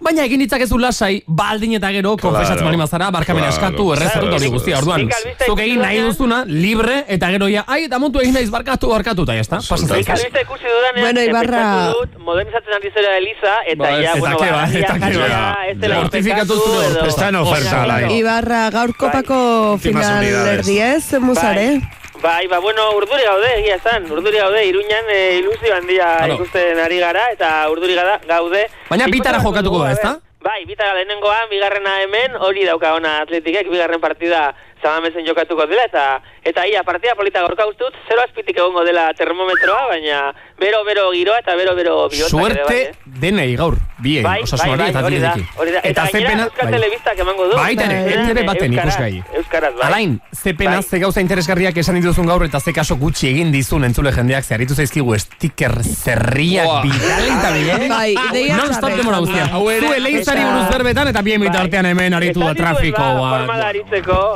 [0.00, 3.56] baina egin ditzakezu lasai, baldin eta gero, konfesatzen bali mazara, barkamena Claro.
[3.68, 5.08] eskatu, errezatu Claro, eta hori guztia, orduan,
[5.46, 9.22] zuk egin nahi duzuna, libre, eta gero ja, ai, eta montu egin naiz barkatu, barkatu,
[9.22, 14.18] eta jazta, albiste ikusi dudanean, Bueno, Ibarra- modernizatzen ari zera Eliza, eta Ba, ja, eta
[14.20, 15.56] bueno, ba, eta ba.
[15.74, 18.10] dela Mortifikatu inpekatu zure edo- Está en oferta, Claro.
[18.12, 20.24] Ibarra, gaur kopako Últimas final
[20.58, 21.80] erdiez, musare.
[22.22, 26.34] Bai, ba, bueno, urduri gaude, egia esan, urduri gaude, iruñan e, ilusio handia Claro.
[26.38, 28.68] ikusten ari gara, eta urduri gada, gaude.
[28.88, 30.12] Baina bitara jokatuko da, ezta?
[30.42, 36.20] Bai, bitara lehenengoa, bigarrena hemen, hori dauka ona atletikek, bigarren partida zamamezen jokatuko dela, eta
[36.44, 41.54] eta ia, partida polita gorka dut, zero azpitik egongo dela termometroa, baina bero-bero giroa eta
[41.56, 42.92] bero-bero bihotzak ere, bai, Suerte eh?
[43.06, 45.58] denei gaur, biei, Bai, bai, osasunari bai, eta hori da, atletiki.
[45.60, 45.80] hori da.
[45.84, 46.72] Eta, ze gainera Euskal bai.
[46.80, 47.56] Telebistak emango du.
[47.56, 48.12] Baita ere, Bai.
[48.30, 49.22] ETV baten ikusgai.
[49.40, 49.86] Euskaraz, bai.
[49.88, 50.82] Alain, ze pena, Bai.
[50.82, 54.74] ze gauza interesgarriak esan dituzun gaur eta ze kaso gutxi egin dizun entzule jendeak zeharitu
[54.74, 56.82] zaizkigu sticker zerriak Buah.
[56.82, 57.88] bidali eta bidali.
[57.88, 59.46] Bai, ideia Non stop demora guztia.
[59.46, 59.52] da.
[59.54, 62.54] Hau ere- Zu eleintzari Eta- buruz berbetan eta bien bitartean hemen aritu da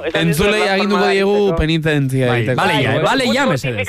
[0.07, 2.61] Esan Entzulei aginduko diegu penitentzia Bai, egiteko.
[2.61, 3.89] bale, ja, bale, ja, mesedez.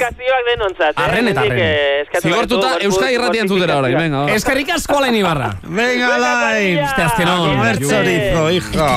[1.58, 2.20] Eh?
[2.22, 4.24] Zigortuta Euskadi irratia entzutera orain, venga.
[4.36, 5.52] Eskerrik asko Alain Ibarra.
[5.80, 6.80] Venga, Alain.
[6.86, 7.50] Este azkenon.
[7.50, 8.88] Comer chorizo, hijo.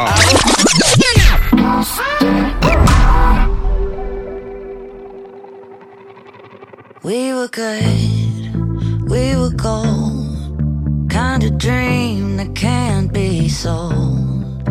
[7.03, 11.11] We were good, we were gold.
[11.11, 14.69] Kind of dream that can't be sold.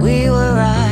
[0.00, 0.91] We were right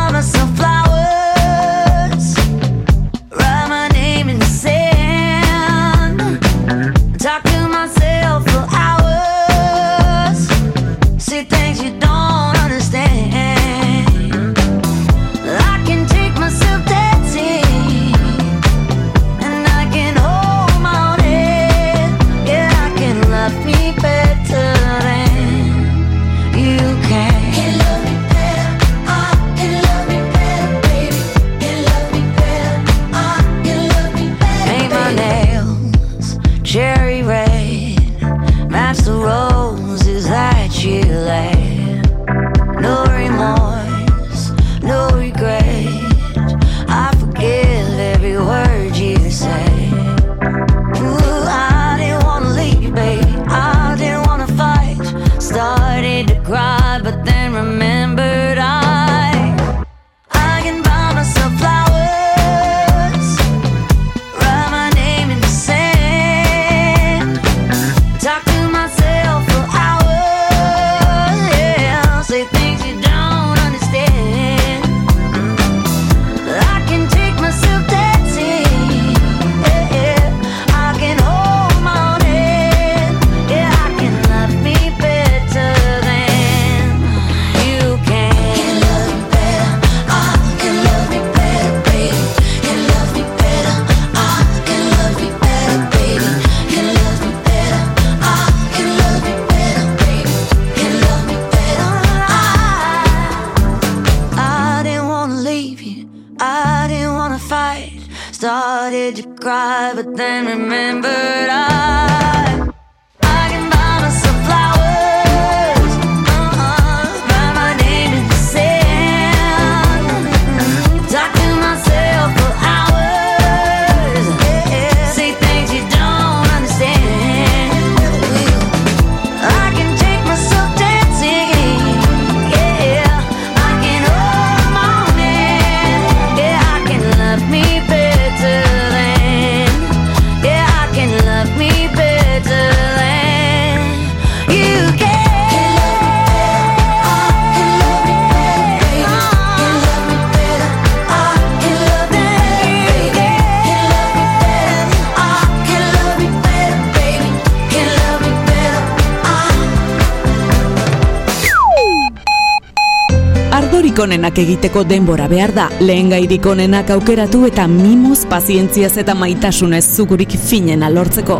[164.11, 170.35] onenak egiteko denbora behar da, lehen gairik onenak aukeratu eta mimoz pazientziaz eta maitasunez zugurik
[170.35, 171.37] finena lortzeko.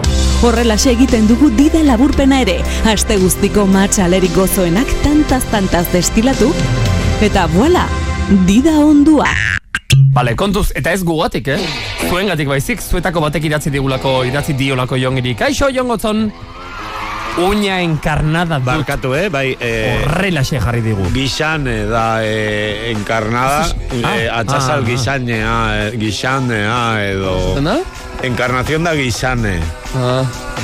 [0.47, 6.53] Horrelaxe egiten dugu dida laburpena ere, aste guztiko matxalerik gozoenak tantaz tantaz destilatu,
[7.19, 7.83] eta voila,
[8.47, 9.27] dida ondua.
[10.15, 11.59] Bale, kontuz, eta ez gugatik, eh?
[12.07, 15.35] Zuengatik baizik, zuetako batek idatzi digulako, idatzi diolako jongiri.
[15.35, 16.29] Kaixo, jongotzon,
[17.37, 18.65] uña enkarnada dut.
[18.65, 19.29] Barkatu, eh?
[19.29, 21.07] Bai, eh, Horrelaxe jarri digu.
[21.13, 23.71] Gixane da eh, enkarnada,
[24.03, 25.55] Ah, eh, atxasal ah, gixanea,
[25.87, 27.57] eh, gixanea edo...
[28.23, 29.59] Encarnación da gixane.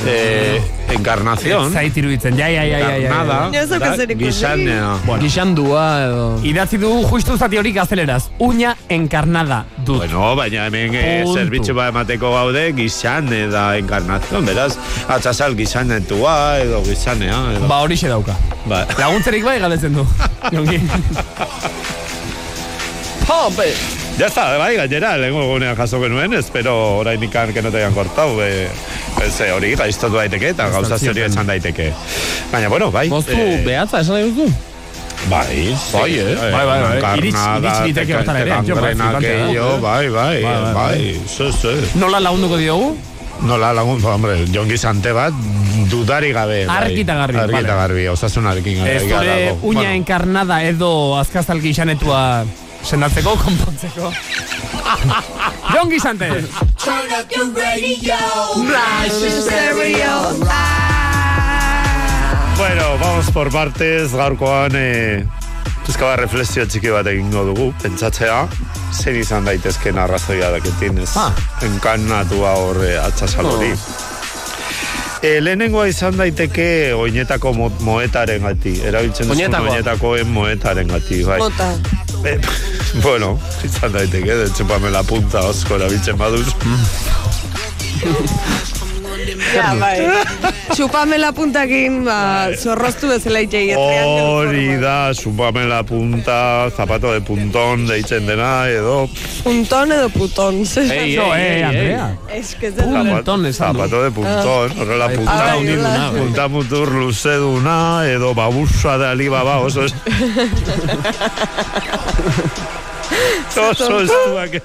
[0.06, 0.62] Eh,
[0.92, 1.72] encarnación.
[1.72, 2.96] Zait iruditzen, ja, ja, ja, ja, ja.
[2.96, 4.26] Encarnada Ja, ez dauka da zerikusi.
[4.30, 4.94] gixanea.
[5.04, 5.22] Bueno.
[5.22, 6.40] Gixandua edo...
[6.44, 8.30] Idatzi dugu justu zati hori gazteleraz.
[8.38, 9.98] Uña enkarnada dut.
[9.98, 11.38] Bueno, baina hemen eh, Puntu.
[11.38, 14.78] zerbitzu bat emateko gaude gixane da encarnación, beraz,
[15.08, 17.38] atxasal gixanetua edo gixanea.
[17.56, 17.68] Edo.
[17.68, 18.36] Ba hori dauka.
[18.66, 18.86] Ba.
[18.98, 20.06] Laguntzerik bai galdetzen du.
[20.52, 20.80] Jongi.
[23.28, 23.97] Hombre.
[24.18, 27.94] Ya está, bai, gainera, lehenko egunean jaso genuen, espero orain ikan que no te hayan
[27.94, 28.66] cortado, e,
[29.22, 31.92] ez, eh, hori gaiztotu daiteke eta gauza serio esan daiteke.
[32.50, 33.08] Baina, bueno, bai.
[33.08, 34.50] Moztu, eh, behatza, esan nahi duzu?
[35.30, 36.34] Bai, Bai, eh?
[36.34, 37.18] Bai, bai, bai.
[37.18, 39.08] Iritsi- Encarnada, iritsi liteke hortan ere, bai, da.
[39.18, 41.70] aquello, bai, bai, Bai, bai, bai, zo, zo.
[41.94, 42.96] Nola lagunduko diogu?
[43.46, 45.32] Nola lagun, hombre, jongi sante bat,
[45.90, 46.64] dudari gabe.
[46.66, 46.76] bai.
[46.76, 47.60] Argi eta garbi, vale.
[47.60, 48.84] eta garbi, osasunarekin.
[48.84, 49.58] Ez gabe zure dago.
[49.62, 52.44] uña Bueno, enkarnada edo azkazal gixanetua
[52.82, 54.12] sendatzeko, konpontzeko.
[55.74, 56.28] Jon Gizante!
[56.78, 58.16] Turn up the radio.
[62.56, 65.24] Bueno, vamos por partes, gaurkoan eh,
[65.86, 68.40] pizka bat reflexio txiki bat egingo dugu, pentsatzea,
[68.92, 71.30] zen izan daitezken arrazoia daketin ez Ah.
[71.62, 73.70] enkarnatua horre atxasal hori.
[75.22, 81.38] E, lehenengoa izan daiteke oinetako mo moetaren gati, erabiltzen duzun oinetakoen moetaren gati, bai.
[81.38, 81.72] Mota.
[82.24, 82.40] Eh,
[83.02, 86.48] bueno, izan daiteke, de txupame la punta osko erabiltzen baduz.
[89.54, 90.06] Ja, bai.
[90.74, 93.72] Txupame la puntakin, ba, zorroztu bezala itxei.
[93.74, 99.08] Hori da, supame la punta, zapato de puntón deitzen dena, edo
[99.42, 100.54] Punton edo puton.
[100.62, 100.66] Ei,
[101.14, 102.16] Eso, eh, Andrea.
[102.30, 106.20] Ez que Puntón esan zapato de puntón, horrela Bai, punta, punta uniduna, bai.
[106.20, 109.94] punta mutur luzeduna, edo babusa de Alibaba, oso es...
[113.56, 114.62] oso estuak.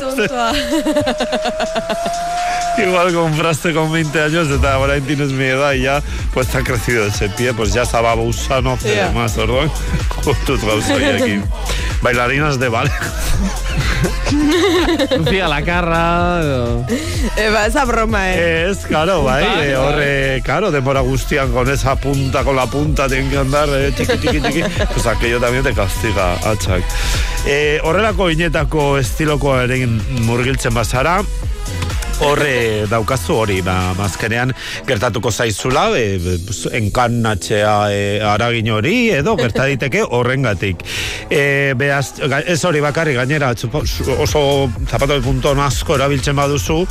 [0.00, 0.52] Tontoa.
[2.78, 7.06] Igual compraste con 20 años orain tienes mi edad y ya pues te ha crecido
[7.06, 8.14] ese pie, pues ya estaba
[8.72, 9.10] hace Ja.
[9.12, 9.36] más.
[10.24, 11.44] Justut gauza horiekin.
[12.02, 12.92] Bailarinas de ballet.
[15.18, 16.86] Lucía Lacarra, edo...
[17.36, 18.70] Eba, esa broma, eh.
[18.70, 23.30] Es, claro, Punta, eh, horre, claro, denbora guztian con esa punta, con la punta, tienen
[23.30, 24.62] que andar, eh, txiki, txiki, txiki,
[24.92, 26.82] pues aquello también te castiga, atxak.
[27.46, 31.22] Eh, horrelako inetako estilokoaren murgiltzen bazara,
[32.20, 34.52] horre daukazu hori, ba, mazkenean
[34.86, 36.18] gertatuko zaizula, e,
[36.78, 40.82] enkarnatzea e, aragin hori, edo gerta diteke horrengatik.
[41.30, 43.50] E, beaz, ga- ez hori bakarri gainera,
[44.18, 44.42] oso
[44.90, 46.82] zapato de punton asko erabiltzen baduzu,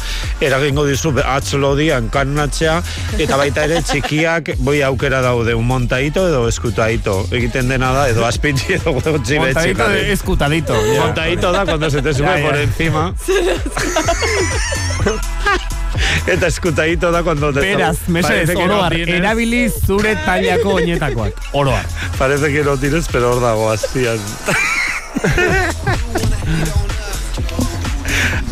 [0.44, 2.80] eragingo dizu atzlodi enkarnatzea,
[3.22, 7.22] eta baita ere txikiak boi aukera daude, un montaito edo eskutaito.
[7.32, 10.76] Egiten dena da, edo aspitzi edo gutxi Montadito de escutadito.
[10.94, 11.02] ya.
[11.06, 12.46] Montadito da cuando se te sube Ya, ya.
[12.48, 13.14] por encima.
[16.28, 17.60] Eta eskutadito da cuando te...
[17.60, 19.16] Beraz, mesedez, Parece que no oroar, tienes.
[19.16, 21.34] erabili zure tailako oinetakoak.
[21.54, 21.86] Oroar.
[22.18, 24.18] Parece que no tienes, pero hor dago azpian.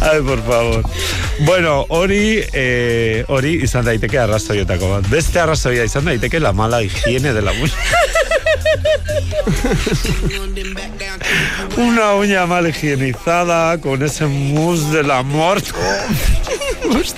[0.02, 0.84] Ai, por favor.
[1.40, 5.10] Bueno, hori, eh, hori izan daiteke arrazoietako bat.
[5.12, 7.74] Beste arrazoia izan daiteke la mala higiene de la uña.
[11.78, 15.66] Una uña mal higienizada, con ese mousse de la mort.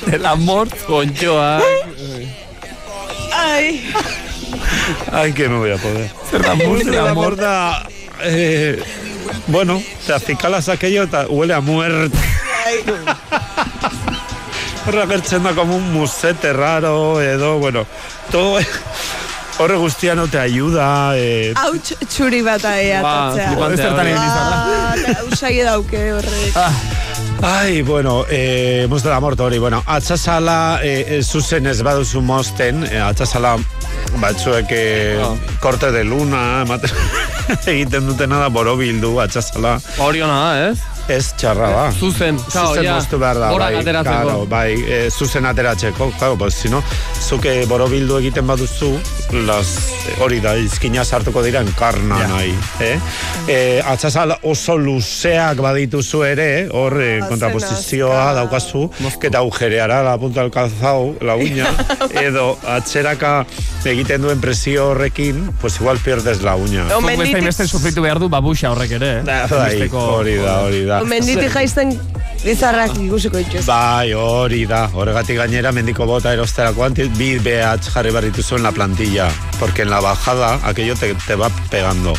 [0.05, 1.61] De la mort, conchoa.
[3.33, 3.93] Ai.
[5.11, 6.11] Ay, que no voy a poder.
[6.31, 7.39] Da mousse de la mort?
[7.39, 7.87] da...
[8.23, 8.81] Eh,
[9.47, 12.17] bueno, te acicalas aquello, huele a muerte.
[14.87, 17.85] Horra gertzen da como un musete raro, edo, bueno,
[18.31, 18.59] todo...
[19.59, 23.49] Horre guztia no te ayuda, eh, Hau tx- txuri bat ahi Ba, atatzea.
[23.51, 26.57] flipantea Zertan egin izan Ah, usai dauke horrek.
[27.45, 32.21] Ai, bueno, eh, mus de la mort hori, bueno, atxasala eh, eh, zuzen ez baduzu
[32.25, 33.57] mosten, eh, atxasala
[34.23, 35.35] batzuek eh, Ah.
[35.59, 36.89] korte de luna, ematen,
[37.67, 39.77] egiten dutena da borobildu atxasala.
[39.99, 40.79] Hori ona da, ez?
[41.11, 41.85] Ez txarra da.
[41.91, 43.49] Zuzen, claro, zuzen ja, moztu behar da.
[43.57, 44.21] bai, ateratzeko.
[44.23, 46.81] claro, bai, e, zuzen ateratzeko, claro, pues, sino,
[47.27, 48.91] zuke borobildu egiten baduzu,
[49.47, 49.73] las,
[50.23, 52.53] hori da, izkina sartuko dira enkarna nahi.
[52.79, 52.93] Eh?
[53.47, 58.85] E, atzazal oso luzeak badituzu ere, hor eh, kontraposizioa daukazu,
[59.21, 61.67] eta agujereara la punta del calzao, la uña,
[62.23, 63.45] edo atzeraka
[63.85, 66.85] egiten duen presio horrekin, pues igual pierdes la uña.
[66.87, 69.11] O Zuk beste menditik- beste sufritu behar du babuxa horrek ere.
[69.19, 69.23] eh?
[69.51, 71.00] Bai, hori da, hori da.
[71.05, 71.93] Menditik jaizten
[72.45, 73.65] izarrak ikusiko dituz.
[73.67, 74.87] Bai, hori da.
[74.93, 79.29] Horregatik gainera mendiko bota erosterakoan bi BH jarri barrituzu en la plantilla,
[79.59, 82.13] porque en la bajada aquello te, te va pegando.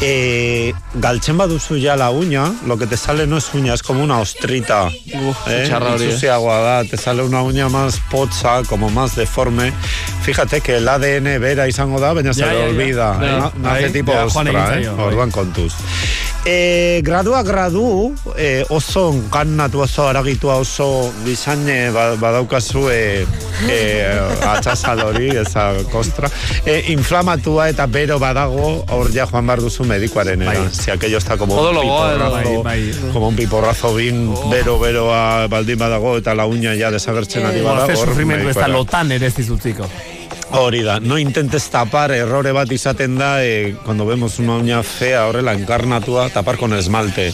[0.00, 4.02] Eh, galtzen baduzu ya la uña, lo que te sale no es uña, es como
[4.02, 4.88] una ostrita.
[4.88, 5.64] eh?
[5.68, 6.06] txarra hori, eh.
[6.08, 9.72] Itsusiagoa da, te sale una uña más potza, como más deforme.
[10.22, 13.14] Fíjate que el ADN bera izango da, baina se le olvida.
[13.14, 13.24] Ja.
[13.26, 13.30] eh?
[13.38, 14.88] Na- Nace Bai, tipo ostra, eh?
[14.88, 15.72] Orduan kontuz.
[16.44, 18.01] E, gradua gradu,
[18.36, 23.26] e, oso enkarnatu oso aragitua oso disaine ba, badaukazu e,
[23.68, 23.78] e,
[24.54, 26.30] atxasal hori, eza kostra.
[26.64, 30.70] E, inflamatua eta bero badago, hor ja joan behar duzu medikuaren era.
[30.70, 33.12] Si aquello está como un piporrazo, bai, bai.
[33.12, 37.86] como un piporrazo bin bero beroa baldin badago eta la uña ja desagertzen ari bada,
[37.86, 39.88] Ze hor sufrimendu ez da lotan ere ez dizutziko.
[40.52, 45.26] Hori da, no intentes tapar, errore bat izaten da, eh, cuando vemos una uña fea
[45.26, 47.32] horrela enkarnatua, tapar con esmalte.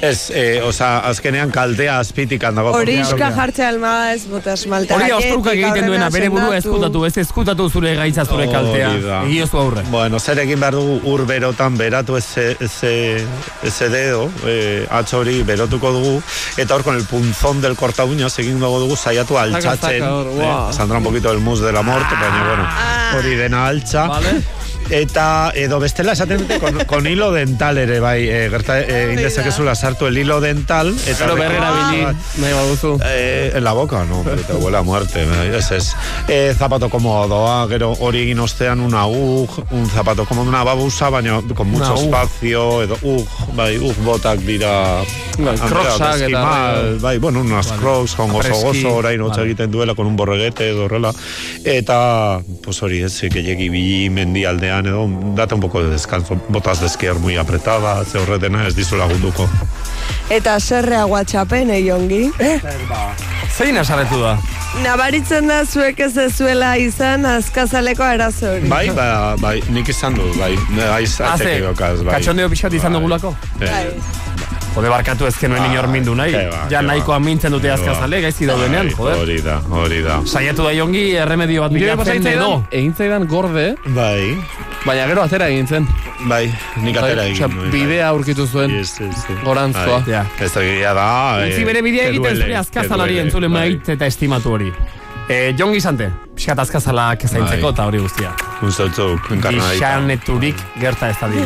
[0.00, 2.70] Ez, eh, oza, azkenean kaltea azpitikan dago.
[2.78, 4.94] Horiska jartzea alma ez bota esmalta.
[4.94, 8.92] Hori austrukak egiten duena, bere burua eskutatu, ez eskutatu zure gaitza zure kaltea.
[9.24, 9.82] Egiozu aurre.
[9.90, 12.92] Bueno, zer egin behar dugu ur berotan beratu ese, ese,
[13.66, 16.22] ese dedo, eh, atx hori berotuko dugu,
[16.56, 19.98] eta hor con el punzón del corta uñas egin dugu dugu saiatu altxatzen.
[19.98, 20.70] zaka hor, guau.
[20.70, 24.06] eh, saldrá un poquito el mus de la mort, baina, bueno, hori dena altxa.
[24.06, 24.42] Vale.
[24.90, 29.74] Eta edo bestela esaten dute con, con hilo dental ere bai, e, gerta e, indezakezula
[29.74, 32.04] sartu el hilo dental eta Gero berrera bili,
[32.40, 32.98] nahi baduzu.
[33.04, 35.94] Eh, en la boca, no, pero te huele a muerte, eh, ese es.
[36.28, 41.40] Eh, zapato cómodo, gero hori egin ostean un agug, un zapato como una babusa, baina
[41.54, 42.04] con mucho Una ug.
[42.04, 45.02] espacio, edo ug, bai, ug botak dira...
[45.38, 47.80] Bai, eta bai, bueno, unas Vale.
[47.80, 49.44] crocs, con gozo gozo, orain vale.
[49.44, 51.12] egiten duela, con un borreguete edo horrela.
[51.64, 56.86] Eta, pues hori, ez, gehiagi bi mendialdean edo, date un poco de descanso, botas de
[56.86, 59.48] esquiar muy apretada, ze horretena ez dizu lagunduko.
[60.30, 62.30] Eta zerrea guatxapen, eiongi.
[62.38, 62.60] Eh?
[63.56, 64.36] Zein asarretu da?
[64.84, 68.68] Nabaritzen da zuek ez zuela izan azkazaleko arazo hori.
[68.68, 70.52] Bai, ba, bai, nik izan du, bai,
[70.92, 72.18] aiz Haze, dokaz, bai.
[72.18, 73.34] katxondeo pixat izan dugulako?
[73.60, 73.88] Eh,
[74.78, 76.30] Jode barkatu ezken nuen inor mindu nahi.
[76.30, 76.92] ke ba, Ja ke ba.
[76.92, 79.16] nahikoa mintzen dute azkazale, gaizki daudenean, joder.
[79.24, 80.20] Hori da, hori da.
[80.24, 82.50] Saiatu da jongi erremedio bat bilatzen edo.
[82.70, 83.74] Egin zaidan gorde.
[83.96, 84.36] Bai.
[84.86, 85.88] Baina gero atera egin zen.
[86.30, 86.44] Bai,
[86.84, 87.70] nik atera Bai, egin osea, nuen.
[87.74, 88.70] bidea aurkitu zuen.
[88.70, 89.40] Yes, yes, yes.
[89.44, 89.98] Gorantzkoa.
[90.06, 90.22] Bai, Ja.
[90.38, 91.08] Ez da gila da.
[91.48, 93.54] Utzi eh, bere bidea egiten zure que azkazalari entzule bai.
[93.74, 94.70] maite eta estimatu hori.
[95.28, 97.72] Eh, jongi zante, pixkat azkazalak zaintzeko Bai.
[97.74, 98.30] eta hori guztia.
[98.62, 99.72] Gustautzuk, enkarnadita.
[99.74, 101.28] Gixaneturik gerta ez da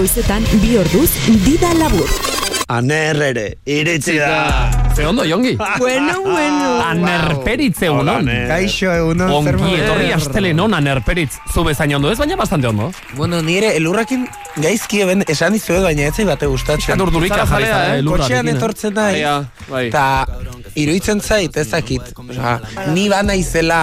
[0.00, 1.10] goizetan, bi orduz,
[1.44, 2.08] dida labur.
[2.72, 4.70] Aner ere, iritsi da.
[4.96, 5.56] Ze ondo, Jongi?
[5.82, 6.68] Bueno, bueno.
[6.86, 8.30] Anerperitz egunon.
[8.48, 11.34] Kaixo egunon, zer Ongi etorri astelenon anerperitz.
[11.52, 12.88] Zu bezain ondo ez, baina bastante ondo.
[13.18, 14.24] Bueno, nire elurrakin
[14.62, 16.86] gaizki eben esan dizuet, baina etzai bate gustatzen.
[16.86, 18.56] Pixkat urdurika jarri zara, eh, elurrarekin, Kotxean eh?
[18.56, 19.84] etortzen da, Bai, bai.
[19.90, 20.06] eta
[20.80, 22.14] iruditzen zait, ez dakit.
[22.24, 22.56] Osea,
[22.94, 23.82] ni bana izela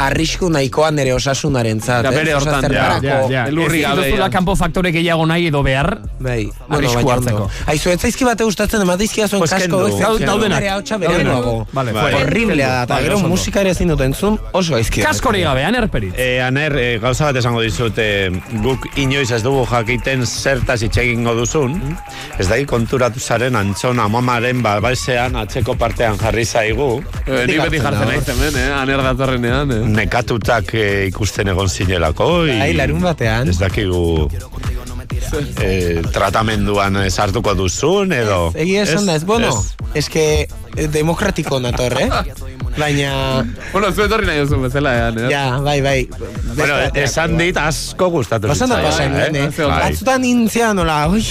[0.00, 2.04] arrisku nahikoa nere osasunaren zat.
[2.06, 3.44] Ja, bere hortan, ja, ja, ja.
[3.50, 4.30] Elurri Ez gabe, dituzula ja.
[4.32, 5.90] kanpo faktore gehiago nahi edo behar.
[6.20, 7.46] Bai, Arrisku baina hartzeko.
[7.72, 9.80] Aizu, ez zaizki bate gustatzen, ematizkia zuen Pues kasko.
[9.88, 10.56] ez daudenak.
[10.60, 11.16] Nere hautsa Daudenak.
[11.16, 11.66] berenago.
[11.72, 11.92] Vale.
[12.20, 15.02] Horriblea da, eta gero musika ere ezin dut entzun, oso gaizki.
[15.04, 16.14] Kaskori gabe, anerperitz.
[16.16, 18.30] E, aner, e, gauza bat esango dizut, e,
[18.64, 21.76] guk inoiz ez dugu jakiten zertaz hitz egingo duzun.
[22.38, 27.02] Ez da konturatu zaren antzon amamaren babesean atzeko partean jarri zaigu.
[27.26, 28.68] Eh, Ni beti jartzen naiz hemen, eh?
[28.80, 29.80] Aner datorrenean, eh?
[29.90, 32.30] Nekatutak e, ikusten egon zinelako.
[32.48, 33.50] Bai, larun batean.
[33.50, 34.28] Ez dakigu
[35.62, 38.40] e, tratamenduan sartuko duzun, edo...
[38.54, 39.90] Egia esan da, ez, bueno, ez.
[40.04, 40.24] eske
[40.76, 42.08] demokratiko nator, eh?
[42.78, 45.30] Baina, Bueno, zu etorri nahi duzu bezala, eh, Aner?
[45.30, 46.08] ja, bai, bai.
[46.54, 49.50] Bueno, esan dit asko gustatu Pasando zitzaidan, pasan, eh?
[49.58, 49.90] Bai.
[49.90, 51.24] Batzutan nintzea nola, ui,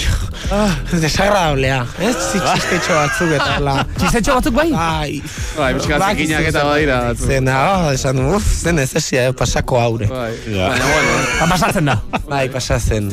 [0.52, 2.14] ah, desagradablea, ez?
[2.32, 3.74] Zitxistetxo batzuk eta la...
[3.98, 4.68] Txizetxo batzuk bai?
[4.70, 5.22] Bai,
[5.56, 7.00] Bai, pixka zikinak eta badira.
[7.08, 7.26] batzu.
[7.32, 10.10] Zena, oh, esan, uf, zen ez esia, eh, pasako haure.
[10.12, 10.30] Bai.
[10.46, 10.68] Ja.
[10.74, 11.16] Baina, bueno.
[11.40, 11.96] Ba, pasatzen da.
[12.28, 13.10] Bai, pasatzen.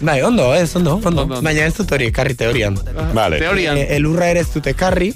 [0.00, 1.26] Bai, ondo, ez, ondo, ondo.
[1.38, 2.76] Baina ez dut hori ekarri teorian.
[3.14, 3.38] Vale.
[3.42, 3.78] Teorian.
[3.98, 5.12] Elurra ere ez dut ekarri,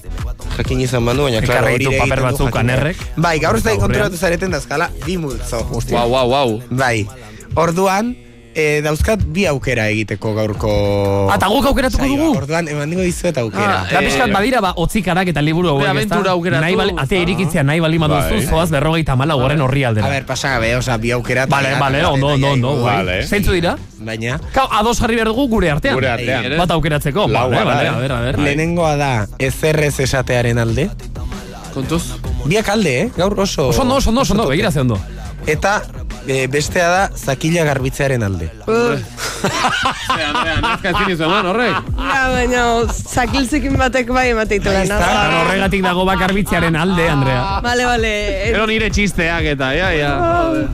[0.57, 3.01] jakin izan banu, baina klaro, hori paper batzuk anerrek.
[3.17, 5.63] Bai, gaur ez da konturatu zareten dazkala, bi multzo.
[5.91, 6.61] Wow, wow, wow.
[6.71, 7.07] Bai,
[7.57, 8.15] orduan,
[8.55, 10.71] e, dauzkat bi aukera egiteko gaurko...
[11.33, 12.29] Ata guk aukeratuko dugu.
[12.43, 13.83] Orduan, eman dingo dizuet aukera.
[13.83, 16.21] Ah, Da pixkat Eh, badira ba, otzikarak eta liburu hauek, ezta?
[16.33, 16.61] aukeratu.
[16.65, 18.47] Nahi bali, atea irikitzea nahi bali maduzu, Bai.
[18.47, 20.09] zoaz berrogeita mala horren horri A aldera.
[20.09, 21.45] ber, pasa gabe, oza, bi aukera...
[21.45, 22.85] eta vale, eta ondo, eta ondo, ondo.
[22.85, 23.23] Vale.
[23.27, 23.77] Zeintzu dira?
[23.99, 25.95] Baina, Kau, ados jarri behar dugu gure artean.
[25.95, 26.49] Gure artean.
[26.51, 27.29] Bai, Bat aukeratzeko.
[27.29, 27.89] Lau vale, eh?
[27.89, 28.39] a ver, a ver.
[28.39, 30.89] lehenengoa da ezerrez esatearen alde.
[31.75, 32.03] Kontuz?
[32.45, 33.11] Biak alde, eh?
[33.17, 33.69] Gaur oso...
[33.69, 34.99] Oso ondo, oso ondo, oso ondo, begira ze ondo.
[35.47, 35.83] Eta
[36.27, 38.51] e, bestea da zakila garbitzearen alde.
[40.83, 41.91] Ezin izu eman, horrek?
[41.99, 44.99] Ja, baina zakiltzekin batek bai emateitu gana.
[44.99, 47.43] Eta horregatik dago bakarbitzearen alde, Andrea.
[47.65, 48.13] Vale, vale.
[48.51, 50.13] Ero nire txisteak eta, ja, ja.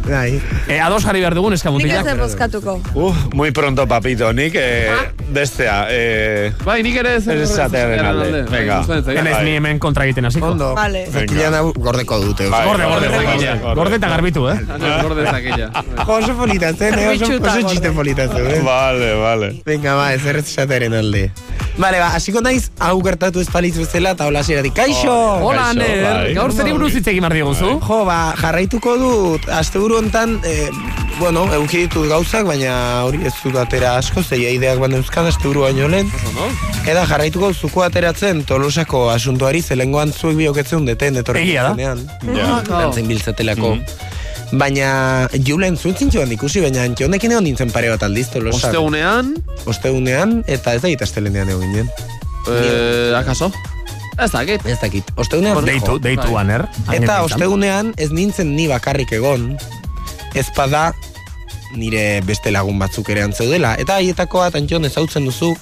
[0.07, 0.41] Bai.
[0.67, 2.11] E, ados jarri behar dugun Nik ez eskamutilak.
[2.19, 2.77] bozkatuko.
[2.95, 4.91] Uh, muy pronto, papito, nik eh,
[5.33, 5.87] bestea.
[5.91, 7.27] Eh, Bai, nik ere ez.
[7.29, 8.43] Ez esatearen alde.
[8.51, 8.83] Venga.
[8.89, 9.45] Enez Bai.
[9.45, 10.53] ni hemen kontra egiten hasiko.
[10.53, 10.75] Ondo.
[10.77, 11.07] Vale.
[11.13, 12.49] Zakila gordeko dute.
[12.53, 14.59] Bai, Gorde, gorde, gorde, gorde, eta garbitu, eh?
[15.03, 15.71] Gorde zakila.
[16.05, 17.09] Jo, oso polita zen, eh?
[17.15, 18.61] Oso, oso txiste polita zen, eh?
[18.65, 19.53] Vale, vale.
[19.67, 21.29] Venga, ba, ezerrez esatearen alde.
[21.79, 25.13] Vale, ba, hasiko naiz, hau gertatu ez palitz bezala, eta hola ziratik, kaixo!
[25.47, 26.33] Hola, Aner, bai.
[26.35, 27.77] gaur zeri buruz hitz egin behar diguzu?
[27.85, 30.67] Jo, ba, jarraituko dut, asteburu hontan, eh,
[31.21, 35.69] bueno, euki ditut gauzak, baina hori ez dut atera asko, zeia ideak baina euskan asteburu
[35.69, 36.11] baino lehen.
[36.89, 41.95] Eta jarraituko zuko ateratzen Tolosako asuntoari zelengoan zuek bioketzen deten etorri Egia da.
[42.33, 42.63] Ja.
[42.71, 43.77] Lantzen biltzatelako.
[44.53, 48.71] Baina Julen zuentzin joan ikusi, baina honekin egon nintzen pare bat aldiz Tolosak.
[48.71, 49.35] Ostegunean,
[49.69, 51.91] Ostegunean, eta ez da astelenean egon ginen.
[52.49, 53.53] eh, akaso?
[54.19, 54.65] Ez dakit.
[54.67, 55.05] Ez dakit.
[55.17, 56.41] Ostegunean Deitu, deitu, Bai.
[56.41, 56.65] Aner.
[56.93, 59.57] Eta ostegunean ez nintzen ni bakarrik egon,
[60.35, 60.93] ez bada
[61.77, 63.75] nire beste lagun batzuk ere antzeudela.
[63.79, 65.53] Eta haietako bat antxon ezautzen duzu,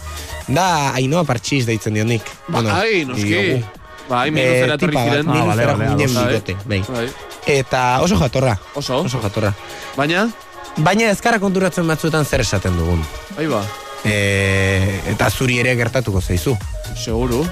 [0.49, 2.23] da Ainoa Partxiz deitzen dionik.
[2.49, 3.25] Bai, noski.
[3.25, 3.65] diogu.
[4.09, 5.29] Bai, Eh, minuzera etorri tipa bat, ziren.
[5.29, 6.83] Ah, minuzera ginen bigote, bai.
[7.47, 8.99] Eta oso jatorra, Oso.
[9.07, 9.55] oso jatorra.
[9.97, 10.29] Baina,
[10.77, 13.03] Baina ezkara konturatzen batzuetan zer esaten dugun.
[13.37, 13.63] bai ba,
[14.05, 16.57] E, eta zuri ere gertatuko zaizu.
[16.95, 17.45] seguru.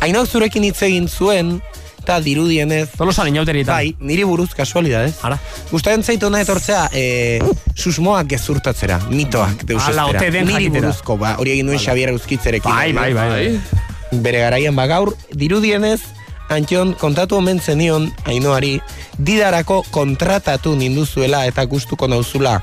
[0.00, 1.60] Ainoak zurekin hitz egin zuen,
[2.00, 3.74] eta dirudienez, Tolosan inauterietan.
[3.74, 5.14] bai, niri buruz kasualidadez.
[5.22, 5.38] Ara.
[5.70, 7.38] Gustatzen zait hona etortzea, e,
[7.76, 10.02] susmoak gezurtatzera, mitoak deusestera.
[10.02, 10.88] Ala, ote den Niri jakitera.
[10.88, 12.70] buruzko, ba, hori egin nuen Xabier Euskitzerekin.
[12.72, 13.28] Bai, bai, bai.
[13.28, 13.60] bai.
[14.12, 16.00] Bere garaian ba gaur, dirudienez,
[16.50, 18.80] Antion kontatu omen zenion Ainoari
[19.26, 22.56] didarako kontratatu ninduzuela eta gustuko nauzula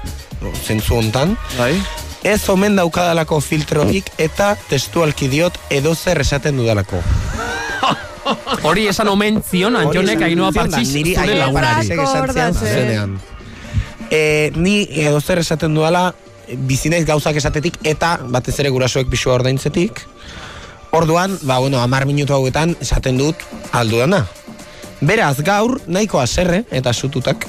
[0.65, 1.37] zentzu hontan.
[1.57, 1.77] Bai.
[2.27, 6.99] Ez omen daukadalako filtroik eta testualki diot edozer esaten dudalako.
[8.67, 11.87] Hori esan omen zion, Antxonek Ainoa Partxiz niri zure Ainoa lagunari.
[11.87, 12.59] Partxizek esan zian Akordatzen.
[12.59, 13.19] zuzenean.
[14.11, 16.09] E, ni edozer esaten dudala
[16.67, 20.03] bizinaiz gauzak esatetik eta batez ere gurasoek pisua ordaintzetik.
[20.97, 23.37] Orduan, ba, bueno, amar minutu hauetan esaten dut
[23.71, 24.25] aldudana.
[25.05, 27.45] Beraz, gaur, nahiko aserre eta sututak,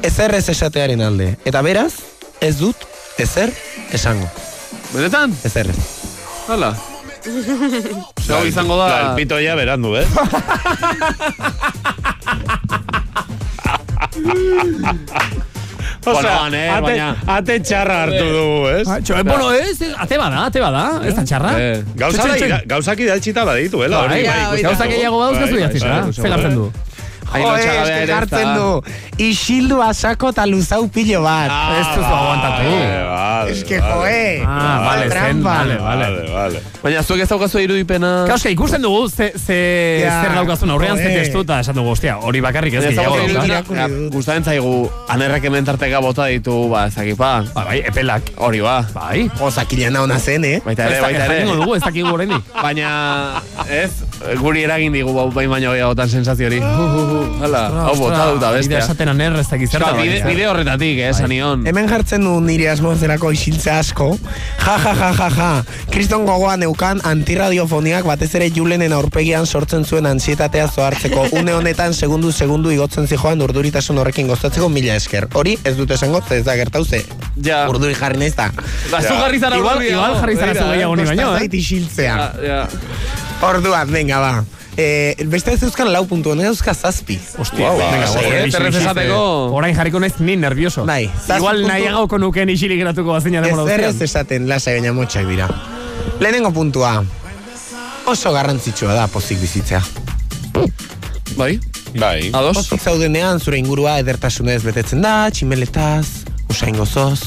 [0.00, 1.36] ezer ez esatearen alde.
[1.44, 2.00] Eta beraz,
[2.40, 2.88] ez dut,
[3.20, 3.52] ezer
[3.92, 4.24] esango.
[4.94, 5.36] Benetan?
[5.44, 5.76] Ezer ez.
[6.48, 6.72] Hala.
[8.24, 8.88] Zego izango da...
[8.88, 10.08] La, el pito ya berandu, eh?
[16.04, 18.86] Osea, Boloan, eh, ate, baina- ate txarra hartu dugu, ez?
[18.88, 21.52] Ah, txo, eh, bueno, ez, ez, ate bada, ate bada, ez da txarra.
[21.96, 22.46] Gauza Txo, txo, da, txo.
[22.46, 23.96] ida- gauzak idaltxita badituela.
[23.98, 24.94] Bai, hori bai, bai, ikusten gauza dugu.
[24.96, 26.72] gehiago dauzkazu Bai, idatzita, bai, ze gartzen du.
[27.32, 28.68] Jo, eske jartzen du.
[29.24, 31.50] Isildu asako eta luzau pilo bat.
[31.78, 33.24] Ez duzu aguantatu.
[33.54, 34.42] Eske, joe.
[34.46, 35.56] Ah, vale, zen, trampa.
[35.58, 36.22] vale, vale.
[36.32, 36.62] vale.
[36.82, 38.12] Baina zuek ez daukazu irudipena...
[38.28, 39.58] Kauska, ikusten dugu, ze, ze
[40.02, 43.78] Ja, zer daukazun aurrean, ze testu eta esan dugu, ostia, hori bakarrik ez gehiago.
[44.12, 44.74] Gustatzen zaigu,
[45.12, 47.32] anerrak hemen tarteka bota ditu, ba, ezakipa.
[47.54, 48.34] Ba, bai, epelak.
[48.36, 48.76] Hori ba.
[48.94, 49.24] Bai.
[49.40, 50.58] Ozakilena ona zen, eh?
[50.64, 51.40] Baita ere, baita ere.
[51.48, 52.52] dugu, ez dakigu oraindik.
[52.60, 52.90] Baina,
[53.68, 53.90] ez,
[54.40, 56.60] guri eragin digu bau bain baino gehiagotan sensazio hori.
[57.44, 58.78] Hala, hau bota duta Bidea bestea.
[58.84, 59.92] esaten aner, ez dakit zerta.
[59.98, 61.64] Bide, bide horretatik, eh, sanion.
[61.66, 64.10] Hemen jartzen du nire asmoazerako isiltze asko.
[64.64, 65.50] Ja, ja, ja, ja, ja.
[65.90, 71.28] Kriston gogoan neukan antiradiofoniak batez ere julenen aurpegian sortzen zuen ansietatea zoartzeko.
[71.38, 75.28] Une honetan segundu segundu igotzen zijoan urduritasun horrekin gozatzeko mila esker.
[75.34, 77.04] Hori ez dute esango, ez da gertauze.
[77.42, 77.64] Ja.
[77.68, 78.50] Urduri jarri naiz da.
[78.90, 80.72] Ba, zu jarri zara Igual, urduri, igual jarri zara zu eh.
[80.74, 81.38] gehiago ni baino, eh?
[81.44, 82.16] zait isiltzea.
[82.16, 82.60] Ja, ja.
[83.44, 84.63] Orduan, venga, ba.
[84.76, 87.18] Eh, beste ez euskan lau puntu, honen euska zazpi.
[87.38, 89.18] Hostia, Wow, venga, ba, esateko.
[89.48, 89.54] eh.
[89.54, 90.84] Orain jarriko naiz ni nervioso.
[90.84, 91.04] Bai,
[91.36, 94.04] Igual puntu- nahiagoko nuken isilik geratuko bazina Ez demora errez guztian.
[94.08, 95.48] esaten lasai baina motxak dira.
[96.20, 97.04] Lehenengo puntua.
[98.06, 99.80] Oso garrantzitsua da pozik bizitzea.
[101.36, 101.58] Bai?
[101.98, 102.30] Bai.
[102.32, 102.56] Ados?
[102.56, 106.06] Pozik zaudenean zure ingurua edertasunez betetzen da, tximeletaz,
[106.50, 107.20] usain gozoz.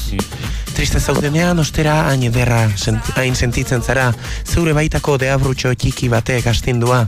[0.78, 4.12] Triste zaudenean, ostera, hain ederra, senti, hain sentitzen zara,
[4.46, 7.00] zeure baitako deabrutxo txiki batek astindua,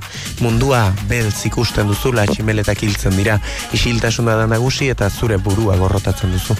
[0.43, 3.37] mundua beltz ikusten duzula tximeletak hiltzen dira,
[3.71, 6.57] isiltasuna da nagusi eta zure burua gorrotatzen duzu.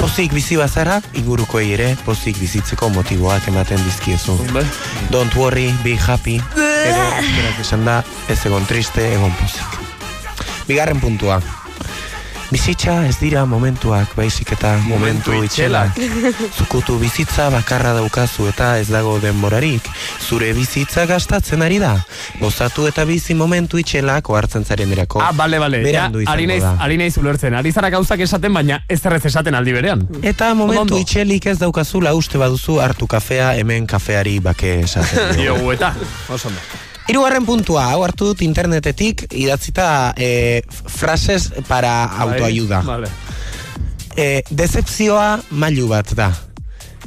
[0.00, 4.34] Pozik bizi bazara, ingurukoei ere, pozik bizitzeko motiboak ematen dizkiezu.
[5.14, 6.40] Don't worry, be happy.
[6.58, 9.78] Edo, berak esan da, ez egon triste, egon pozik.
[10.66, 11.38] Bigarren puntua.
[12.56, 15.98] Bizitza ez dira momentuak, baizik eta momentu itxelak.
[16.56, 19.84] Zukutu bizitza bakarra daukazu eta ez dago denborarik.
[20.24, 21.90] Zure bizitza gastatzen ari da.
[22.40, 25.20] Gozatu eta bizi momentu itxelak ohartzen zaren erako.
[25.20, 25.82] Ah, bale, bale.
[25.84, 27.60] Ja, Berandu ari izango naiz, ari naiz ulertzen.
[27.60, 30.08] Ari zara gauzak esaten, baina ez errez esaten aldi berean.
[30.24, 35.76] Eta momentu itxelik ez daukazula uste baduzu hartu kafea hemen kafeari bake esaten diogu.
[35.76, 35.92] Eta.
[36.32, 36.48] Oso.
[37.06, 42.80] Hirugarren puntua, hau hartu dut internetetik idatzita eh, frases para autoayuda.
[42.82, 43.10] Vale.
[44.16, 46.32] Eh, decepzioa mailu bat da.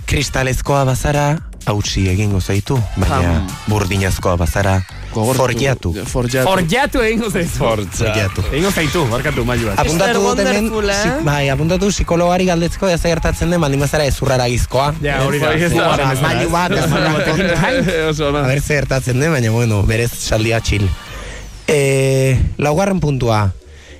[0.09, 1.25] Kristalezkoa bazara,
[1.67, 4.79] hautsi egingo zaitu, baina burdinazkoa bazara,
[5.13, 5.93] forjatu.
[6.05, 7.57] Forjatu egingo zaitu.
[7.57, 8.43] Forjatu.
[8.51, 9.79] Egingo zaitu, barkatu mailu bat.
[9.83, 11.01] Apuntatu dut hemen, wonderful, eh?
[11.03, 14.93] si- bai, apuntatu psikologari galdetzeko ez gertatzen den, baldin bazara ezurrara gizkoa.
[15.01, 15.53] Ja, hori da.
[16.21, 16.71] Mailu bat.
[16.79, 20.87] A ber zer gertatzen den, baina bueno, berez saldia txil.
[21.69, 23.49] E, laugarren puntua.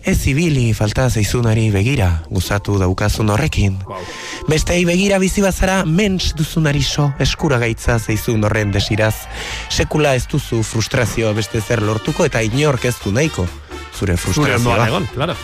[0.06, 3.78] Ez ibili falta zaizunari begira, gozatu daukazun horrekin.
[4.48, 9.16] Bestei begira bizi bazara, mens duzunari so, eskura gaitza zaizun horren desiraz.
[9.70, 13.48] Sekula ez duzu frustrazio beste zer lortuko eta inork ez du nahiko.
[13.98, 14.88] Zure Zure frustrazioa.
[14.88, 15.36] egon, claro.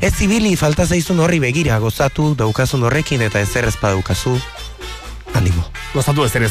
[0.00, 4.38] Ez ibili falta zaizun horri begira, gozatu daukazun horrekin eta ezer ez badaukazu.
[5.34, 5.64] Animo.
[5.94, 6.48] Gozatu ez ere?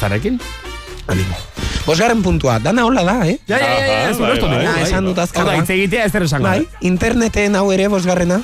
[1.07, 1.37] Animo.
[1.85, 3.37] Bosgarren puntua, dana hola da, eh?
[3.47, 4.75] Ja, ja, ja, ja, ez ulertu dugu.
[4.81, 5.59] Esan dut azkarra.
[5.59, 6.47] Hitz egitea ez zer esango.
[6.49, 8.41] Bai, interneten hau ere bosgarrena.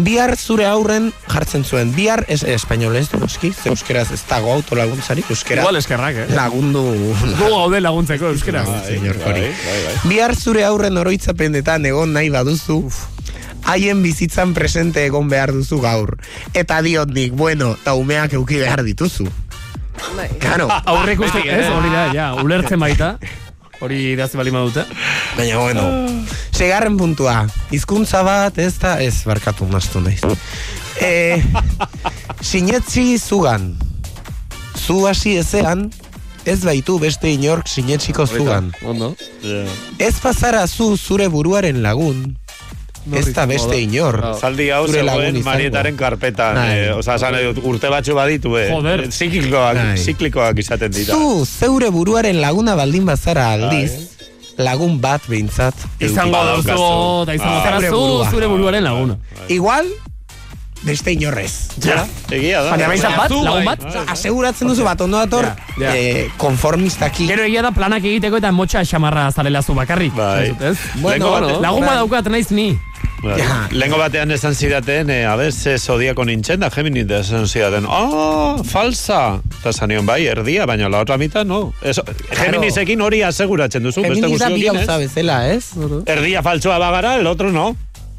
[0.00, 1.90] Bihar zure aurren jartzen zuen.
[1.92, 5.64] Bihar, ez espainolez, noski, ze euskeraz ez dago autolaguntzarik, euskera.
[5.64, 6.26] Igual eskerrak, eh?
[6.36, 6.84] Lagundu.
[7.40, 8.64] Gu gaude laguntzeko euskera.
[8.86, 9.48] Señor Kori.
[10.04, 12.80] Bihar zure aurren oroitzapenetan egon nahi baduzu,
[13.64, 16.16] haien bizitzan presente egon behar duzu gaur.
[16.54, 19.28] Eta diot nik, bueno, eta umeak euki behar dituzu.
[20.40, 20.68] Claro.
[20.90, 23.14] Aurre ikusten, ez, hori da, ja, ulertzen baita.
[23.80, 24.84] Hori idazi bali madute.
[25.38, 25.86] Baina, bueno.
[26.52, 27.46] Segarren puntua.
[27.72, 30.20] Hizkuntza bat, ez da, ez, barkatu naztu naiz.
[31.00, 31.40] E,
[32.44, 33.72] sinetzi zugan.
[34.76, 35.88] Zu hasi ezean,
[36.44, 38.72] ez baitu beste inork sinetziko zugan.
[38.84, 39.14] Ondo.
[39.98, 42.36] Ez pasara zu zure buruaren lagun,
[43.12, 44.20] ez da beste inor.
[44.40, 45.42] Zaldi hau zegoen.
[45.44, 46.54] Marietaren karpetan.
[46.54, 46.78] Bai.
[46.78, 48.68] Eh, Osa, esan dut, urte batzu baditu, eh.
[48.70, 49.06] Joder.
[49.12, 49.96] Ziklikoak, Bai.
[49.98, 51.14] ziklikoak izaten dira.
[51.14, 53.92] Zu zeure buruaren laguna baldin bazara aldiz,
[54.58, 55.74] lagun bat behintzat.
[55.98, 57.22] Izango duzu, badaukazu.
[57.24, 57.64] eta izango Ah.
[57.64, 59.16] zara Zure zu, zure buruaren laguna.
[59.48, 59.86] Igual,
[60.82, 61.68] beste inorrez.
[61.84, 62.70] Ja, egia da.
[62.70, 63.84] Baina behintzat bat, lagun bat?
[64.08, 65.44] Aseguratzen duzu bat ondo dator,
[65.80, 65.94] Ja.
[65.96, 67.26] eh, konformistaki.
[67.26, 70.14] Gero egia da planak egiteko eta motxa xamarra zarela zu bakarrik.
[70.14, 70.54] Bai.
[71.00, 71.60] Bueno, bueno.
[71.60, 72.78] Lagun bat daukat naiz ni.
[73.22, 73.36] Bai.
[73.76, 77.84] Lengo batean esan zidaten, eh, a ver, ze zodiako nintzen da, Gemini da esan zidaten,
[77.88, 79.40] ah, falsa.
[79.60, 81.72] Eta zanion, bai, erdia, baina la otra mitad, no.
[81.82, 82.02] Eso,
[82.32, 85.08] Geminisekin hori aseguratzen duzu, beste Geminis da bi gauza ez?
[85.08, 85.70] bezala, ez?
[86.06, 87.76] Erdia faltsoa bagara, el otro no.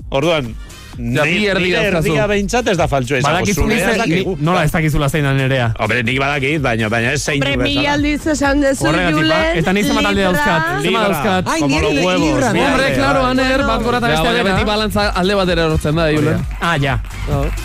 [0.10, 2.07] Orduan, Ja, bi erdi nire dauzkazu.
[2.07, 3.35] erdia behintzat ez da faltsua izango.
[3.35, 5.72] Badakizu nize, ez nola ez dakizula zein da nerea.
[5.80, 7.93] Hombre, nik badakit, baina, baina ez zein Hombre, du mila bezala.
[7.93, 11.01] aldiz esan dezu, ba, Julen, eta ni zenbat alde dauzkat, Libra.
[11.07, 11.47] dauzkat.
[11.47, 14.65] Ai, Como nire los huevos, libra, Hombre, claro, aner, bat gora eta beste baina beti
[14.65, 16.45] balantza alde batera erortzen da, Julen.
[16.61, 16.99] Ah, ja.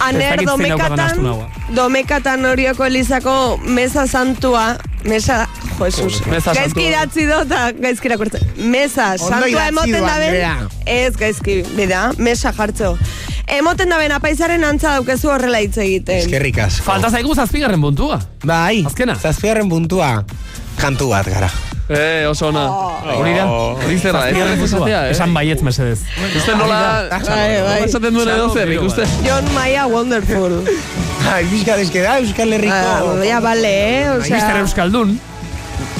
[0.00, 4.76] Aner, Ez daukadan astu domekatan, domekatan horioko elizako mesa santua,
[5.08, 6.88] mesa, jo, Jesus, Mesa gaizki santua.
[6.88, 8.42] idatzi do, eta gaizki irakurtzen.
[8.72, 10.68] Mesa santua emoten daben, Andrea.
[10.86, 12.96] ez gaizki, bida, mesa jartzo.
[13.46, 16.18] Emoten daben apaizaren antza daukezu horrela hitz egiten.
[16.24, 16.82] Eskerrik asko.
[16.88, 18.18] Falta zaigu zazpigarren puntua.
[18.44, 19.14] Bai, Azkena.
[19.14, 20.24] zazpigarren puntua,
[20.80, 21.50] kantu bat gara.
[21.88, 22.64] Eh, oso ona.
[23.14, 23.44] Hori da.
[23.46, 24.64] Hori zerra, ez puntua.
[24.64, 25.10] esatea, eh?
[25.14, 26.00] Esan baietz mesedez.
[26.36, 27.60] Uste nola, Bai, bai.
[27.60, 29.06] nola esaten duen edo zer, ikuste.
[29.22, 30.64] John Maia Wonderful.
[31.32, 32.74] Ai, bizka deske da, Euskal Herriko.
[32.74, 34.10] Ah, ja, bale, eh?
[34.18, 35.14] Mister Osea, Euskaldun.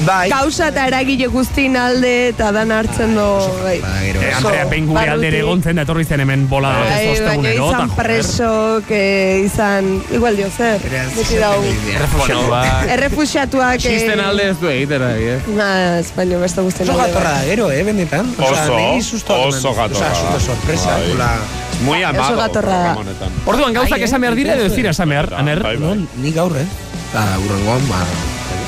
[0.05, 0.29] Bai.
[0.29, 3.25] kausa eta eragile guztin alde eta dan hartzen do,
[3.63, 3.79] bai.
[3.81, 3.93] Ba.
[4.05, 7.69] Eh, Andrea Pein gure aldere egon zen, da etorri zen hemen bola Bai, baina testostegunero.
[7.71, 8.51] izan preso,
[8.87, 9.01] que
[9.47, 10.83] izan, igual dio zer,
[11.17, 11.63] beti dau,
[12.19, 12.61] Bueno, ba,
[12.93, 13.81] errefusiatuak...
[13.81, 15.41] txisten alde ez du egitera, eh?
[15.57, 17.13] Na, Espaino beste guztien Oso alde.
[17.15, 18.29] gatorra da, gero, eh, benetan.
[18.37, 18.77] Oso,
[19.49, 20.13] oso gatorra.
[20.13, 20.99] Osa, susto sorpresa.
[21.17, 21.37] Bai.
[21.85, 22.37] Muy Oso amago.
[22.37, 22.97] gatorra.
[23.47, 25.63] Orduan gauzak Ai, esan behar dira edo ez dira esan behar, aner?
[25.63, 25.99] Bai, bai.
[26.21, 26.67] Ni gaur, eh?
[27.11, 28.05] Eta urrengoan, ba...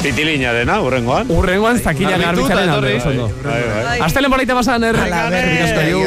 [0.03, 1.27] Titilinarena, urrengoan.
[1.31, 2.97] Urrengoan zakila Garbitu garbitzaren eta alde.
[2.97, 3.27] oso ondo.
[3.43, 3.63] Bai,
[3.99, 4.29] bai.
[4.31, 4.97] Bolaita basa, aner.
[4.97, 5.99] Ala, Eskerrik asko, berri,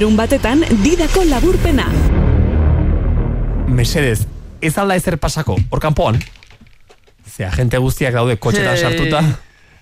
[0.00, 1.84] Larun batetan didako laburpena.
[3.68, 4.22] mesedez,
[4.64, 6.16] ez alda ezer pasako, hor kanpoan,
[7.28, 8.80] ze agente guztiak daude kotxetan Hey.
[8.80, 9.20] sartuta,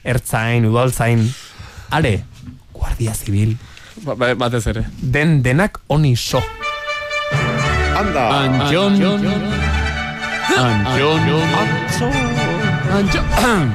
[0.03, 1.23] ertzain, udaltzain,
[1.91, 2.25] are,
[2.75, 3.57] guardia zibil,
[4.03, 4.85] Ba, ba, batez ere.
[5.01, 6.43] den denak oni so.
[7.97, 8.43] Anda.
[8.43, 8.99] Antxon,
[10.59, 11.21] Antxon,
[12.91, 13.73] Antxon,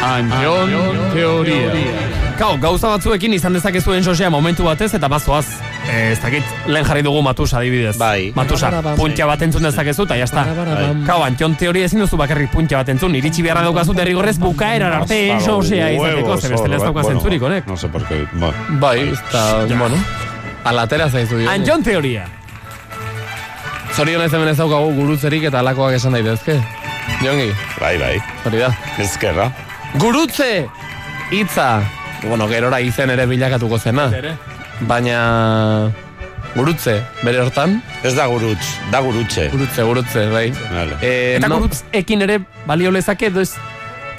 [0.00, 0.70] Antxon
[1.12, 2.19] teoria.
[2.40, 5.44] Kau, gauza batzuekin izan dezakezuen sosea momentu batez eta bazoaz.
[5.92, 7.98] Ez dakit, lehen jarri dugu Matus adibidez.
[8.00, 8.30] Bai.
[8.32, 10.46] Matusa, puntxa bat entzun dezakezu eta jazta.
[11.04, 15.20] Kau, antxon teoria ezin duzu bakarrik puntxa bat entzun, iritsi beharra daukazu derrigorrez bukaeran arte
[15.44, 17.68] sosea izateko, ze bestela ez daukaz entzurik, honek.
[17.68, 18.22] No sé por qué.
[18.40, 18.54] Ba.
[18.86, 19.44] Bai, eta,
[19.76, 20.00] bueno,
[20.64, 21.50] alatera zaizu dio.
[21.50, 22.24] Antxon teoria.
[23.92, 26.56] Zorionez hemen ez daukagu gurutzerik eta alakoak esan daitezke.
[27.20, 28.16] Jongi, Bai, bai.
[28.46, 28.72] hori da.
[28.96, 29.50] Ezkerra.
[30.00, 30.68] Gurutze!
[31.30, 31.99] Hitza!
[32.28, 34.10] Bueno, gerora izen ere bilakatuko zena.
[34.80, 35.90] Baina...
[36.54, 37.76] Gurutze, bere hortan?
[38.02, 39.44] Ez da gurutz, da gurutze.
[39.52, 40.48] Gurutze, gurutze, bai.
[40.72, 40.96] Vale.
[41.00, 43.52] Eh, Eta no- gurutz ekin ere balio lezake edo ez?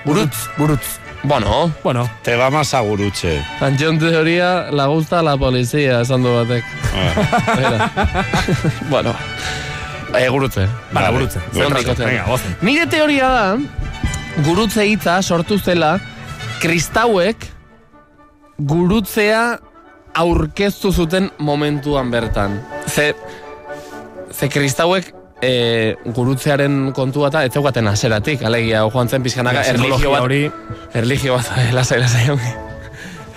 [0.05, 0.45] Gurutz.
[0.57, 0.97] Gurutz.
[1.23, 3.43] Bueno, Bueno, Te va más a gurutze.
[3.59, 6.63] Antxon teoria la gusta la policía, esan du batek.
[6.95, 7.89] Ah,
[8.89, 9.13] bueno,
[10.17, 10.67] eh, gurutze.
[10.93, 11.13] Bara, Vale.
[11.13, 11.39] gurutze.
[11.53, 12.55] Zer Venga, gozen.
[12.61, 13.57] Nire teoria da,
[14.45, 15.99] gurutze hitza sortu zela,
[16.61, 17.35] kristauek
[18.57, 19.59] gurutzea
[20.13, 22.59] aurkeztu zuten momentuan bertan.
[22.87, 23.13] Ze,
[24.31, 30.13] ze kristauek e, gurutzearen kontua eta ez zeukaten aseratik, alegia, joan zen pizkanaka, erligio Psikologia
[30.13, 30.41] bat, hori,
[31.01, 32.25] erligio bat, lasai, lasai,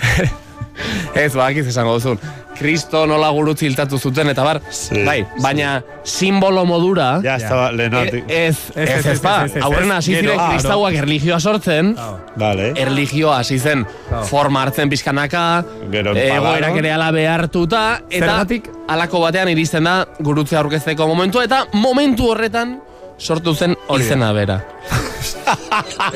[1.25, 2.21] ez, badakiz esango duzun.
[2.59, 7.77] Kristo nola gurutzi hiltatu zuten, eta bar, Sí, bai, baina simbolo modura, Ya estaba e-
[7.77, 8.25] lehenatik.
[8.29, 11.41] ez, ez, ez, ez, ba, ez, ez, ez, aurrena hasi gero, ziren ah, kristauak erligioa
[11.41, 11.95] sortzen,
[12.37, 12.73] Vale.
[12.77, 13.87] erligioa hasi zen
[14.31, 16.79] forma hartzen pizkanaka, Gero egoerak pagano.
[16.79, 18.71] ere ala behartuta, eta Zergatik?
[18.89, 22.79] alako batean iristen da gurutzea aurkezteko momentua, eta momentu horretan
[23.19, 24.61] sortu zen izena bera.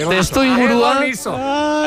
[0.08, 0.92] Testu ingurua,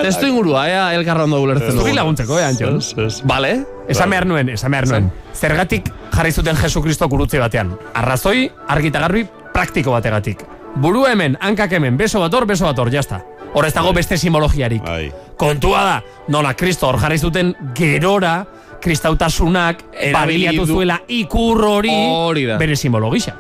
[0.04, 1.96] testu ingurua, ea elkarra ondo ulertzen Zugi dugu.
[1.96, 2.78] laguntzeko, eh, Antxon?
[2.78, 3.22] Ez, ez.
[3.28, 3.54] Vale?
[3.92, 5.12] Esan behar nuen, esan behar nuen.
[5.34, 7.76] Zergatik jarri zuten Jesu Kristo gurutze batean.
[7.94, 10.44] Arrazoi, argi eta garbi, praktiko bategatik.
[10.76, 13.22] Buru hemen, hankak hemen, beso bator, beso bator, jazta.
[13.54, 14.82] Hor ez dago beste simbologiarik.
[14.86, 15.12] Bai.
[15.38, 15.96] Kontua da,
[16.32, 18.46] nola Kristo hor jarri zuten gerora,
[18.82, 22.58] kristautasunak Erabili erabiliatu zuela ikur hori, Hori da.
[22.58, 23.36] bere simbolo gisa.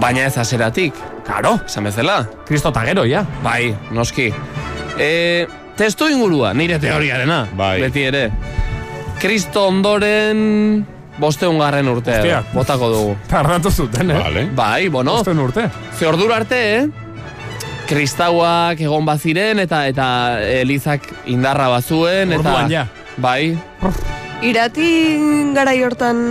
[0.00, 0.94] Baina ez azeratik.
[1.26, 2.24] Karo, Esan bezala.
[2.48, 3.24] Kristo eta gero, ja.
[3.42, 4.30] Bai, noski.
[4.98, 5.46] E,
[5.78, 7.44] testu ingurua, nire teoriarena.
[7.56, 7.78] Bai.
[7.86, 8.24] Beti ere.
[9.22, 10.84] Kristo ondoren
[11.18, 12.18] bosteun garren urtea.
[12.20, 12.42] Hostia.
[12.52, 13.14] Botako dugu.
[13.30, 14.18] Tardatu zuten, eh?
[14.18, 14.44] Vale.
[14.54, 15.14] Bai, bueno.
[15.20, 15.68] Osten urte.
[15.98, 16.84] Ze ordura arte, eh?
[17.88, 20.06] Kristauak egon baziren eta eta
[20.40, 22.86] elizak indarra bazuen eta Orduan ja.
[23.20, 23.52] bai.
[24.44, 24.88] Irati
[25.56, 26.22] garai hortan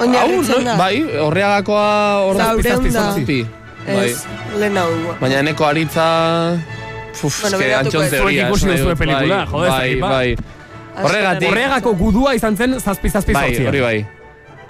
[0.00, 0.76] oinarritzen no, da.
[0.78, 1.88] bai, horreagakoa
[2.26, 2.48] hor da.
[2.90, 3.46] zazpi.
[3.86, 4.08] Bai.
[4.58, 4.90] Lehen hau.
[5.20, 6.06] Baina eneko aritza...
[7.24, 8.10] Uf, Bueno, eske antxon ez.
[8.10, 8.48] teoria.
[8.48, 10.08] Zuek ikusi esan nahi duzue dut, pelikula, bai, jode, Bai, ba.
[10.08, 10.36] bai.
[11.04, 11.48] Horregatik.
[11.48, 13.96] Horregako gudua izan zen zazpi zazpi Bai, hori bai.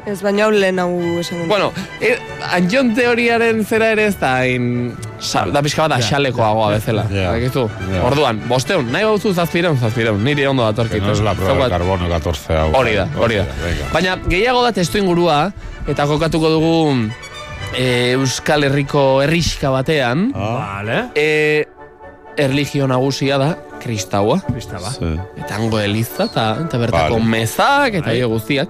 [0.06, 0.90] Ez, baina hau lehen hau
[1.20, 1.46] esan.
[1.48, 1.70] Bueno,
[2.04, 2.10] e,
[2.52, 7.06] antxon teoriaren zera ere ez da in, sa, da pixka bat axalekoagoa bezala.
[7.08, 7.30] Ja.
[7.32, 7.62] Dakizu?
[7.88, 8.02] Ja.
[8.10, 11.02] Orduan, bosteun, nahi bauzu zazpireun, zazpireun, niri ondo Que datorkit.
[11.02, 12.70] no es la prueba de carbono 14 hau.
[12.76, 13.46] Hori da, hori da.
[13.94, 15.52] Baina gehiago da testu ingurua,
[15.88, 16.74] eta kokatuko dugu
[17.74, 20.98] e, Euskal Herriko herrixka batean, Ah, Vale.
[21.14, 21.64] e,
[22.36, 24.42] erligio nagusia da, kristaua.
[24.52, 24.90] Kristaba.
[24.90, 25.16] sí.
[25.38, 27.24] Eta hango eliza, eta, bertako Vale.
[27.24, 28.16] mezak, eta Bai.
[28.18, 28.68] hile guztiak.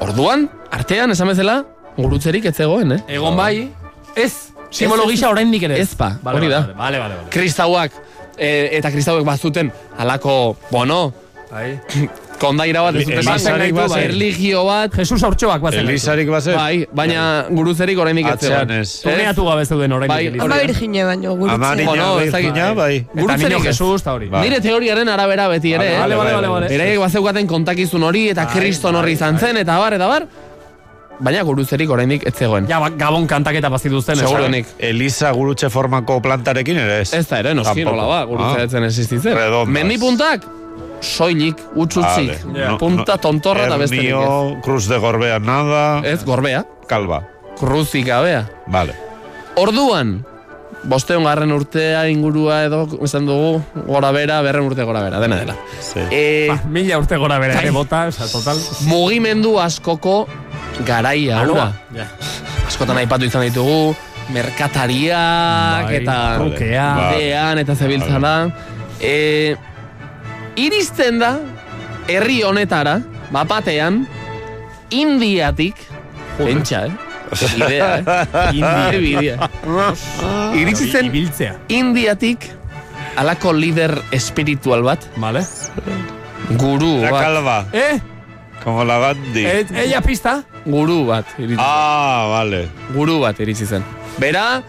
[0.00, 1.60] Orduan, artean, esan bezala,
[1.96, 3.00] gurutzerik ez zegoen, eh?
[3.16, 3.68] Egon bai,
[4.16, 4.32] ez,
[4.74, 5.78] simbolo gisa oraindik ere.
[5.80, 6.60] Ez ba, Vale, hori da.
[6.60, 7.20] Vale, vale, vale.
[7.20, 7.30] vale.
[7.34, 7.92] Kristauak,
[8.36, 8.50] e,
[8.80, 11.12] eta kristauek bazuten, halako, bueno,
[11.54, 11.78] Bai.
[12.38, 14.02] kondaira bat, ez Eli- zuten Elisarik esan, bazen.
[14.02, 15.80] erligio bat, Jesus haurtxoak bazen.
[15.88, 16.56] Elisarik bazen?
[16.56, 18.70] bai, baina gurutzerik oraindik ez zegoen.
[18.70, 19.00] ez.
[19.02, 20.40] Tuneatu gabe zeuden oraindik.
[20.40, 20.40] Bai.
[20.40, 22.52] Ama virgine baino, ez dakit.
[22.52, 22.96] Virginia, bai.
[22.96, 23.64] Eta Gurutzerik ez.
[23.64, 24.28] Jesus, eta hori.
[24.28, 24.42] Bai.
[24.48, 25.98] Nire teoriaren arabera beti ere, Vale, eh?
[26.00, 26.60] Vale, vale, bai, vale, bai.
[26.60, 26.68] vale.
[26.78, 30.26] Beraiek bazeukaten kontakizun hori eta Bai, kriston horri bai, izan zen, eta bar, eta bar.
[31.20, 32.66] Baina gurutzerik oraindik ez zegoen.
[32.68, 34.14] Ja, ba, gabon kantaketa bazituzten.
[34.16, 34.26] esan.
[34.26, 34.66] Seguruenik.
[34.78, 37.12] Eliza gurutxe formako plantarekin ere ez?
[37.14, 38.84] Ez da ere, noski nola ba, gurutzea Ah.
[38.84, 39.34] existitzen.
[39.36, 39.68] Redondas.
[39.72, 40.44] Mendipuntak,
[41.00, 42.44] soilik, utzutzik.
[42.44, 42.60] Vale.
[42.60, 42.76] Ja.
[42.78, 44.14] Punta tontorra eta besterik ez.
[44.14, 46.00] Hernio, Cruz de Gorbea nada.
[46.04, 47.22] Ez, gorbea, Kalba.
[47.58, 48.44] kruzik gabea.
[48.66, 48.94] Vale.
[49.56, 50.24] Orduan,
[50.84, 55.54] bosteun garren urtea ingurua edo, esan dugu, gora bera, berren urte gora bera, dena dela.
[55.80, 56.00] Sí.
[56.10, 57.76] E, Ba, mila urte gora bera ere Bai.
[57.76, 58.58] bota, oza, total.
[58.90, 60.26] mugimendu askoko
[60.84, 61.70] garaia, hura.
[61.94, 62.08] Ja.
[62.66, 63.94] Askotan aipatu izan ditugu,
[64.34, 66.88] merkatariak Bai, eta trukea.
[66.96, 67.18] Bai.
[67.20, 68.34] dean eta zebiltzala.
[69.00, 69.54] E,
[70.56, 71.38] iristen da,
[72.08, 73.00] herri honetara,
[73.32, 74.06] bapatean,
[74.90, 75.74] indiatik,
[76.38, 76.92] pentsa, eh?
[77.34, 78.54] Bidea, eh?
[78.58, 79.48] Indi, bidea.
[80.54, 81.54] Iritsi zen Ibiltzea.
[81.72, 82.44] Indiatik
[83.18, 85.08] alako lider espiritual bat.
[85.16, 85.42] Vale.
[86.60, 87.22] Guru La bat.
[87.24, 87.56] calva.
[87.72, 87.98] Eh?
[88.62, 89.44] Como la Gandhi.
[89.46, 90.44] Eh, ella pista?
[90.64, 91.26] Guru bat.
[91.38, 91.64] Iritsi zen.
[91.64, 92.68] Ah, vale.
[92.94, 93.82] Guru bat iritsi zen.
[94.18, 94.62] Bera,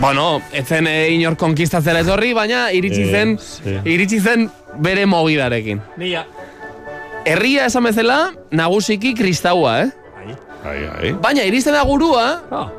[0.00, 3.76] bueno, etzen e, inor konkistatzera etorri, baina iritsi Eh, zen, sí.
[3.84, 4.48] iritsi zen
[4.78, 5.82] bere mogidarekin.
[6.00, 6.24] Nia.
[7.26, 9.90] Herria esan bezala, nagusiki kristaua, eh?
[10.62, 11.08] Ai, ai.
[11.18, 12.26] Baina iristen da gurua,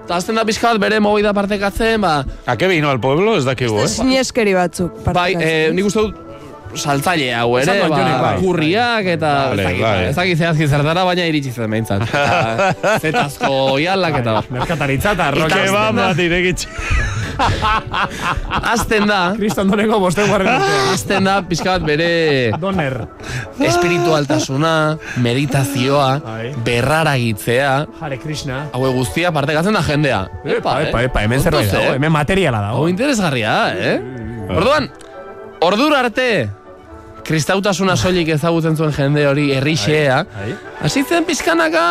[0.06, 2.24] eta azten da pixka bat bere movida partekatzen, ba...
[2.48, 3.36] ¿A qué vino al pueblo?
[3.38, 3.90] Ez dakigu, eh?
[3.92, 5.02] Sineskeri batzuk.
[5.12, 6.33] Bai, eh, nik uste dut
[6.76, 8.36] saltzaile hau ere, ba, bai.
[8.42, 10.36] kurriak eta Vale, ez dakit, bai.
[10.36, 12.02] zehazki zertara, baina iritsi zen behintzat.
[12.14, 14.46] Eta Zetazko ialak eta bar.
[14.50, 16.68] Merkataritza eta roke azten da- irekitxe.
[18.74, 20.82] Azten da, Kristondoneko bosten guarren urtea.
[20.94, 23.00] azten da pixka bat bere Doner.
[23.60, 24.74] espiritualtasuna,
[25.18, 26.10] meditazioa,
[26.66, 27.72] berraragitzea,
[28.02, 28.68] Hare Krishna.
[28.74, 30.28] haue guztia partekatzen da jendea.
[30.46, 31.96] Epa, epa, epa, hemen Kontuz, zerbait dago, eh?
[31.98, 32.84] hemen materiala dago.
[32.84, 33.96] Hau interesgarria, eh?
[34.50, 34.92] Orduan,
[35.62, 36.50] ordura arte,
[37.24, 40.18] kristautasuna soilik ezagutzen zuen jende hori herrixea,
[40.84, 41.84] hasi zen pizkanaka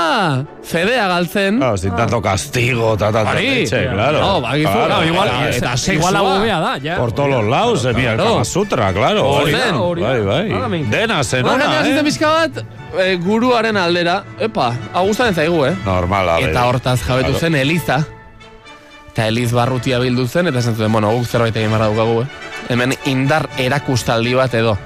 [0.68, 1.59] fedea galtzen.
[1.59, 4.20] Claro, sin tanto castigo, ta, ta, ta, leche, claro.
[4.20, 5.48] No, bakizu, Claro, igual- claro.
[5.48, 6.10] eta Igual sexua.
[6.10, 6.96] la bobea da, ya.
[6.98, 8.32] Por todos los lados mira el Claro.
[8.32, 9.28] Kama Sutra, claro.
[9.28, 9.52] Hori
[10.02, 10.50] Bai.
[10.52, 12.04] Bai, Dena zenona, hasi zen eh?
[12.04, 12.64] pizka bat,
[13.00, 15.74] eh, guruaren aldera, epa, hau gustatzen zaigu, eh?
[15.84, 16.50] Normal, a ver.
[16.50, 17.40] Eta hortaz jabetu Claro.
[17.40, 18.04] zen Eliza.
[19.12, 22.26] Eta Eliz barrutia bildu zen, eta esan zuten, bueno, guk zerbait egin barra daukagu, eh?
[22.68, 24.78] Hemen indar erakustaldi bat edo.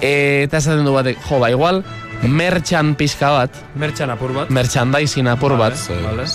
[0.00, 1.82] Eta esaten du batek, jo, ba, igual,
[2.22, 4.50] mertxan pixka bat, Mertxan apur bat.
[4.50, 5.74] merchandising apur bat.
[6.04, 6.26] Vale.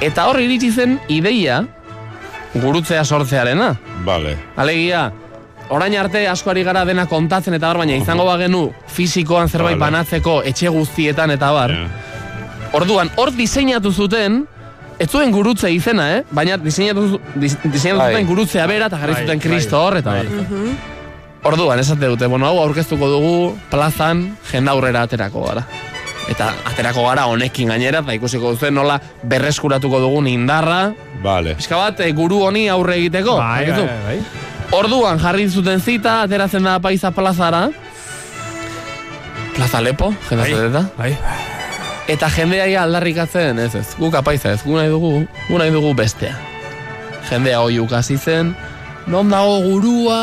[0.00, 1.64] Eta hor iritsi zen ideia,
[2.54, 3.72] gurutzea sortzearena.
[4.04, 4.36] Vale.
[4.56, 5.08] Alegia,
[5.70, 9.90] orain arte askoari gara dena kontatzen eta bar, baina izango bagenu fisikoan zerbait Vale.
[9.90, 11.74] banatzeko etxe guztietan eta bar.
[12.72, 14.44] Orduan, hor diseinatu zuten,
[14.98, 16.22] ez zuen gurutze izena, eh?
[16.30, 18.12] Baina diseinatu, diseinatu Bai.
[18.14, 20.26] zuten gurutzea bera eta jarri Bai, zuten bai, kristo hor eta bar.
[21.42, 23.36] Orduan, esate dute, bueno, hau aurkeztuko dugu
[23.70, 25.64] plazan jendaurrera aterako gara.
[26.28, 30.92] Eta aterako gara honekin gainera, eta ikusiko duzu nola berreskuratuko dugun indarra.
[31.24, 31.56] Vale.
[31.56, 33.38] Pixka bat, eh, guru honi aurre egiteko.
[33.40, 33.86] Bai, bakizu?
[33.86, 34.50] bai, bai.
[34.76, 37.70] Orduan jarri zuten zita, ateratzen da paiza plazara.
[39.56, 40.84] Plaza Lepo, jende Bai, zereta.
[40.98, 41.16] Bai.
[42.10, 45.94] Eta jendea ia aldarrikatzen, ez ez, guk apaiza ez, gu nahi dugu, gu nahi dugu
[45.94, 46.36] bestea.
[47.30, 48.54] Jendea hoi ukasi zen,
[49.06, 50.20] non dago gurua,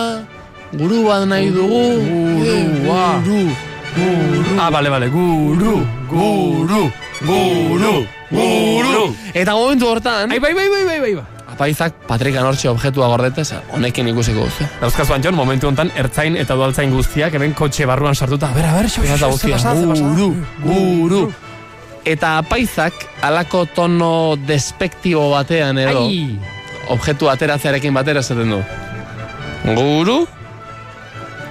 [0.74, 3.22] gurua nahi dugu, Gurua.
[3.24, 3.42] guru,
[3.96, 4.60] guru.
[4.60, 5.08] Ah, bale, bale.
[5.10, 6.92] Guru, guru,
[7.22, 9.06] guru, guru.
[9.34, 11.26] Eta momentu hortan, Ai, bai, bai, bai, bai, bai, bai.
[11.48, 14.68] apaizak Patrika Nortxe objektua gordetez, honekin ikusiko duzu.
[14.82, 18.52] Dauzkazu Antxon, momentu hontan, ertzain eta dualtzain guztiak, hemen kotxe barruan sartuta.
[18.52, 19.32] A ber, a ber, xo, xo,
[19.96, 21.34] guru, guru.
[22.06, 26.40] Eta apaizak alako tono despektibo batean edo Ai.
[26.94, 28.62] objektu ateratzearekin batera esaten du.
[29.76, 30.28] Guru?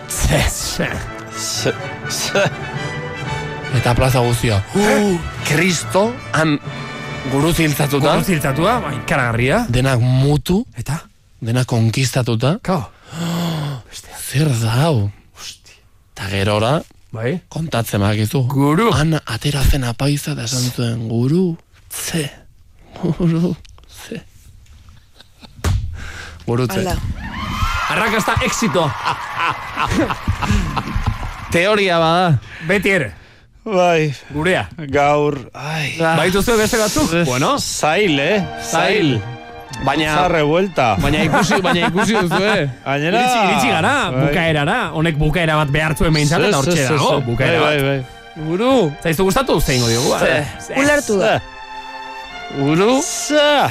[0.08, 0.44] Ze,
[2.08, 2.42] ze.
[3.76, 4.62] Eta plaza guztia.
[4.74, 6.58] Uh, Kristo, han
[7.32, 8.14] guru ziltzatuta.
[8.14, 9.64] Guru ziltzatua, bai, karagarria.
[9.68, 10.98] Denak mutu, Eta?
[11.40, 12.58] denak konkistatuta.
[12.62, 12.90] Kao.
[14.30, 15.10] Zer da hau?
[16.16, 16.80] Eta gerora,
[17.12, 17.36] Bai.
[17.48, 18.46] kontatzen bakizu.
[18.48, 18.88] Guru.
[18.96, 21.56] Han atera zen apaiza da esan zuen guru,
[21.92, 22.30] ze,
[23.02, 23.54] guru,
[23.90, 24.22] ze.
[26.46, 26.80] Gurutze.
[26.80, 26.96] Hala.
[27.90, 28.90] Arrakasta éxito.
[31.52, 32.38] Teoria bada.
[32.68, 33.12] Beti ere.
[33.66, 34.12] Bai.
[34.30, 34.68] Gurea.
[34.92, 35.96] Gaur, ai.
[35.98, 37.10] Baituzue beste batzuk?
[37.26, 37.56] Bueno.
[37.58, 38.42] Zail, eh?
[38.62, 39.16] Zail.
[39.84, 40.94] Baina, Za revuelta.
[41.02, 42.68] baina ikusi, baina ikusi duzu, eh?
[42.84, 43.18] Gainera.
[43.18, 44.20] Iritsi, iritsi gara, Bai.
[44.28, 44.78] bukaerara.
[44.96, 47.84] Honek bukaera bat behartzuen behintzat eta hortxe dago, bukaera Bai, bat.
[47.84, 48.46] bai, bai.
[48.46, 48.92] Guru.
[49.02, 50.14] Zaizu gustatu zeingo diogu?
[50.20, 50.46] Ze.
[50.76, 51.40] Ulertu da.
[52.56, 53.02] Guru.
[53.02, 53.70] Za.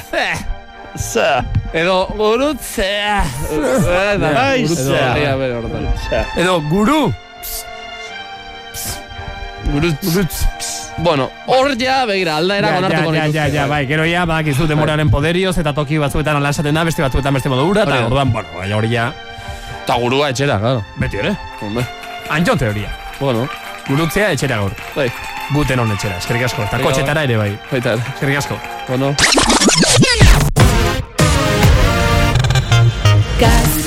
[0.95, 1.43] Za.
[1.73, 2.87] Edo gurutze.
[3.11, 4.83] Ai, Gurutze.
[4.83, 5.21] ze.
[5.21, 5.87] Ia, bere hortan.
[6.37, 7.13] Edo guru.
[9.73, 10.45] Gurutz.
[10.97, 14.67] Bueno, hor ja, begira, aldaera Ja, konartuko ja, ja, ja, ja, bai, gero ja, badakizu
[14.69, 18.31] demoraren poderioz eta toki batzuetan ala esaten da, beste batzuetan beste modu ura, eta orduan,
[18.31, 19.09] bueno, bai, hori ja,
[19.83, 20.85] Eta gurua etxera, claro.
[20.97, 21.35] beti ere.
[21.61, 21.83] Hombre.
[22.29, 22.89] Antxon teoria.
[23.19, 23.47] Bueno,
[23.89, 24.71] Gurutzea etxera gaur.
[24.95, 25.11] bai.
[25.53, 26.63] Guten hon etxera, eskerrik asko.
[26.63, 27.51] Eta kotxetara ere bai.
[27.71, 27.93] Baita.
[28.15, 28.57] Eskerrik asko.
[28.87, 29.13] bueno.
[33.37, 33.84] Gaztea